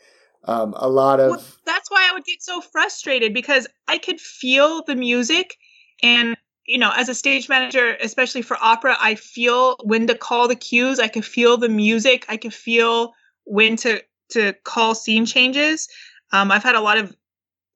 Um, 0.46 0.74
a 0.78 0.90
lot 0.90 1.20
of. 1.20 1.32
Well, 1.32 1.44
that's 1.66 1.92
why 1.92 2.08
I 2.10 2.14
would 2.14 2.26
get 2.26 2.42
so 2.42 2.62
frustrated 2.62 3.34
because 3.34 3.68
I 3.88 3.98
could 3.98 4.20
feel 4.20 4.84
the 4.84 4.96
music 4.96 5.56
and 6.02 6.38
you 6.70 6.78
know, 6.78 6.92
as 6.96 7.10
a 7.10 7.16
stage 7.16 7.50
manager, 7.50 7.98
especially 8.00 8.44
for 8.44 8.56
opera, 8.62 8.96
I 9.00 9.16
feel 9.16 9.76
when 9.84 10.06
to 10.06 10.14
call 10.14 10.48
the 10.48 10.56
cues. 10.56 11.00
I 11.00 11.08
could 11.08 11.26
feel 11.26 11.58
the 11.58 11.68
music. 11.68 12.28
I 12.30 12.38
could 12.38 12.54
feel 12.54 13.14
when 13.46 13.76
to 13.78 14.04
to 14.30 14.54
call 14.64 14.94
scene 14.94 15.26
changes. 15.26 15.90
Um, 16.32 16.52
I've 16.52 16.62
had 16.62 16.76
a 16.76 16.82
lot 16.82 17.00
of 17.00 17.16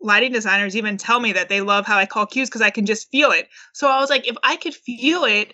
lighting 0.04 0.34
designers 0.34 0.76
even 0.76 0.98
tell 0.98 1.20
me 1.20 1.34
that 1.34 1.50
they 1.50 1.62
love 1.62 1.86
how 1.86 1.98
I 1.98 2.06
call 2.06 2.26
cues 2.26 2.50
because 2.50 2.62
I 2.62 2.70
can 2.70 2.86
just 2.86 3.10
feel 3.10 3.32
it. 3.32 3.48
So 3.74 3.88
I 3.88 4.00
was 4.00 4.10
like, 4.10 4.28
if 4.28 4.36
I 4.44 4.58
could 4.58 4.76
feel 4.76 5.24
it, 5.24 5.54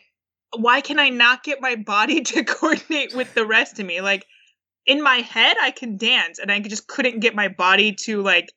why 0.58 0.82
can 0.82 1.00
I 1.00 1.10
not 1.10 1.44
get 1.44 1.62
my 1.62 1.76
body 1.76 2.22
to 2.24 2.44
coordinate 2.44 3.16
with 3.16 3.34
the 3.34 3.46
rest 3.46 3.80
of 3.80 3.86
me? 3.86 4.02
Like 4.02 4.26
in 4.86 5.02
my 5.04 5.18
head, 5.18 5.56
I 5.62 5.72
can 5.72 5.98
dance, 5.98 6.40
and 6.40 6.52
I 6.52 6.60
just 6.60 6.88
couldn't 6.88 7.20
get 7.20 7.36
my 7.36 7.48
body 7.48 7.94
to 8.06 8.22
like 8.22 8.52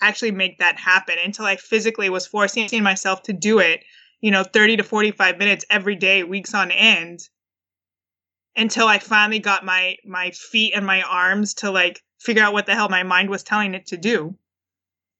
actually 0.00 0.30
make 0.32 0.58
that 0.58 0.78
happen 0.78 1.16
until 1.22 1.44
I 1.44 1.56
physically 1.56 2.08
was 2.08 2.26
forcing 2.26 2.82
myself 2.82 3.22
to 3.24 3.32
do 3.32 3.58
it. 3.58 3.84
You 4.20 4.30
know, 4.30 4.44
thirty 4.44 4.78
to 4.78 4.82
forty-five 4.82 5.38
minutes 5.38 5.66
every 5.68 5.96
day, 5.96 6.22
weeks 6.22 6.54
on 6.54 6.70
end, 6.70 7.20
until 8.56 8.86
I 8.86 8.98
finally 8.98 9.40
got 9.40 9.64
my 9.64 9.96
my 10.06 10.30
feet 10.30 10.72
and 10.74 10.86
my 10.86 11.02
arms 11.02 11.54
to 11.54 11.70
like 11.70 12.02
figure 12.18 12.42
out 12.42 12.54
what 12.54 12.64
the 12.64 12.74
hell 12.74 12.88
my 12.88 13.02
mind 13.02 13.28
was 13.28 13.42
telling 13.42 13.74
it 13.74 13.86
to 13.88 13.98
do. 13.98 14.38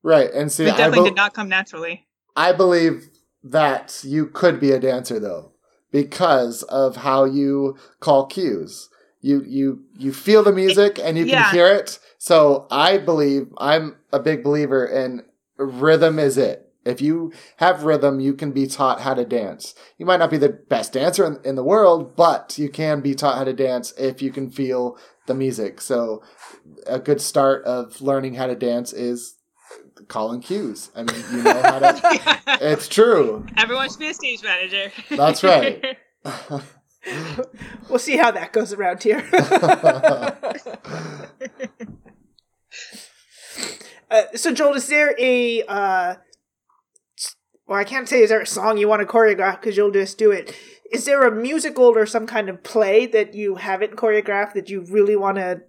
Right. 0.04 0.30
And 0.32 0.52
see, 0.52 0.66
It 0.66 0.74
I, 0.74 0.76
definitely 0.76 0.98
be- 1.00 1.10
did 1.10 1.16
not 1.16 1.34
come 1.34 1.48
naturally. 1.48 2.06
I 2.36 2.52
believe 2.52 3.08
that 3.42 4.02
you 4.04 4.26
could 4.26 4.60
be 4.60 4.70
a 4.70 4.78
dancer 4.78 5.18
though, 5.18 5.52
because 5.90 6.62
of 6.64 6.96
how 6.96 7.24
you 7.24 7.76
call 8.00 8.26
cues. 8.26 8.90
You 9.20 9.42
you 9.46 9.84
you 9.96 10.12
feel 10.12 10.42
the 10.42 10.52
music 10.52 10.98
and 11.02 11.16
you 11.16 11.24
can 11.24 11.54
hear 11.54 11.66
it. 11.66 11.98
So 12.18 12.66
I 12.70 12.98
believe 12.98 13.48
I'm 13.56 13.96
a 14.12 14.20
big 14.20 14.44
believer 14.44 14.84
in 14.84 15.24
rhythm 15.56 16.18
is 16.18 16.36
it. 16.36 16.60
If 16.84 17.00
you 17.00 17.32
have 17.56 17.84
rhythm, 17.84 18.20
you 18.20 18.34
can 18.34 18.52
be 18.52 18.66
taught 18.66 19.00
how 19.00 19.14
to 19.14 19.24
dance. 19.24 19.74
You 19.96 20.04
might 20.04 20.18
not 20.18 20.30
be 20.30 20.36
the 20.36 20.50
best 20.50 20.92
dancer 20.92 21.24
in, 21.24 21.38
in 21.42 21.54
the 21.54 21.64
world, 21.64 22.14
but 22.14 22.58
you 22.58 22.68
can 22.68 23.00
be 23.00 23.14
taught 23.14 23.38
how 23.38 23.44
to 23.44 23.54
dance 23.54 23.94
if 23.96 24.20
you 24.20 24.30
can 24.30 24.50
feel 24.50 24.98
the 25.26 25.34
music. 25.34 25.80
So 25.80 26.22
a 26.86 26.98
good 26.98 27.22
start 27.22 27.64
of 27.64 28.02
learning 28.02 28.34
how 28.34 28.46
to 28.46 28.54
dance 28.54 28.92
is 28.92 29.36
calling 30.08 30.40
cues. 30.40 30.90
I 30.94 31.02
mean, 31.02 31.24
you 31.32 31.42
know 31.42 31.62
how 31.62 31.78
to 31.78 32.40
it's 32.60 32.88
true. 32.88 33.46
Everyone 33.56 33.88
should 33.88 33.98
be 33.98 34.10
a 34.10 34.14
stage 34.14 34.42
manager. 34.42 34.92
That's 35.10 35.42
right. 35.42 35.96
We'll 37.90 37.98
see 37.98 38.16
how 38.16 38.30
that 38.30 38.54
goes 38.54 38.72
around 38.72 39.02
here. 39.02 39.22
uh, 44.10 44.22
so, 44.34 44.54
Joel, 44.54 44.72
is 44.76 44.88
there 44.88 45.14
a 45.18 45.62
uh, 45.64 46.14
well, 47.66 47.78
I 47.78 47.84
can't 47.84 48.08
say 48.08 48.22
is 48.22 48.30
there 48.30 48.40
a 48.40 48.46
song 48.46 48.78
you 48.78 48.88
want 48.88 49.00
to 49.00 49.06
choreograph 49.06 49.60
because 49.60 49.76
you'll 49.76 49.90
just 49.90 50.18
do 50.18 50.30
it. 50.30 50.54
Is 50.92 51.06
there 51.06 51.26
a 51.26 51.30
musical 51.30 51.86
or 51.86 52.06
some 52.06 52.26
kind 52.26 52.48
of 52.48 52.62
play 52.62 53.06
that 53.06 53.34
you 53.34 53.56
haven't 53.56 53.96
choreographed 53.96 54.52
that 54.54 54.68
you 54.68 54.82
really 54.82 55.16
want 55.16 55.38
to 55.38 55.62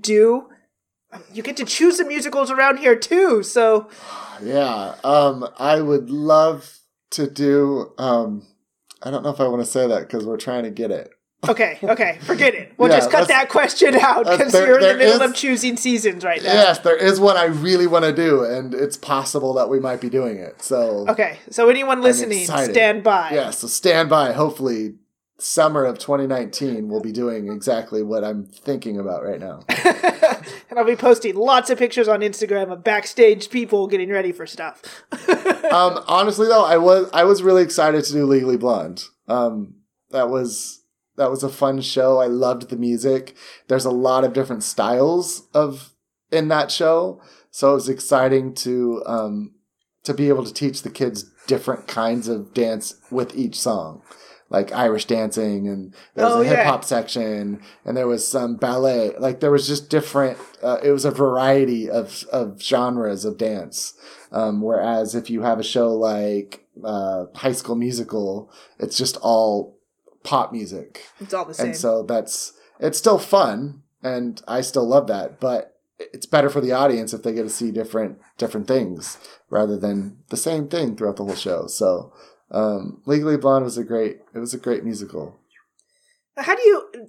do? 0.00 0.48
You 1.32 1.42
get 1.42 1.56
to 1.58 1.64
choose 1.64 1.98
the 1.98 2.04
musicals 2.04 2.50
around 2.50 2.78
here 2.78 2.96
too, 2.96 3.42
so 3.42 3.88
yeah. 4.42 4.94
Um, 5.04 5.48
I 5.58 5.80
would 5.80 6.10
love 6.10 6.78
to 7.12 7.28
do. 7.28 7.92
Um, 7.98 8.46
I 9.02 9.10
don't 9.10 9.22
know 9.22 9.30
if 9.30 9.40
I 9.40 9.48
want 9.48 9.62
to 9.64 9.70
say 9.70 9.86
that 9.86 10.00
because 10.00 10.24
we're 10.24 10.36
trying 10.36 10.64
to 10.64 10.70
get 10.70 10.90
it. 10.90 11.10
okay, 11.46 11.78
okay, 11.82 12.18
forget 12.22 12.54
it. 12.54 12.72
We'll 12.78 12.88
Yeah, 12.90 12.96
just 13.00 13.10
cut 13.10 13.28
that 13.28 13.50
question 13.50 13.94
out 13.96 14.24
because 14.24 14.54
you're 14.54 14.78
in 14.80 14.88
the 14.88 14.94
middle 14.96 15.20
is- 15.20 15.30
of 15.30 15.34
choosing 15.36 15.76
seasons 15.76 16.24
right 16.24 16.42
now. 16.42 16.52
Yes, 16.52 16.78
there 16.78 16.96
is 16.96 17.20
one 17.20 17.36
I 17.36 17.44
really 17.44 17.86
want 17.86 18.06
to 18.06 18.14
do, 18.14 18.44
and 18.44 18.72
it's 18.72 18.96
possible 18.96 19.52
that 19.54 19.68
we 19.68 19.78
might 19.78 20.00
be 20.00 20.08
doing 20.08 20.38
it. 20.38 20.62
So 20.62 21.06
Okay, 21.08 21.38
so 21.50 21.68
anyone 21.68 22.00
listening, 22.00 22.46
stand 22.46 23.02
by. 23.04 23.32
yeah, 23.32 23.50
so 23.50 23.66
stand 23.66 24.08
by. 24.08 24.32
Hopefully, 24.32 24.94
summer 25.38 25.84
of 25.84 25.98
2019, 25.98 26.88
we'll 26.88 27.00
be 27.00 27.12
doing 27.12 27.50
exactly 27.50 28.02
what 28.02 28.24
I'm 28.24 28.44
thinking 28.44 28.98
about 28.98 29.24
right 29.24 29.40
now. 29.40 29.62
and 29.68 30.78
I'll 30.78 30.84
be 30.84 30.96
posting 30.96 31.34
lots 31.34 31.70
of 31.70 31.78
pictures 31.78 32.08
on 32.08 32.20
Instagram 32.20 32.72
of 32.72 32.84
backstage 32.84 33.50
people 33.50 33.86
getting 33.86 34.10
ready 34.10 34.32
for 34.32 34.46
stuff. 34.46 35.04
um, 35.72 36.02
honestly 36.06 36.46
though, 36.46 36.64
I 36.64 36.76
was 36.76 37.10
I 37.12 37.24
was 37.24 37.42
really 37.42 37.62
excited 37.62 38.04
to 38.04 38.12
do 38.12 38.26
Legally 38.26 38.56
Blonde. 38.56 39.04
Um, 39.28 39.76
that 40.10 40.30
was 40.30 40.82
that 41.16 41.30
was 41.30 41.42
a 41.42 41.48
fun 41.48 41.80
show. 41.80 42.20
I 42.20 42.26
loved 42.26 42.70
the 42.70 42.76
music. 42.76 43.36
There's 43.68 43.84
a 43.84 43.90
lot 43.90 44.24
of 44.24 44.32
different 44.32 44.62
styles 44.62 45.48
of 45.52 45.92
in 46.30 46.48
that 46.48 46.70
show, 46.70 47.20
so 47.50 47.72
it 47.72 47.74
was 47.74 47.88
exciting 47.88 48.54
to 48.54 49.02
um, 49.06 49.54
to 50.04 50.14
be 50.14 50.28
able 50.28 50.44
to 50.44 50.54
teach 50.54 50.82
the 50.82 50.90
kids 50.90 51.30
different 51.46 51.86
kinds 51.86 52.28
of 52.28 52.54
dance 52.54 52.94
with 53.10 53.36
each 53.36 53.60
song. 53.60 54.02
Like 54.56 54.72
Irish 54.72 55.06
dancing, 55.06 55.66
and 55.68 55.80
there 56.14 56.26
was 56.26 56.34
Oh, 56.36 56.40
a 56.42 56.44
hip 56.44 56.64
hop 56.64 56.84
section, 56.84 57.60
and 57.84 57.96
there 57.96 58.06
was 58.06 58.22
some 58.36 58.56
ballet. 58.56 59.12
Like 59.18 59.40
there 59.40 59.50
was 59.50 59.66
just 59.66 59.90
different. 59.90 60.38
Uh, 60.62 60.78
it 60.82 60.92
was 60.92 61.04
a 61.04 61.10
variety 61.10 61.90
of 61.90 62.24
of 62.32 62.62
genres 62.62 63.24
of 63.24 63.36
dance. 63.36 63.94
Um, 64.30 64.62
whereas 64.62 65.14
if 65.14 65.28
you 65.28 65.42
have 65.42 65.58
a 65.58 65.64
show 65.74 65.88
like 65.92 66.64
uh, 66.84 67.26
High 67.34 67.52
School 67.60 67.74
Musical, 67.76 68.50
it's 68.78 68.96
just 68.96 69.16
all 69.22 69.76
pop 70.22 70.52
music, 70.52 71.04
it's 71.20 71.34
all 71.34 71.44
the 71.44 71.54
same. 71.54 71.66
and 71.66 71.76
so 71.76 72.02
that's 72.02 72.52
it's 72.78 72.98
still 72.98 73.18
fun, 73.18 73.82
and 74.02 74.40
I 74.46 74.60
still 74.60 74.86
love 74.86 75.06
that. 75.08 75.40
But 75.40 75.76
it's 75.98 76.26
better 76.26 76.50
for 76.50 76.60
the 76.60 76.72
audience 76.72 77.12
if 77.12 77.22
they 77.22 77.32
get 77.32 77.42
to 77.44 77.50
see 77.50 77.70
different 77.70 78.18
different 78.38 78.66
things 78.68 79.18
rather 79.50 79.76
than 79.76 80.18
the 80.30 80.36
same 80.36 80.68
thing 80.68 80.96
throughout 80.96 81.16
the 81.16 81.24
whole 81.24 81.34
show. 81.48 81.66
So 81.66 82.12
um, 82.54 83.02
Legally 83.04 83.36
Blonde 83.36 83.64
was 83.64 83.76
a 83.76 83.84
great 83.84 84.20
it 84.32 84.38
was 84.38 84.54
a 84.54 84.58
great 84.58 84.84
musical. 84.84 85.36
How 86.36 86.54
do 86.54 86.62
you, 86.62 87.08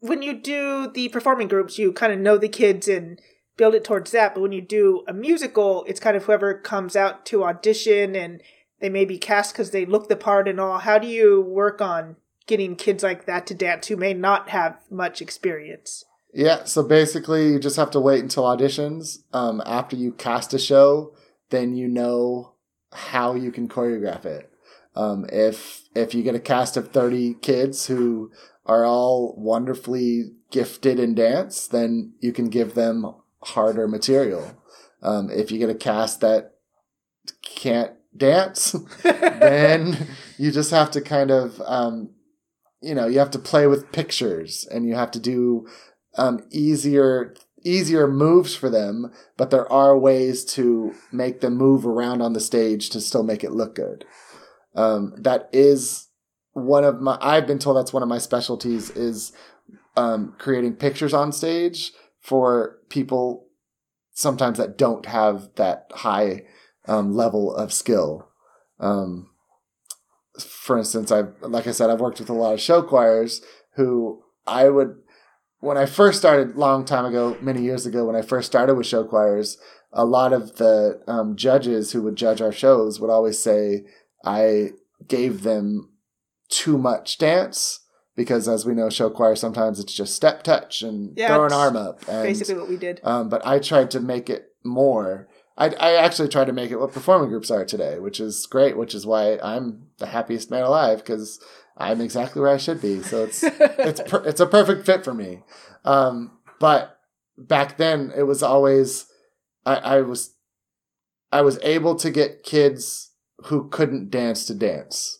when 0.00 0.22
you 0.22 0.34
do 0.34 0.90
the 0.92 1.08
performing 1.08 1.48
groups, 1.48 1.78
you 1.78 1.92
kind 1.92 2.12
of 2.12 2.18
know 2.18 2.36
the 2.36 2.48
kids 2.48 2.88
and 2.88 3.20
build 3.56 3.74
it 3.74 3.84
towards 3.84 4.10
that. 4.12 4.34
But 4.34 4.40
when 4.40 4.52
you 4.52 4.60
do 4.60 5.04
a 5.08 5.12
musical, 5.12 5.84
it's 5.86 6.00
kind 6.00 6.16
of 6.16 6.24
whoever 6.24 6.54
comes 6.54 6.96
out 6.96 7.26
to 7.26 7.44
audition 7.44 8.14
and 8.14 8.42
they 8.80 8.88
may 8.88 9.04
be 9.04 9.18
cast 9.18 9.52
because 9.52 9.70
they 9.70 9.84
look 9.84 10.08
the 10.08 10.16
part 10.16 10.48
and 10.48 10.58
all. 10.58 10.78
How 10.78 10.98
do 10.98 11.06
you 11.06 11.40
work 11.40 11.80
on 11.80 12.16
getting 12.46 12.74
kids 12.74 13.02
like 13.02 13.26
that 13.26 13.46
to 13.46 13.54
dance 13.54 13.88
who 13.88 13.96
may 13.96 14.14
not 14.14 14.48
have 14.48 14.78
much 14.90 15.20
experience? 15.20 16.04
Yeah, 16.32 16.64
so 16.64 16.82
basically, 16.84 17.48
you 17.48 17.58
just 17.58 17.76
have 17.76 17.90
to 17.90 18.00
wait 18.00 18.22
until 18.22 18.44
auditions. 18.44 19.18
Um, 19.32 19.60
after 19.66 19.96
you 19.96 20.12
cast 20.12 20.54
a 20.54 20.58
show, 20.58 21.12
then 21.50 21.74
you 21.74 21.88
know 21.88 22.54
how 22.92 23.34
you 23.34 23.50
can 23.50 23.68
choreograph 23.68 24.24
it. 24.24 24.49
Um, 24.96 25.26
if 25.30 25.82
if 25.94 26.14
you 26.14 26.22
get 26.22 26.34
a 26.34 26.40
cast 26.40 26.76
of 26.76 26.90
thirty 26.90 27.34
kids 27.34 27.86
who 27.86 28.30
are 28.66 28.84
all 28.84 29.34
wonderfully 29.36 30.32
gifted 30.50 30.98
in 30.98 31.14
dance, 31.14 31.66
then 31.66 32.12
you 32.20 32.32
can 32.32 32.48
give 32.48 32.74
them 32.74 33.14
harder 33.42 33.88
material. 33.88 34.56
Um, 35.02 35.30
if 35.30 35.50
you 35.50 35.58
get 35.58 35.70
a 35.70 35.74
cast 35.74 36.20
that 36.20 36.54
can't 37.42 37.92
dance, 38.16 38.72
then 39.02 40.08
you 40.38 40.50
just 40.50 40.70
have 40.70 40.90
to 40.92 41.00
kind 41.00 41.30
of 41.30 41.60
um, 41.64 42.10
you 42.80 42.94
know 42.94 43.06
you 43.06 43.18
have 43.18 43.30
to 43.30 43.38
play 43.38 43.66
with 43.66 43.92
pictures 43.92 44.66
and 44.70 44.86
you 44.86 44.94
have 44.94 45.10
to 45.10 45.20
do 45.20 45.66
um, 46.16 46.42
easier 46.50 47.34
easier 47.62 48.08
moves 48.08 48.54
for 48.54 48.70
them 48.70 49.12
but 49.36 49.50
there 49.50 49.70
are 49.70 49.98
ways 49.98 50.44
to 50.46 50.94
make 51.12 51.40
them 51.40 51.56
move 51.56 51.86
around 51.86 52.22
on 52.22 52.32
the 52.32 52.40
stage 52.40 52.88
to 52.88 53.00
still 53.00 53.22
make 53.22 53.44
it 53.44 53.52
look 53.52 53.74
good 53.74 54.04
um, 54.74 55.14
that 55.16 55.48
is 55.52 56.08
one 56.52 56.84
of 56.84 57.00
my 57.00 57.16
i've 57.20 57.46
been 57.46 57.58
told 57.58 57.76
that's 57.76 57.92
one 57.92 58.02
of 58.02 58.08
my 58.08 58.18
specialties 58.18 58.90
is 58.90 59.32
um, 59.96 60.34
creating 60.38 60.74
pictures 60.74 61.12
on 61.12 61.32
stage 61.32 61.92
for 62.20 62.78
people 62.88 63.46
sometimes 64.12 64.58
that 64.58 64.78
don't 64.78 65.06
have 65.06 65.48
that 65.56 65.90
high 65.94 66.42
um, 66.86 67.14
level 67.14 67.54
of 67.54 67.72
skill. 67.72 68.28
Um, 68.78 69.30
for 70.38 70.78
instance, 70.78 71.10
I've 71.10 71.34
like 71.42 71.66
I 71.66 71.72
said, 71.72 71.90
I've 71.90 72.00
worked 72.00 72.20
with 72.20 72.30
a 72.30 72.34
lot 72.34 72.54
of 72.54 72.60
show 72.60 72.82
choirs 72.82 73.42
who 73.74 74.22
I 74.46 74.68
would 74.68 74.96
when 75.60 75.76
I 75.76 75.86
first 75.86 76.18
started 76.18 76.56
long 76.56 76.84
time 76.84 77.04
ago, 77.04 77.36
many 77.42 77.62
years 77.62 77.84
ago, 77.84 78.06
when 78.06 78.16
I 78.16 78.22
first 78.22 78.46
started 78.46 78.74
with 78.74 78.86
show 78.86 79.04
choirs, 79.04 79.58
a 79.92 80.04
lot 80.04 80.32
of 80.32 80.56
the 80.56 81.02
um, 81.06 81.36
judges 81.36 81.92
who 81.92 82.02
would 82.02 82.16
judge 82.16 82.40
our 82.40 82.52
shows 82.52 82.98
would 83.00 83.10
always 83.10 83.38
say 83.38 83.84
I 84.24 84.70
gave 85.08 85.42
them 85.42 85.90
too 86.48 86.76
much 86.78 87.18
dance 87.18 87.80
because, 88.16 88.48
as 88.48 88.66
we 88.66 88.74
know, 88.74 88.90
show 88.90 89.08
choir 89.10 89.36
sometimes 89.36 89.78
it's 89.80 89.94
just 89.94 90.14
step 90.14 90.42
touch 90.42 90.82
and 90.82 91.16
Yeah, 91.16 91.28
throw 91.28 91.46
an 91.46 91.52
arm 91.52 91.76
up. 91.76 92.00
And, 92.08 92.22
Basically, 92.24 92.54
what 92.54 92.68
we 92.68 92.76
did. 92.76 93.00
um, 93.04 93.28
but 93.28 93.46
I 93.46 93.58
tried 93.58 93.90
to 93.92 94.00
make 94.00 94.28
it 94.28 94.48
more. 94.64 95.28
I, 95.56 95.68
I 95.68 95.94
actually 95.94 96.28
tried 96.28 96.46
to 96.46 96.52
make 96.52 96.70
it 96.70 96.78
what 96.80 96.92
performing 96.92 97.28
groups 97.30 97.50
are 97.50 97.64
today, 97.64 97.98
which 97.98 98.20
is 98.20 98.46
great, 98.46 98.76
which 98.76 98.94
is 98.94 99.06
why 99.06 99.38
I'm 99.42 99.86
the 99.98 100.06
happiest 100.06 100.50
man 100.50 100.62
alive 100.62 100.98
because 100.98 101.38
I'm 101.76 102.00
exactly 102.00 102.40
where 102.42 102.50
I 102.52 102.56
should 102.56 102.80
be. 102.82 103.02
So 103.02 103.24
it's 103.24 103.42
it's 103.44 104.00
per- 104.02 104.24
it's 104.24 104.40
a 104.40 104.46
perfect 104.46 104.84
fit 104.86 105.04
for 105.04 105.14
me. 105.14 105.42
Um, 105.84 106.38
but 106.58 106.98
back 107.38 107.76
then, 107.78 108.12
it 108.16 108.22
was 108.24 108.42
always 108.42 109.06
I, 109.64 109.76
I 109.76 110.00
was 110.02 110.34
I 111.32 111.42
was 111.42 111.58
able 111.62 111.94
to 111.96 112.10
get 112.10 112.42
kids 112.42 113.09
who 113.44 113.68
couldn't 113.68 114.10
dance 114.10 114.44
to 114.46 114.54
dance, 114.54 115.18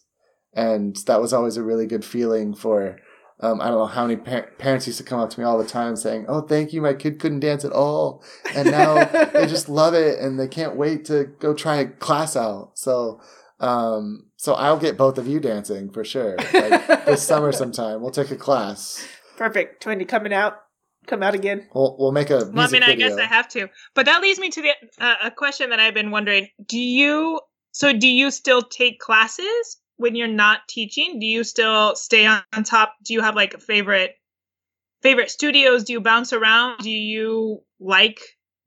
and 0.54 0.96
that 1.06 1.20
was 1.20 1.32
always 1.32 1.56
a 1.56 1.62
really 1.62 1.86
good 1.86 2.04
feeling 2.04 2.54
for. 2.54 2.98
Um, 3.42 3.58
I 3.62 3.68
don't 3.68 3.78
know 3.78 3.86
how 3.86 4.06
many 4.06 4.16
par- 4.16 4.50
parents 4.58 4.86
used 4.86 4.98
to 4.98 5.04
come 5.04 5.18
up 5.18 5.30
to 5.30 5.40
me 5.40 5.46
all 5.46 5.56
the 5.56 5.64
time 5.66 5.96
saying, 5.96 6.26
"Oh, 6.28 6.42
thank 6.42 6.74
you, 6.74 6.82
my 6.82 6.92
kid 6.92 7.18
couldn't 7.18 7.40
dance 7.40 7.64
at 7.64 7.72
all, 7.72 8.22
and 8.54 8.70
now 8.70 9.02
they 9.32 9.46
just 9.46 9.68
love 9.70 9.94
it, 9.94 10.18
and 10.18 10.38
they 10.38 10.46
can't 10.48 10.76
wait 10.76 11.06
to 11.06 11.24
go 11.38 11.54
try 11.54 11.76
a 11.76 11.86
class 11.86 12.36
out." 12.36 12.72
So, 12.74 13.18
um, 13.58 14.26
so 14.36 14.52
I'll 14.54 14.78
get 14.78 14.98
both 14.98 15.16
of 15.16 15.26
you 15.26 15.40
dancing 15.40 15.90
for 15.90 16.04
sure. 16.04 16.36
Like 16.52 17.06
this 17.06 17.22
summer 17.22 17.50
sometime, 17.62 18.02
we'll 18.02 18.10
take 18.10 18.30
a 18.30 18.36
class. 18.36 19.06
Perfect. 19.38 19.82
Twenty 19.82 20.04
coming 20.04 20.34
out. 20.34 20.56
Come 21.06 21.22
out 21.22 21.34
again. 21.34 21.66
We'll 21.74 21.96
we'll 21.98 22.12
make 22.12 22.28
a 22.28 22.34
music 22.40 22.54
Well, 22.54 22.68
I 22.68 22.70
mean, 22.72 22.82
I 22.82 22.86
video. 22.88 23.08
guess 23.08 23.18
I 23.18 23.24
have 23.24 23.48
to. 23.48 23.68
But 23.94 24.04
that 24.04 24.20
leads 24.20 24.38
me 24.38 24.50
to 24.50 24.60
the 24.60 24.70
uh, 24.98 25.14
a 25.24 25.30
question 25.30 25.70
that 25.70 25.80
I've 25.80 25.94
been 25.94 26.10
wondering. 26.10 26.48
Do 26.66 26.78
you 26.78 27.40
so 27.72 27.92
do 27.92 28.08
you 28.08 28.30
still 28.30 28.62
take 28.62 28.98
classes 28.98 29.80
when 29.96 30.14
you're 30.14 30.28
not 30.28 30.60
teaching? 30.68 31.18
Do 31.20 31.26
you 31.26 31.44
still 31.44 31.94
stay 31.94 32.26
on, 32.26 32.42
top? 32.64 32.94
Do 33.04 33.12
you 33.12 33.20
have 33.20 33.36
like 33.36 33.54
a 33.54 33.58
favorite 33.58 34.14
favorite 35.02 35.30
studios? 35.30 35.84
Do 35.84 35.92
you 35.92 36.00
bounce 36.00 36.32
around? 36.32 36.78
Do 36.78 36.90
you 36.90 37.62
like 37.78 38.20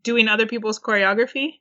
doing 0.03 0.27
other 0.27 0.45
people's 0.45 0.79
choreography? 0.79 1.59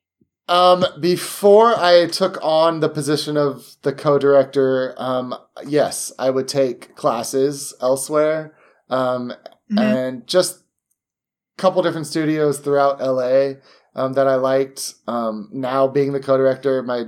Um, 0.48 0.84
before 1.00 1.74
I 1.76 2.08
took 2.08 2.38
on 2.42 2.80
the 2.80 2.88
position 2.88 3.36
of 3.36 3.76
the 3.82 3.92
co-director, 3.92 4.94
um, 4.98 5.34
yes, 5.66 6.12
I 6.18 6.30
would 6.30 6.48
take 6.48 6.94
classes 6.96 7.72
elsewhere, 7.80 8.54
um, 8.90 9.32
Mhm. 9.70 9.78
and 9.78 10.26
just 10.26 10.58
a 10.58 11.62
couple 11.62 11.82
different 11.82 12.08
studios 12.08 12.58
throughout 12.58 13.00
LA 13.00 13.60
um, 13.94 14.14
that 14.14 14.26
I 14.26 14.34
liked. 14.34 14.94
Um, 15.06 15.48
now 15.52 15.86
being 15.86 16.12
the 16.12 16.20
co-director, 16.20 16.82
my 16.82 17.06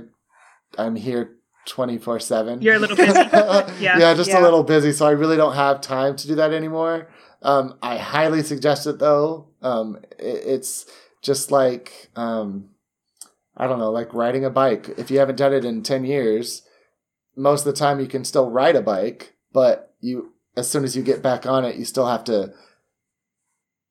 I'm 0.77 0.95
here 0.95 1.35
twenty 1.65 1.97
four 1.97 2.19
seven. 2.19 2.61
You're 2.61 2.75
a 2.75 2.79
little 2.79 2.95
busy. 2.95 3.11
Yeah. 3.81 3.97
yeah, 3.99 4.13
just 4.13 4.29
Yeah. 4.29 4.41
a 4.41 4.43
little 4.43 4.63
busy, 4.63 4.91
so 4.91 5.05
I 5.05 5.11
really 5.11 5.37
don't 5.37 5.55
have 5.55 5.81
time 5.81 6.15
to 6.17 6.27
do 6.27 6.35
that 6.35 6.53
anymore. 6.53 7.09
Um, 7.41 7.77
I 7.81 7.97
highly 7.97 8.43
suggest 8.43 8.87
it 8.87 8.99
though. 8.99 9.47
Um, 9.61 9.97
it, 10.19 10.43
it's 10.45 10.85
just 11.21 11.51
like 11.51 12.09
um, 12.15 12.69
I 13.57 13.67
don't 13.67 13.79
know, 13.79 13.91
like 13.91 14.13
riding 14.13 14.45
a 14.45 14.49
bike. 14.49 14.89
If 14.97 15.09
you 15.11 15.19
haven't 15.19 15.37
done 15.37 15.53
it 15.53 15.65
in 15.65 15.81
ten 15.83 16.05
years, 16.05 16.61
most 17.35 17.65
of 17.65 17.73
the 17.73 17.79
time 17.79 17.99
you 17.99 18.07
can 18.07 18.23
still 18.25 18.49
ride 18.49 18.75
a 18.75 18.81
bike, 18.81 19.33
but 19.51 19.93
you 20.01 20.33
as 20.57 20.69
soon 20.69 20.83
as 20.83 20.95
you 20.95 21.03
get 21.03 21.21
back 21.21 21.45
on 21.45 21.65
it, 21.65 21.75
you 21.75 21.85
still 21.85 22.07
have 22.07 22.23
to. 22.25 22.53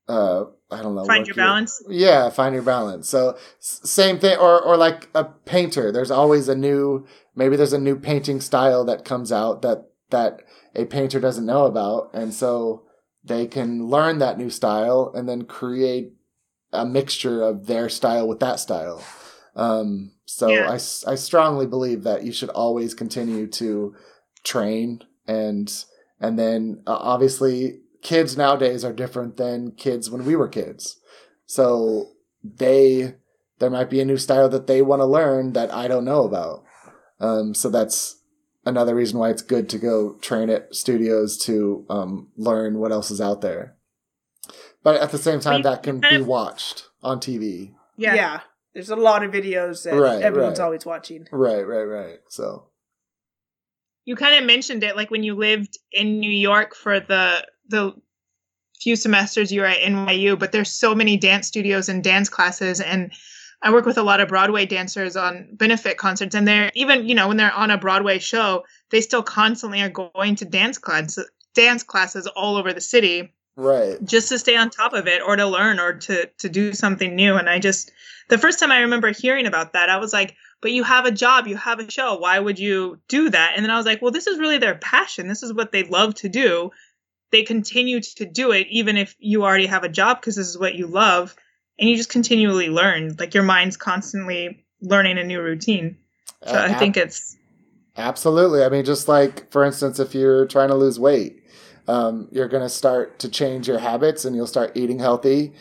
Uh, 0.08 0.44
I 0.74 0.82
don't 0.82 0.94
know. 0.94 1.04
Find 1.04 1.26
your 1.26 1.36
balance. 1.36 1.82
yeah, 1.88 2.28
find 2.30 2.54
your 2.54 2.64
balance. 2.64 3.08
So 3.08 3.36
same 3.58 4.18
thing, 4.18 4.36
or 4.38 4.60
or 4.60 4.76
like 4.76 5.08
a 5.14 5.24
painter. 5.24 5.90
There's 5.92 6.10
always 6.10 6.48
a 6.48 6.54
new. 6.54 7.06
Maybe 7.34 7.56
there's 7.56 7.72
a 7.72 7.78
new 7.78 7.96
painting 7.96 8.40
style 8.40 8.84
that 8.84 9.04
comes 9.04 9.32
out 9.32 9.62
that 9.62 9.86
that 10.10 10.42
a 10.74 10.84
painter 10.84 11.20
doesn't 11.20 11.46
know 11.46 11.64
about, 11.66 12.10
and 12.12 12.34
so 12.34 12.82
they 13.24 13.46
can 13.46 13.86
learn 13.86 14.18
that 14.18 14.36
new 14.38 14.50
style 14.50 15.10
and 15.14 15.28
then 15.28 15.42
create 15.46 16.12
a 16.72 16.84
mixture 16.84 17.42
of 17.42 17.66
their 17.66 17.88
style 17.88 18.28
with 18.28 18.40
that 18.40 18.60
style. 18.60 19.02
Um, 19.56 20.12
so 20.26 20.48
Yeah. 20.48 20.68
I, 20.68 20.74
I 20.74 21.14
strongly 21.14 21.66
believe 21.66 22.02
that 22.02 22.24
you 22.24 22.32
should 22.32 22.50
always 22.50 22.92
continue 22.92 23.46
to 23.46 23.94
train 24.42 25.00
and 25.26 25.72
and 26.20 26.38
then 26.38 26.82
uh, 26.86 26.96
obviously 27.00 27.80
kids 28.04 28.36
nowadays 28.36 28.84
are 28.84 28.92
different 28.92 29.36
than 29.36 29.72
kids 29.72 30.08
when 30.08 30.24
we 30.24 30.36
were 30.36 30.46
kids. 30.48 31.00
So 31.46 32.10
they 32.44 33.16
there 33.58 33.70
might 33.70 33.90
be 33.90 34.00
a 34.00 34.04
new 34.04 34.16
style 34.18 34.48
that 34.50 34.66
they 34.68 34.82
want 34.82 35.00
to 35.00 35.06
learn 35.06 35.54
that 35.54 35.72
I 35.74 35.88
don't 35.88 36.04
know 36.04 36.22
about. 36.24 36.62
Um, 37.18 37.54
so 37.54 37.68
that's 37.70 38.20
another 38.66 38.94
reason 38.94 39.18
why 39.18 39.30
it's 39.30 39.42
good 39.42 39.68
to 39.70 39.78
go 39.78 40.14
train 40.20 40.50
at 40.50 40.74
studios 40.74 41.36
to 41.46 41.84
um, 41.90 42.28
learn 42.36 42.78
what 42.78 42.92
else 42.92 43.10
is 43.10 43.20
out 43.20 43.40
there. 43.40 43.76
But 44.82 45.00
at 45.00 45.10
the 45.12 45.18
same 45.18 45.40
time, 45.40 45.58
you- 45.58 45.62
that 45.64 45.82
can 45.82 46.00
be 46.00 46.16
of- 46.16 46.26
watched 46.26 46.88
on 47.02 47.18
TV. 47.20 47.74
Yeah. 47.96 48.40
There's 48.74 48.90
a 48.90 48.96
lot 48.96 49.22
of 49.22 49.30
videos 49.30 49.84
that 49.84 49.94
Right, 49.94 50.20
everyone's 50.20 50.58
right. 50.58 50.64
always 50.64 50.84
watching. 50.84 51.28
Right, 51.30 51.62
right, 51.62 51.84
right. 51.84 52.18
So 52.28 52.70
You 54.04 54.16
kind 54.16 54.34
of 54.34 54.44
mentioned 54.44 54.82
it 54.82 54.96
like 54.96 55.10
when 55.12 55.22
you 55.22 55.34
lived 55.36 55.78
in 55.92 56.18
New 56.18 56.30
York 56.30 56.74
for 56.74 56.98
the 57.00 57.46
the 57.68 57.94
few 58.80 58.96
semesters 58.96 59.50
you 59.50 59.60
were 59.60 59.66
at 59.66 59.78
NYU, 59.78 60.38
but 60.38 60.52
there's 60.52 60.70
so 60.70 60.94
many 60.94 61.16
dance 61.16 61.46
studios 61.46 61.88
and 61.88 62.04
dance 62.04 62.28
classes 62.28 62.80
and 62.80 63.12
I 63.62 63.72
work 63.72 63.86
with 63.86 63.96
a 63.96 64.02
lot 64.02 64.20
of 64.20 64.28
Broadway 64.28 64.66
dancers 64.66 65.16
on 65.16 65.48
benefit 65.52 65.96
concerts 65.96 66.34
and 66.34 66.46
they're 66.46 66.70
even, 66.74 67.08
you 67.08 67.14
know, 67.14 67.28
when 67.28 67.38
they're 67.38 67.52
on 67.52 67.70
a 67.70 67.78
Broadway 67.78 68.18
show, 68.18 68.64
they 68.90 69.00
still 69.00 69.22
constantly 69.22 69.80
are 69.80 69.88
going 69.88 70.36
to 70.36 70.44
dance 70.44 70.76
classes 70.76 71.26
dance 71.54 71.82
classes 71.82 72.26
all 72.26 72.56
over 72.56 72.72
the 72.72 72.80
city 72.80 73.32
right, 73.56 74.04
just 74.04 74.28
to 74.28 74.38
stay 74.38 74.56
on 74.56 74.70
top 74.70 74.92
of 74.92 75.06
it 75.06 75.22
or 75.22 75.36
to 75.36 75.46
learn 75.46 75.78
or 75.78 75.94
to 75.94 76.26
to 76.38 76.48
do 76.48 76.72
something 76.72 77.14
new 77.14 77.36
and 77.36 77.48
i 77.48 77.58
just 77.58 77.92
the 78.28 78.38
first 78.38 78.58
time 78.58 78.72
i 78.72 78.80
remember 78.80 79.12
hearing 79.12 79.46
about 79.46 79.72
that 79.72 79.88
i 79.88 79.96
was 79.96 80.12
like 80.12 80.34
but 80.60 80.72
you 80.72 80.82
have 80.82 81.06
a 81.06 81.10
job 81.10 81.46
you 81.46 81.56
have 81.56 81.78
a 81.78 81.90
show 81.90 82.18
why 82.18 82.38
would 82.38 82.58
you 82.58 82.98
do 83.08 83.30
that? 83.30 83.52
And 83.54 83.64
then 83.64 83.70
i 83.70 83.76
was 83.76 83.86
like 83.86 84.02
well 84.02 84.10
this 84.10 84.26
is 84.26 84.38
really 84.38 84.58
their 84.58 84.74
passion 84.74 85.28
this 85.28 85.42
is 85.42 85.52
what 85.52 85.72
they 85.72 85.84
love 85.84 86.14
to 86.16 86.28
do 86.28 86.70
they 87.34 87.42
continue 87.42 88.00
to 88.00 88.24
do 88.24 88.52
it 88.52 88.66
even 88.70 88.96
if 88.96 89.16
you 89.18 89.42
already 89.42 89.66
have 89.66 89.82
a 89.84 89.88
job 89.88 90.20
because 90.20 90.36
this 90.36 90.48
is 90.48 90.56
what 90.56 90.74
you 90.76 90.86
love 90.86 91.34
and 91.78 91.90
you 91.90 91.96
just 91.96 92.10
continually 92.10 92.68
learn 92.68 93.14
like 93.18 93.34
your 93.34 93.42
mind's 93.42 93.76
constantly 93.76 94.64
learning 94.80 95.18
a 95.18 95.24
new 95.24 95.40
routine 95.42 95.96
so 96.46 96.54
i 96.54 96.66
A- 96.72 96.78
think 96.78 96.96
it's 96.96 97.36
Absolutely. 97.96 98.64
I 98.64 98.68
mean, 98.68 98.84
just 98.84 99.06
like, 99.06 99.50
for 99.52 99.64
instance, 99.64 100.00
if 100.00 100.16
you're 100.16 100.46
trying 100.46 100.68
to 100.68 100.74
lose 100.74 100.98
weight, 100.98 101.44
um, 101.86 102.28
you're 102.32 102.48
going 102.48 102.62
to 102.64 102.68
start 102.68 103.20
to 103.20 103.28
change 103.28 103.68
your 103.68 103.78
habits 103.78 104.24
and 104.24 104.34
you'll 104.34 104.48
start 104.48 104.72
eating 104.76 104.98
healthy. 104.98 105.52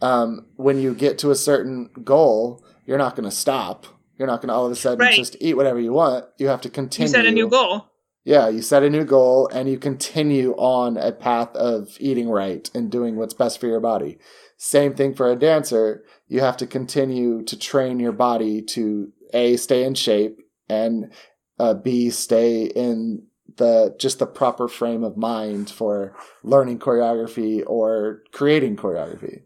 Um, 0.00 0.46
when 0.56 0.78
you 0.80 0.94
get 0.94 1.18
to 1.18 1.32
a 1.32 1.34
certain 1.34 1.90
goal, 2.04 2.64
you're 2.86 2.98
not 2.98 3.16
going 3.16 3.28
to 3.28 3.34
stop. 3.34 3.86
You're 4.18 4.28
not 4.28 4.40
going 4.40 4.48
to 4.48 4.54
all 4.54 4.66
of 4.66 4.72
a 4.72 4.76
sudden 4.76 5.00
Right. 5.00 5.16
just 5.16 5.36
eat 5.40 5.56
whatever 5.56 5.80
you 5.80 5.92
want. 5.92 6.26
You 6.38 6.46
have 6.46 6.60
to 6.60 6.68
you 6.68 6.72
continue. 6.72 7.08
set 7.08 7.26
a 7.26 7.32
new 7.32 7.48
goal 7.48 7.89
Yeah, 8.24 8.48
you 8.48 8.60
set 8.60 8.82
a 8.82 8.90
new 8.90 9.04
goal 9.04 9.48
and 9.52 9.68
you 9.68 9.78
continue 9.78 10.52
on 10.52 10.96
a 10.98 11.10
path 11.10 11.54
of 11.56 11.96
eating 11.98 12.28
right 12.28 12.70
and 12.74 12.90
doing 12.90 13.16
what's 13.16 13.34
best 13.34 13.58
for 13.58 13.66
your 13.66 13.80
body. 13.80 14.18
Same 14.58 14.94
thing 14.94 15.14
for 15.14 15.30
a 15.30 15.36
dancer. 15.36 16.04
You 16.28 16.40
have 16.40 16.56
to 16.58 16.66
continue 16.66 17.42
to 17.44 17.58
train 17.58 17.98
your 17.98 18.12
body 18.12 18.60
to 18.62 19.10
A, 19.32 19.56
stay 19.56 19.84
in 19.84 19.94
shape 19.94 20.42
and 20.68 21.12
uh, 21.58 21.74
B, 21.74 22.10
stay 22.10 22.64
in 22.66 23.26
the 23.56 23.94
just 23.98 24.18
the 24.18 24.26
proper 24.26 24.68
frame 24.68 25.02
of 25.02 25.16
mind 25.16 25.70
for 25.70 26.14
learning 26.42 26.78
choreography 26.78 27.62
or 27.66 28.22
creating 28.32 28.76
choreography. 28.76 29.42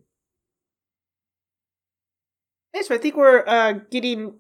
So 2.82 2.94
I 2.94 2.98
think 2.98 3.16
we're 3.16 3.44
uh, 3.46 3.74
getting 3.90 4.34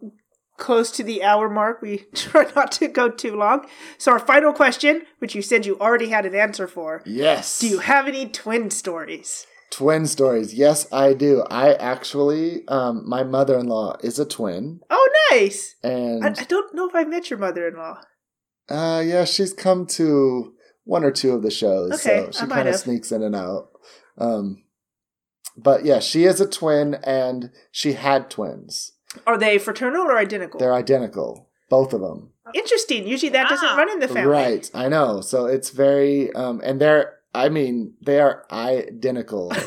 close 0.56 0.90
to 0.92 1.02
the 1.02 1.22
hour 1.22 1.48
mark. 1.48 1.82
We 1.82 1.98
try 2.14 2.50
not 2.54 2.72
to 2.72 2.88
go 2.88 3.08
too 3.10 3.36
long. 3.36 3.66
So 3.98 4.12
our 4.12 4.18
final 4.18 4.52
question, 4.52 5.02
which 5.18 5.34
you 5.34 5.42
said 5.42 5.66
you 5.66 5.78
already 5.78 6.08
had 6.08 6.26
an 6.26 6.34
answer 6.34 6.66
for, 6.68 7.02
Yes. 7.04 7.58
do 7.58 7.68
you 7.68 7.78
have 7.78 8.06
any 8.08 8.26
twin 8.28 8.70
stories? 8.70 9.46
twin 9.70 10.06
stories? 10.06 10.54
Yes, 10.54 10.86
I 10.92 11.14
do. 11.14 11.42
I 11.50 11.72
actually 11.74 12.66
um 12.68 13.02
my 13.08 13.24
mother-in-law 13.24 13.96
is 14.04 14.18
a 14.20 14.24
twin 14.24 14.80
Oh, 14.88 15.08
nice. 15.32 15.74
and 15.82 16.22
I, 16.24 16.28
I 16.28 16.44
don't 16.44 16.72
know 16.74 16.88
if 16.88 16.94
I 16.94 17.02
met 17.04 17.28
your 17.30 17.40
mother-in-law. 17.40 18.00
Uh, 18.68 19.02
yeah, 19.04 19.24
she's 19.24 19.52
come 19.52 19.84
to 19.86 20.54
one 20.84 21.02
or 21.02 21.10
two 21.10 21.32
of 21.32 21.42
the 21.42 21.50
shows, 21.50 21.92
Okay, 22.06 22.26
so 22.30 22.40
she 22.42 22.46
kind 22.46 22.68
of 22.68 22.76
sneaks 22.76 23.10
in 23.10 23.22
and 23.22 23.34
out. 23.34 23.70
Um, 24.16 24.62
but 25.56 25.84
yeah, 25.84 25.98
she 26.00 26.24
is 26.24 26.40
a 26.40 26.48
twin, 26.48 26.94
and 27.04 27.50
she 27.72 27.94
had 27.94 28.30
twins. 28.30 28.92
Are 29.26 29.38
they 29.38 29.58
fraternal 29.58 30.02
or 30.02 30.16
identical? 30.18 30.58
They're 30.60 30.74
identical. 30.74 31.48
both 31.70 31.92
of 31.94 32.00
them. 32.02 32.30
Interesting. 32.54 33.06
Usually 33.08 33.30
that 33.30 33.48
doesn't 33.48 33.66
Wow. 33.66 33.76
run 33.78 33.90
in 33.90 33.98
the 33.98 34.06
family. 34.06 34.30
Right, 34.30 34.70
I 34.74 34.88
know. 34.88 35.20
So 35.22 35.46
it's 35.46 35.70
very, 35.70 36.32
um, 36.34 36.60
and 36.62 36.78
they're, 36.80 37.14
I 37.34 37.48
mean, 37.48 37.94
they 38.04 38.20
are 38.20 38.44
identical. 38.52 39.50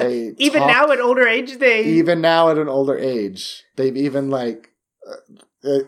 They 0.00 0.32
even 0.38 0.62
talk- 0.62 0.70
now 0.70 0.90
at 0.92 1.00
older 1.00 1.26
age, 1.28 1.58
they 1.58 1.82
even 1.84 2.22
now 2.22 2.48
at 2.48 2.56
an 2.56 2.68
older 2.68 2.96
age, 2.96 3.64
they've 3.76 3.96
even 3.96 4.30
like, 4.30 4.70
uh, 5.06 5.68
uh, 5.68 5.78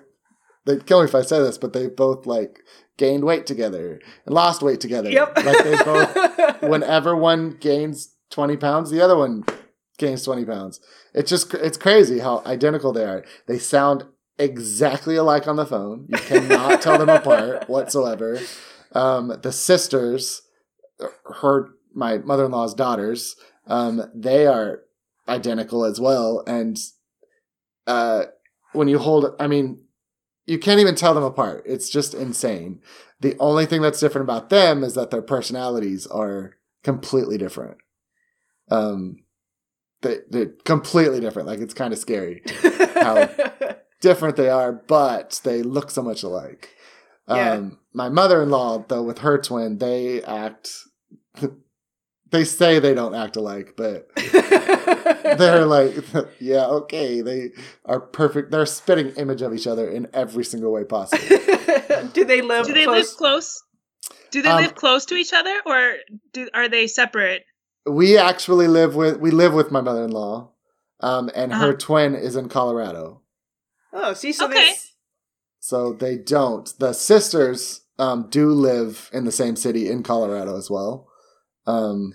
they 0.67 0.77
kill 0.81 1.01
me 1.01 1.07
if 1.07 1.15
I 1.15 1.23
say 1.23 1.39
this, 1.39 1.57
but 1.57 1.73
they've 1.73 1.95
both 1.97 2.27
like 2.27 2.61
gained 2.99 3.25
weight 3.25 3.47
together 3.47 4.01
and 4.27 4.35
lost 4.35 4.61
weight 4.61 4.81
together. 4.81 5.09
Yep. 5.11 5.37
Like 5.47 5.65
they 5.65 5.77
both, 5.83 6.63
whenever 6.73 7.17
one 7.17 7.57
gains 7.59 8.13
20 8.31 8.59
pounds, 8.59 8.91
the 8.91 9.01
other 9.01 9.17
one 9.17 9.45
gains 10.03 10.25
20 10.25 10.45
pounds. 10.45 10.81
It's 11.15 11.31
just, 11.31 11.55
it's 11.55 11.79
crazy 11.79 12.19
how 12.19 12.43
identical 12.45 12.93
they 12.93 13.05
are. 13.05 13.25
They 13.47 13.59
sound 13.59 14.05
exactly 14.39 15.17
alike 15.17 15.47
on 15.47 15.57
the 15.57 15.65
phone. 15.65 16.07
You 16.09 16.19
cannot 16.19 16.83
tell 16.83 16.99
them 16.99 17.09
apart 17.09 17.69
whatsoever. 17.69 18.41
Um, 18.93 19.39
the 19.43 19.53
sisters, 19.53 20.43
her, 21.41 21.71
my 21.95 22.19
mother 22.19 22.45
in 22.47 22.51
law's 22.51 22.75
daughters, 22.75 23.37
um, 23.67 24.11
they 24.15 24.47
are 24.47 24.81
identical 25.29 25.85
as 25.85 26.01
well. 26.01 26.43
And 26.47 26.79
uh, 27.87 28.25
when 28.73 28.89
you 28.89 28.99
hold, 28.99 29.35
I 29.39 29.47
mean, 29.47 29.85
you 30.47 30.59
can't 30.59 30.81
even 30.81 30.97
tell 30.97 31.15
them 31.15 31.23
apart. 31.23 31.63
It's 31.65 31.89
just 31.89 32.15
insane. 32.15 32.81
The 33.21 33.37
only 33.39 33.67
thing 33.67 33.81
that's 33.81 34.01
different 34.01 34.27
about 34.27 34.51
them 34.51 34.83
is 34.83 34.95
that 34.95 35.11
their 35.11 35.23
personalities 35.23 36.07
are 36.09 36.57
completely 36.83 37.39
different. 37.39 37.79
Um, 38.69 39.22
they, 40.03 40.19
they're 40.31 40.53
completely 40.65 41.21
different. 41.21 41.49
Like 41.49 41.61
it's 41.61 41.75
kind 41.75 41.93
of 41.93 41.99
scary 41.99 42.43
how- 42.95 43.29
different 44.01 44.37
they 44.37 44.49
are, 44.51 44.73
but 44.73 45.41
they 45.45 45.63
look 45.63 45.91
so 45.91 46.03
much 46.03 46.23
alike. 46.23 46.71
Yeah. 47.29 47.53
Um, 47.53 47.79
my 47.95 48.09
mother-in-law, 48.09 48.87
though, 48.89 49.03
with 49.03 49.19
her 49.19 49.39
twin, 49.39 49.79
they 49.79 50.23
act. 50.25 50.71
They 52.31 52.45
say 52.45 52.79
they 52.79 52.95
don't 52.95 53.15
act 53.15 53.37
alike, 53.37 53.75
but 53.77 54.09
they're 54.17 55.67
like, 55.67 55.95
yeah, 56.41 56.67
okay, 56.67 57.21
they 57.21 57.51
are 57.85 58.01
perfect. 58.01 58.51
They're 58.51 58.63
a 58.63 58.67
spitting 58.67 59.11
image 59.17 59.43
of 59.43 59.55
each 59.55 59.67
other 59.67 59.89
in 59.89 60.09
every 60.15 60.45
single 60.45 60.73
way 60.73 60.85
possible. 60.85 61.23
Do 62.15 62.25
they 62.25 62.41
live 62.41 62.67
Do 62.67 62.73
they 62.73 62.85
close? 62.85 63.11
live 63.11 63.17
close? 63.19 63.63
Do 64.31 64.41
they 64.43 64.49
Um, 64.49 64.63
live 64.63 64.75
close 64.75 65.05
to 65.07 65.15
each 65.15 65.33
other, 65.35 65.55
or 65.67 65.95
do 66.33 66.49
are 66.55 66.69
they 66.71 66.87
separate? 66.87 67.43
We 67.87 68.17
actually 68.17 68.69
live 68.69 68.95
with 68.95 69.19
we 69.19 69.31
live 69.31 69.55
with 69.55 69.71
my 69.71 69.81
mother-in-law, 69.81 70.51
um, 71.01 71.31
and 71.35 71.53
her 71.55 71.69
Uh-huh. 71.71 71.77
twin 71.79 72.15
is 72.15 72.37
in 72.37 72.49
Colorado. 72.49 73.23
Oh, 73.93 74.15
see, 74.15 74.33
so 74.33 74.47
Okay. 74.47 74.55
they 74.71 74.75
So 75.61 75.93
they 75.93 76.17
don't. 76.19 76.73
The 76.79 76.93
sisters 76.93 77.83
um, 77.99 78.29
do 78.31 78.51
live 78.51 79.11
in 79.13 79.25
the 79.25 79.33
same 79.33 79.55
city 79.57 79.89
in 79.89 80.03
Colorado 80.03 80.57
as 80.57 80.71
well. 80.71 81.09
Um, 81.67 82.15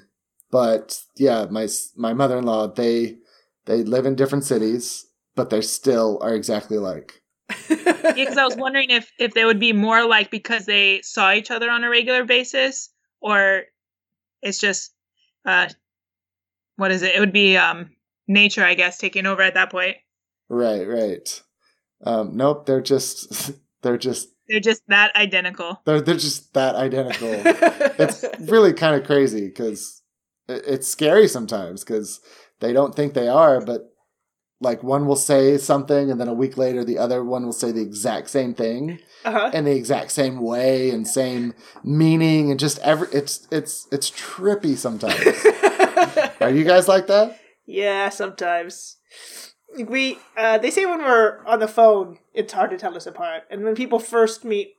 but 0.51 1.01
yeah, 1.15 1.45
my 1.49 1.68
my 1.95 2.13
mother 2.13 2.38
in 2.38 2.45
law 2.45 2.68
they 2.68 3.18
they 3.65 3.84
live 3.84 4.05
in 4.05 4.15
different 4.15 4.43
cities, 4.45 5.05
but 5.36 5.49
they 5.49 5.61
still 5.61 6.20
are 6.22 6.34
exactly 6.36 6.78
alike. 6.78 7.22
Yeah, 7.70 8.13
because 8.13 8.38
I 8.38 8.45
was 8.45 8.55
wondering 8.65 8.89
if 8.89 9.11
if 9.20 9.34
they 9.34 9.45
would 9.45 9.59
be 9.59 9.74
more 9.74 10.05
like 10.05 10.32
because 10.32 10.65
they 10.65 11.01
saw 11.01 11.32
each 11.34 11.51
other 11.51 11.70
on 11.70 11.84
a 11.84 11.89
regular 11.89 12.26
basis, 12.26 12.89
or 13.22 13.63
it's 14.41 14.59
just 14.59 14.93
uh, 15.48 15.70
what 16.76 16.91
is 16.91 17.02
it? 17.02 17.16
It 17.16 17.20
would 17.20 17.34
be 17.34 17.58
um 17.58 17.89
nature, 18.28 18.64
I 18.64 18.76
guess, 18.76 18.98
taking 18.98 19.26
over 19.26 19.41
at 19.41 19.56
that 19.56 19.72
point. 19.72 19.98
Right, 20.50 20.88
right. 20.88 21.41
Um, 22.04 22.38
nope, 22.38 22.66
they're 22.66 22.82
just 22.82 23.52
they're 23.82 23.98
just 23.98 24.30
They're 24.48 24.60
just 24.60 24.84
that 24.89 25.16
identical. 25.16 25.82
they're 25.86 26.02
they're 26.02 26.16
just 26.18 26.54
that 26.54 26.76
identical. 26.76 27.30
it's 28.00 28.24
really 28.41 28.74
kind 28.74 29.00
of 29.00 29.08
crazy 29.08 29.48
because 29.48 30.04
it's 30.48 30.88
scary 30.88 31.28
sometimes 31.28 31.84
because 31.84 32.20
they 32.60 32.74
don't 32.74 32.95
think 32.95 33.14
they 33.14 33.28
are, 33.28 33.60
but 33.62 33.93
like 34.60 34.82
one 34.84 35.05
will 35.05 35.16
say 35.16 35.58
something 35.58 36.10
and 36.10 36.20
then 36.20 36.28
a 36.28 36.34
week 36.34 36.58
later 36.58 36.84
the 36.84 36.97
other 36.97 37.24
one 37.24 37.45
will 37.45 37.53
say 37.53 37.72
the 37.72 37.82
exact 37.82 38.30
same 38.30 38.53
thing 38.53 38.99
uh-huh. 39.24 39.51
in 39.53 39.66
the 39.66 39.76
exact 39.76 40.12
same 40.12 40.39
way 40.41 40.89
and 40.89 41.08
same 41.08 41.53
meaning 41.84 42.49
and 42.49 42.60
just 42.60 42.80
every 42.80 43.08
it's 43.12 43.47
it's 43.51 43.88
it's 43.91 44.10
trippy 44.12 44.76
sometimes. 44.76 45.16
Are 46.41 46.49
you 46.49 46.64
guys 46.64 46.88
like 46.88 47.08
that? 47.08 47.39
Yeah, 47.66 48.10
sometimes. 48.10 48.97
We 49.78 50.18
uh 50.38 50.58
they 50.58 50.72
say 50.72 50.86
when 50.86 50.99
we're 50.99 51.43
on 51.45 51.60
the 51.60 51.68
phone, 51.68 52.20
it's 52.34 52.53
hard 52.53 52.72
to 52.72 52.78
tell 52.78 52.95
us 52.95 53.05
apart. 53.05 53.43
And 53.51 53.64
when 53.64 53.76
people 53.76 53.99
first 53.99 54.43
meet 54.43 54.74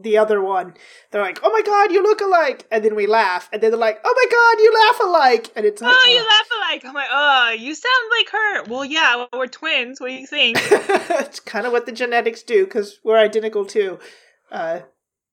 the 0.00 0.16
other 0.16 0.40
one, 0.40 0.74
they're 1.10 1.20
like, 1.20 1.40
"Oh 1.42 1.50
my 1.50 1.62
god, 1.62 1.92
you 1.92 2.02
look 2.02 2.20
alike!" 2.20 2.66
And 2.70 2.84
then 2.84 2.94
we 2.94 3.06
laugh, 3.06 3.50
and 3.52 3.60
then 3.60 3.70
they're 3.70 3.80
like, 3.80 4.00
"Oh 4.04 4.14
my 4.16 4.26
god, 4.30 4.62
you 4.62 4.72
laugh 4.86 5.00
alike!" 5.00 5.52
And 5.56 5.66
it's 5.66 5.82
like, 5.82 5.92
Oh, 5.94 6.08
you 6.08 6.20
laugh 6.20 6.48
alike. 6.70 6.84
I'm 6.84 6.94
like, 6.94 7.08
oh, 7.10 7.56
you 7.58 7.74
sound 7.74 8.10
like 8.18 8.30
her. 8.30 8.64
Well, 8.64 8.84
yeah, 8.84 9.26
we're 9.32 9.46
twins. 9.46 10.00
What 10.00 10.08
do 10.08 10.14
you 10.14 10.26
think? 10.26 10.58
it's 10.70 11.40
kind 11.40 11.66
of 11.66 11.72
what 11.72 11.86
the 11.86 11.92
genetics 11.92 12.42
do 12.42 12.64
because 12.64 12.98
we're 13.04 13.18
identical 13.18 13.64
too. 13.64 13.98
Uh, 14.50 14.80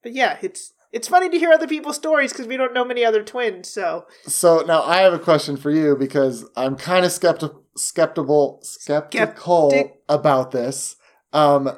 but 0.04 0.14
yeah, 0.14 0.38
it's 0.42 0.74
it's 0.92 1.08
funny 1.08 1.30
to 1.30 1.40
hear 1.40 1.52
other 1.52 1.68
people's 1.68 1.96
stories 1.96 2.32
because 2.32 2.48
we 2.48 2.58
don't 2.58 2.74
know 2.74 2.86
many 2.86 3.04
other 3.04 3.24
twins. 3.24 3.70
So 3.70 4.06
So 4.26 4.64
now 4.68 4.84
I 4.84 5.02
have 5.02 5.14
a 5.14 5.20
question 5.20 5.58
for 5.58 5.72
you 5.72 5.96
because 5.96 6.46
I'm 6.56 6.76
kind 6.76 7.06
of 7.06 7.12
skeptical 7.12 7.64
skeptical 7.76 8.60
skeptical 8.64 9.72
Skeptic- 9.72 10.02
about 10.10 10.52
this. 10.52 10.96
Um 11.34 11.72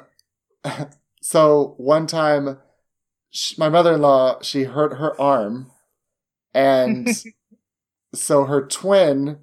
so 1.22 1.74
one 1.76 2.06
time 2.06 2.58
sh- 3.30 3.58
my 3.58 3.68
mother-in-law 3.68 4.42
she 4.42 4.64
hurt 4.64 4.98
her 4.98 5.18
arm 5.20 5.70
and 6.54 7.08
so 8.14 8.44
her 8.44 8.66
twin 8.66 9.38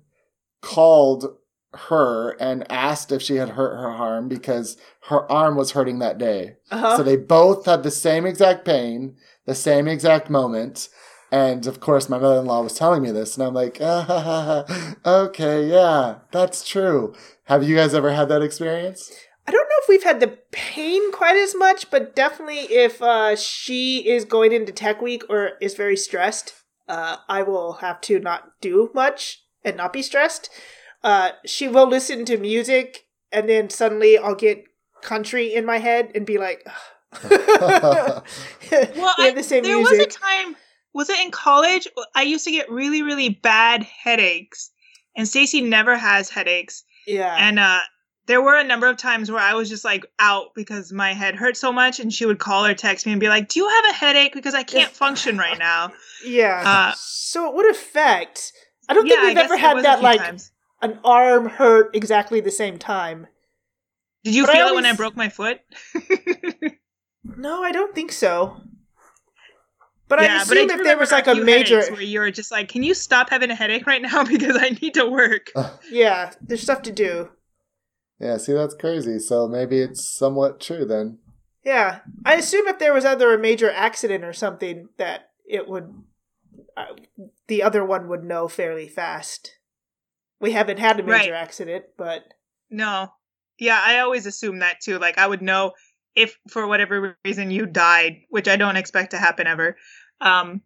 called 0.62 1.38
her 1.74 2.32
and 2.40 2.70
asked 2.72 3.12
if 3.12 3.22
she 3.22 3.36
had 3.36 3.50
hurt 3.50 3.78
her 3.78 3.90
arm 3.90 4.28
because 4.28 4.78
her 5.10 5.30
arm 5.32 5.56
was 5.56 5.72
hurting 5.72 6.00
that 6.00 6.18
day. 6.18 6.56
uh-huh. 6.72 6.98
So 6.98 7.04
they 7.04 7.18
both 7.18 7.66
had 7.66 7.84
the 7.84 7.92
same 7.92 8.26
exact 8.26 8.66
pain, 8.66 9.16
the 9.46 9.56
same 9.56 9.88
exact 9.88 10.30
moment. 10.30 10.90
And 11.32 11.68
of 11.68 11.80
course, 11.80 12.08
my 12.10 12.18
mother 12.18 12.40
in 12.40 12.46
law 12.46 12.62
was 12.62 12.78
telling 12.78 13.04
me 13.04 13.12
this, 13.12 13.36
and 13.36 13.46
I'm 13.46 13.54
like, 13.54 13.80
ah, 13.82 14.96
okay, 15.06 15.68
yeah, 15.68 16.20
that's 16.32 16.68
true. 16.68 17.14
Have 17.46 17.64
you 17.64 17.76
guys 17.76 17.94
ever 17.94 18.14
had 18.14 18.30
that 18.30 18.42
experience? 18.42 19.12
I 19.46 19.52
don't 19.52 19.68
know 19.68 19.76
if 19.82 19.90
we've 19.90 20.04
had 20.04 20.20
the 20.20 20.40
pain 20.52 21.12
quite 21.12 21.36
as 21.36 21.54
much, 21.56 21.90
but 21.90 22.16
definitely 22.16 22.60
if 22.60 23.02
uh, 23.02 23.36
she 23.36 24.08
is 24.08 24.26
going 24.26 24.52
into 24.54 24.72
tech 24.72 25.02
week 25.02 25.24
or 25.30 25.52
is 25.62 25.76
very 25.76 25.98
stressed, 25.98 26.54
uh, 26.88 27.18
I 27.28 27.44
will 27.44 27.74
have 27.74 28.00
to 28.02 28.20
not 28.20 28.52
do 28.62 28.90
much 28.94 29.44
and 29.68 29.78
not 29.78 29.94
be 29.94 30.02
stressed. 30.02 30.50
Uh, 31.04 31.32
she 31.46 31.68
will 31.68 31.88
listen 31.88 32.26
to 32.26 32.38
music, 32.38 33.06
and 33.32 33.48
then 33.48 33.70
suddenly 33.70 34.18
I'll 34.18 34.36
get 34.36 34.64
country 35.02 35.54
in 35.54 35.66
my 35.66 35.78
head 35.78 36.12
and 36.16 36.26
be 36.26 36.38
like, 36.38 36.66
Well, 37.24 38.24
I, 39.18 39.26
have 39.26 39.36
the 39.36 39.44
same 39.44 39.64
there 39.64 39.78
was 39.80 39.92
a 39.92 40.06
time. 40.06 40.56
Was 40.94 41.10
it 41.10 41.20
in 41.20 41.32
college? 41.32 41.88
I 42.16 42.24
used 42.24 42.46
to 42.46 42.52
get 42.52 42.70
really, 42.72 43.04
really 43.04 43.30
bad 43.30 43.84
headaches, 43.84 44.72
and 45.16 45.28
Stacy 45.28 45.62
never 45.62 45.96
has 45.96 46.30
headaches. 46.30 46.84
yeah. 47.06 47.36
And 47.38 47.60
uh, 47.60 47.80
there 48.28 48.42
were 48.42 48.58
a 48.58 48.64
number 48.64 48.88
of 48.88 48.98
times 48.98 49.32
where 49.32 49.40
I 49.40 49.54
was 49.54 49.70
just 49.70 49.86
like 49.86 50.06
out 50.20 50.48
because 50.54 50.92
my 50.92 51.14
head 51.14 51.36
hurt 51.36 51.56
so 51.56 51.72
much, 51.72 52.00
and 52.00 52.14
she 52.14 52.26
would 52.26 52.40
call 52.40 52.66
or 52.66 52.74
text 52.74 53.06
me 53.06 53.14
and 53.14 53.22
be 53.22 53.30
like, 53.30 53.48
"Do 53.48 53.60
you 53.60 53.70
have 53.70 53.86
a 53.90 53.94
headache? 53.94 54.34
Because 54.34 54.54
I 54.54 54.64
can't 54.64 54.92
function 55.04 55.38
right 55.38 55.58
now." 55.58 55.94
yeah. 56.26 56.62
Uh, 56.66 56.94
so 56.98 57.48
it 57.50 57.56
would 57.56 57.70
affect. 57.72 58.52
I 58.90 58.94
don't 58.94 59.06
yeah, 59.08 59.16
think 59.16 59.24
I 59.24 59.28
we've 59.28 59.36
guess 59.36 59.46
ever 59.52 59.58
had 59.58 59.84
that 59.84 60.02
like 60.02 60.20
times. 60.22 60.52
an 60.82 61.00
arm 61.04 61.48
hurt 61.50 61.96
exactly 61.96 62.40
the 62.40 62.52
same 62.52 62.78
time. 62.78 63.28
Did 64.24 64.36
you 64.36 64.46
but 64.46 64.52
I 64.56 64.58
feel 64.60 64.68
it 64.70 64.76
when 64.76 64.86
I 64.86 64.94
broke 64.94 65.16
my 65.16 65.30
foot? 65.30 65.60
No, 67.24 67.62
I 67.64 67.72
don't 67.72 67.94
think 67.94 68.12
so. 68.12 68.58
But 70.08 70.20
I 70.20 70.24
yeah, 70.24 70.46
but 70.48 70.58
I 70.58 70.62
assume 70.62 70.80
if 70.80 70.84
there 70.86 70.98
was 70.98 71.12
like 71.12 71.28
a 71.28 71.36
few 71.36 71.44
major, 71.44 71.82
where 71.92 72.02
you 72.02 72.20
were 72.22 72.32
just 72.32 72.52
like, 72.52 72.70
"Can 72.70 72.82
you 72.84 72.94
stop 72.94 73.30
having 73.30 73.52
a 73.52 73.56
headache 73.56 73.86
right 73.86 74.02
now 74.02 74.24
because 74.28 74.56
I 74.58 74.70
need 74.82 74.94
to 74.94 75.06
work." 75.06 75.52
yeah, 75.92 76.32
there's 76.42 76.62
stuff 76.62 76.82
to 76.84 76.92
do. 76.92 77.30
yeah, 78.20 78.38
see, 78.38 78.54
that's 78.54 78.74
crazy. 78.76 79.20
So 79.20 79.48
maybe 79.48 79.80
it's 79.80 80.08
somewhat 80.08 80.62
true 80.62 80.86
then. 80.86 81.20
Yeah, 81.66 82.00
I 82.26 82.36
assume 82.36 82.68
if 82.68 82.80
there 82.80 82.94
was 82.94 83.04
either 83.04 83.34
a 83.34 83.38
major 83.40 83.70
accident 83.70 84.24
or 84.24 84.32
something 84.32 84.88
that 84.98 85.30
it 85.46 85.68
would, 85.68 85.94
uh, 86.78 86.86
the 87.48 87.64
other 87.64 87.84
one 87.84 88.08
would 88.08 88.24
know 88.24 88.48
fairly 88.48 88.88
fast. 88.88 89.58
We 90.40 90.52
haven't 90.52 90.78
had 90.80 91.00
a 91.00 91.04
major 91.04 91.32
Right. 91.32 91.34
accident, 91.34 91.86
but 91.98 92.24
No. 92.70 93.12
Yeah, 93.58 93.82
I 93.84 94.00
always 94.00 94.26
assume 94.28 94.60
that 94.60 94.82
too. 94.82 95.00
Like 95.00 95.18
I 95.18 95.26
would 95.26 95.42
know 95.42 95.74
if 96.16 96.38
for 96.50 96.68
whatever 96.68 97.18
reason 97.26 97.50
you 97.50 97.66
died, 97.66 98.18
which 98.30 98.48
I 98.48 98.56
don't 98.56 98.76
expect 98.78 99.12
to 99.12 99.18
happen 99.18 99.48
ever. 99.48 99.76
Um, 100.22 100.62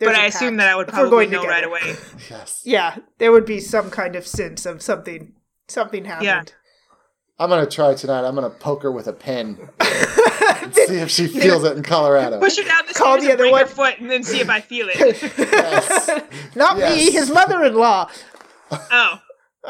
there's 0.00 0.12
but 0.12 0.18
a 0.18 0.22
I 0.22 0.26
assume 0.26 0.56
that 0.56 0.68
I 0.68 0.74
would 0.74 0.88
probably 0.88 1.10
going 1.26 1.30
know 1.30 1.44
right 1.46 1.64
away. 1.64 1.96
Yes. 2.30 2.62
Yeah, 2.64 2.96
there 3.18 3.30
would 3.30 3.46
be 3.46 3.60
some 3.60 3.90
kind 3.90 4.16
of 4.16 4.26
sense 4.26 4.66
of 4.66 4.82
something. 4.82 5.34
Something 5.68 6.04
happened. 6.04 6.52
I'm 7.38 7.48
gonna 7.50 7.66
try 7.66 7.94
tonight. 7.94 8.24
I'm 8.26 8.34
gonna 8.34 8.48
poke 8.50 8.82
her 8.84 8.92
with 8.92 9.08
a 9.08 9.12
pen 9.12 9.58
and 9.80 10.74
see 10.74 10.96
if 10.98 11.10
she 11.10 11.26
feels 11.26 11.64
it 11.64 11.76
in 11.76 11.82
Colorado. 11.82 12.38
Push 12.38 12.58
her 12.58 12.62
down 12.64 12.82
the 12.86 12.94
Call 12.94 13.18
stairs 13.18 13.24
the 13.24 13.32
and 13.32 13.40
other 13.40 13.44
break 13.44 13.52
one. 13.52 13.60
her 13.62 13.66
foot 13.66 13.98
and 13.98 14.10
then 14.10 14.22
see 14.22 14.40
if 14.40 14.48
I 14.48 14.60
feel 14.60 14.86
it. 14.90 15.20
Yes. 15.54 16.10
Not 16.54 16.78
me, 16.78 17.10
his 17.10 17.30
mother-in-law. 17.30 18.08
oh. 18.72 19.20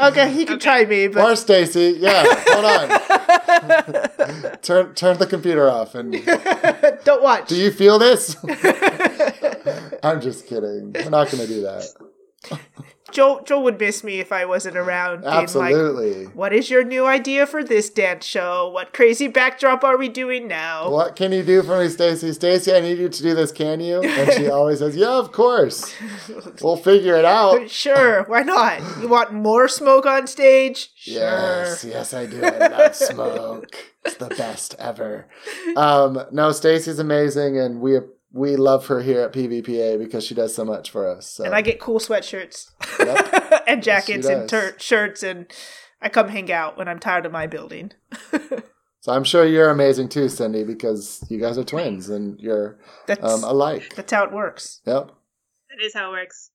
Okay, 0.09 0.33
he 0.33 0.45
can 0.45 0.57
Okay. 0.57 0.63
try 0.65 0.85
me, 0.85 1.07
but 1.07 1.23
Or 1.25 1.37
Stacy, 1.37 1.97
yeah. 2.01 2.25
Hold 2.49 2.65
on. 2.65 2.89
turn 4.63 4.93
turn 4.95 5.19
the 5.19 5.27
computer 5.27 5.71
off 5.71 5.95
and 5.95 6.13
don't 7.05 7.23
watch. 7.23 7.49
do 7.49 7.55
you 7.57 7.71
feel 7.71 7.99
this? 8.01 8.37
I'm 10.03 10.21
just 10.21 10.47
kidding. 10.49 10.93
We're 10.95 11.11
not 11.11 11.31
gonna 11.31 11.47
do 11.47 11.63
that. 11.63 11.85
Joe 13.15 13.41
Joe 13.45 13.61
would 13.61 13.79
miss 13.79 14.03
me 14.05 14.19
if 14.21 14.33
I 14.33 14.45
wasn't 14.45 14.77
around. 14.77 15.21
Being 15.23 15.33
like, 15.33 15.43
Absolutely. 15.45 16.25
what 16.27 16.53
is 16.53 16.69
your 16.69 16.85
new 16.85 17.07
idea 17.07 17.47
for 17.47 17.63
this 17.65 17.89
dance 17.89 18.25
show? 18.27 18.69
What 18.69 18.93
crazy 18.93 19.29
backdrop 19.29 19.85
are 19.85 19.97
we 19.97 20.09
doing 20.09 20.49
now? 20.49 20.91
What 20.91 21.15
can 21.15 21.31
you 21.33 21.43
do 21.45 21.63
for 21.63 21.79
me, 21.79 21.89
Stacy? 21.89 22.33
Stacy, 22.33 22.73
I 22.75 22.81
need 22.81 22.99
you 22.99 23.09
to 23.09 23.23
do 23.23 23.35
this, 23.35 23.53
can 23.53 23.79
you? 23.81 24.03
And 24.03 24.33
she 24.33 24.49
always 24.51 24.81
says, 24.81 24.97
Yeah, 24.97 25.13
of 25.19 25.31
course. 25.33 25.95
We'll 26.61 26.77
figure 26.77 27.17
it 27.17 27.25
out. 27.25 27.71
Sure, 27.85 28.25
why 28.25 28.43
not? 28.43 28.81
You 29.01 29.09
want 29.09 29.33
more 29.33 29.69
smoke 29.69 30.07
on 30.07 30.27
stage? 30.27 30.91
Sure. 30.97 31.15
Yes, 31.15 31.85
yes, 31.85 32.15
I 32.15 32.27
do. 32.27 32.43
I 32.43 32.69
love 32.69 32.95
smoke. 33.13 33.77
It's 34.05 34.17
the 34.17 34.29
best 34.29 34.75
ever. 34.79 35.27
Um, 35.77 36.25
no, 36.33 36.51
Stacy's 36.53 36.99
amazing, 36.99 37.59
and 37.59 37.81
we 37.81 37.99
we 38.37 38.57
love 38.57 38.89
her 38.89 39.01
here 39.01 39.21
at 39.21 39.33
PVPA 39.33 39.97
because 39.97 40.25
she 40.25 40.35
does 40.35 40.53
so 40.55 40.65
much 40.65 40.91
for 40.91 41.09
us. 41.09 41.31
So. 41.31 41.45
And 41.45 41.55
I 41.55 41.63
get 41.63 41.79
cool 41.79 42.01
sweatshirts 42.01 42.71
Yep. 42.99 43.63
and 43.69 43.81
jackets 43.83 44.27
and 44.27 44.49
does. 44.49 44.51
tur- 44.51 44.79
shirts, 44.81 45.23
and 45.23 45.47
I 46.03 46.09
come 46.09 46.29
hang 46.29 46.51
out 46.51 46.77
when 46.77 46.89
I'm 46.89 46.99
tired 46.99 47.27
of 47.27 47.33
my 47.33 47.47
building. 47.47 47.93
so 49.01 49.13
I'm 49.13 49.23
sure 49.23 49.47
you're 49.47 49.71
amazing 49.71 50.09
too, 50.09 50.29
Cindy, 50.29 50.65
because 50.65 51.25
you 51.31 51.39
guys 51.41 51.57
are 51.59 51.65
twins 51.65 52.09
and 52.09 52.39
you're 52.41 52.81
That's 53.07 53.23
um, 53.23 53.45
alike. 53.45 53.95
that's 53.95 54.13
how 54.13 54.25
it 54.25 54.33
works. 54.33 54.81
Yep. 54.85 55.13
That 55.71 55.85
is 55.85 55.95
how 55.95 56.09
it 56.11 56.17
works. 56.21 56.51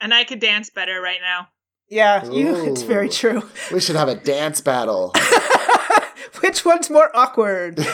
And 0.00 0.12
I 0.12 0.24
could 0.24 0.40
dance 0.40 0.68
better 0.68 1.00
right 1.00 1.20
now. 1.22 1.46
Yeah, 1.88 2.28
you. 2.28 2.56
It's 2.72 2.82
very 2.82 3.08
true. 3.08 3.42
We 3.72 3.78
should 3.78 3.94
have 3.94 4.08
a 4.08 4.16
dance 4.16 4.60
battle. 4.60 5.12
Which 6.40 6.64
one's 6.64 6.90
more 6.90 7.10
awkward? 7.14 7.78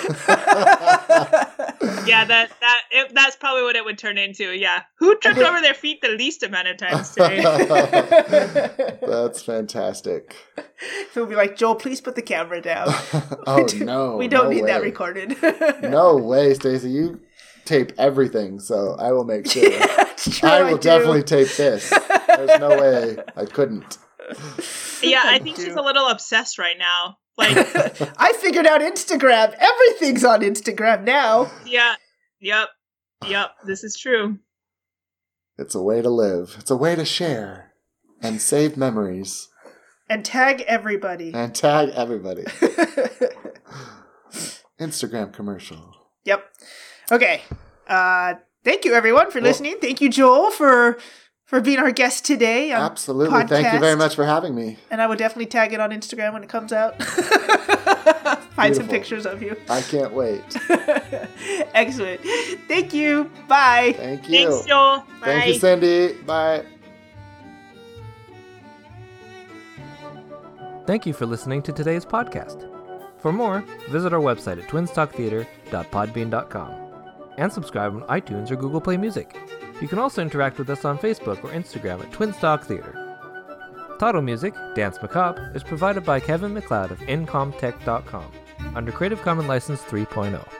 Yeah, 2.07 2.25
that 2.25 2.51
that 2.61 2.81
it, 2.91 3.15
that's 3.15 3.37
probably 3.37 3.63
what 3.63 3.77
it 3.77 3.85
would 3.85 3.99
turn 3.99 4.19
into. 4.19 4.53
Yeah, 4.53 4.83
who 4.97 5.17
tripped 5.19 5.39
over 5.47 5.61
their 5.61 5.75
feet 5.75 6.01
the 6.01 6.09
least 6.09 6.43
amount 6.43 6.69
of 6.69 6.77
times 6.77 7.11
today? 7.11 7.41
That's 9.07 9.43
fantastic. 9.43 10.35
He'll 11.15 11.27
be 11.27 11.37
like, 11.37 11.57
Joel, 11.57 11.77
please 11.77 12.01
put 12.01 12.17
the 12.17 12.23
camera 12.23 12.61
down. 12.61 12.89
oh 13.47 13.67
no. 13.77 14.17
we 14.17 14.29
don't 14.29 14.45
no 14.45 14.51
need 14.51 14.67
that 14.67 14.83
recorded. 14.83 15.37
No 15.83 16.17
way, 16.17 16.55
Stacy. 16.55 16.91
You 16.91 17.21
tape 17.65 17.93
everything, 17.99 18.61
so 18.61 18.97
I 18.99 19.13
will 19.13 19.25
make 19.25 19.51
sure. 19.51 19.63
It's 19.65 20.39
true, 20.39 20.49
I 20.49 20.63
will 20.63 20.77
do. 20.77 20.89
definitely 20.89 21.23
tape 21.23 21.49
this. 21.57 21.91
There's 22.27 22.61
no 22.61 22.71
way 22.71 23.17
I 23.37 23.47
couldn't. 23.47 23.99
yeah, 25.03 25.23
I 25.25 25.37
I 25.37 25.39
think 25.39 25.57
she's 25.57 25.75
a 25.75 25.83
little 25.83 26.09
obsessed 26.09 26.59
right 26.59 26.77
now. 26.79 27.17
Like, 27.41 27.57
I 28.19 28.33
figured 28.35 28.67
out 28.67 28.81
Instagram. 28.83 29.55
Everything's 29.59 30.25
on 30.25 30.41
Instagram 30.43 31.05
now. 31.05 31.51
yeah, 31.67 31.95
yep, 32.41 32.69
yep. 33.27 33.53
This 33.65 33.83
is 33.83 33.97
true. 33.99 34.39
It's 35.59 35.75
a 35.75 35.83
way 35.83 36.01
to 36.03 36.11
live. 36.11 36.57
It's 36.59 36.71
a 36.71 36.77
way 36.77 36.95
to 36.97 37.05
share 37.05 37.73
and 38.23 38.41
save 38.41 38.77
memories 38.77 39.49
And 40.09 40.25
tag 40.25 40.63
everybody. 40.67 41.33
and 41.35 41.55
tag 41.55 41.91
everybody. 41.95 42.45
Instagram 44.81 45.33
commercial. 45.33 45.95
Yep. 46.25 46.45
Okay. 47.13 47.43
Uh, 47.87 48.35
thank 48.65 48.85
you 48.85 48.95
everyone 48.95 49.31
for 49.31 49.41
listening. 49.41 49.77
Thank 49.81 50.01
you, 50.01 50.09
Joel, 50.09 50.51
for 50.51 50.99
for 51.51 51.61
being 51.61 51.81
our 51.81 51.91
guest 51.91 52.25
today. 52.25 52.71
on 52.71 52.81
Absolutely. 52.81 53.45
Thank 53.47 53.73
you 53.73 53.81
very 53.81 53.97
much 53.97 54.15
for 54.15 54.25
having 54.25 54.55
me. 54.55 54.77
And 54.89 55.03
I 55.03 55.09
will 55.09 55.17
definitely 55.17 55.47
tag 55.47 55.73
it 55.73 55.81
on 55.81 55.91
Instagram 55.91 56.33
when 56.33 56.45
it 56.45 56.49
comes 56.49 56.73
out. 56.73 57.03
Find 58.53 58.77
some 58.77 58.87
pictures 58.87 59.27
of 59.27 59.43
you. 59.43 59.57
I 59.69 59.83
can't 59.83 60.13
wait. 60.13 60.45
Excellent. 61.75 62.21
Thank 62.69 62.95
you. 62.95 63.33
Bye. 63.49 63.95
Thank 63.97 64.29
you. 64.29 64.49
Thanks, 64.49 64.65
Joel. 64.67 64.99
Bye. 65.21 65.25
Thank 65.25 65.47
you, 65.49 65.55
Cindy. 65.55 66.13
Bye. 66.23 66.65
Thank 70.87 71.05
you 71.05 71.13
for 71.13 71.27
listening 71.27 71.63
to 71.63 71.73
today's 71.73 72.05
podcast. 72.05 72.69
For 73.19 73.33
more, 73.33 73.65
visit 73.89 74.13
our 74.13 74.21
website 74.21 74.63
at 74.63 74.69
twinstalktheater.podbean.com 74.69 76.75
and 77.39 77.53
subscribe 77.53 77.97
on 77.97 78.03
iTunes 78.03 78.53
or 78.53 78.57
Google 78.57 78.81
Play 78.81 78.97
Music. 78.97 79.37
You 79.81 79.89
can 79.89 79.99
also 79.99 80.23
interact 80.23 80.59
with 80.59 80.69
us 80.71 80.85
on 80.85 80.99
Facebook 80.99 81.43
or 81.43 81.51
Instagram 81.51 82.03
at 82.03 82.13
Twinstalk 82.13 82.65
Theater. 82.65 82.95
Title 83.99 84.23
music, 84.23 84.55
Danse 84.75 85.01
Macabre, 85.01 85.53
is 85.55 85.63
provided 85.63 86.05
by 86.05 86.21
Kevin 86.21 86.55
MacLeod 86.55 86.91
of 86.91 86.99
Incompetech.com 87.01 88.31
under 88.75 88.93
Creative 88.93 89.21
Commons 89.23 89.49
License 89.49 89.83
oh. 89.87 89.91
3.0. 89.91 90.60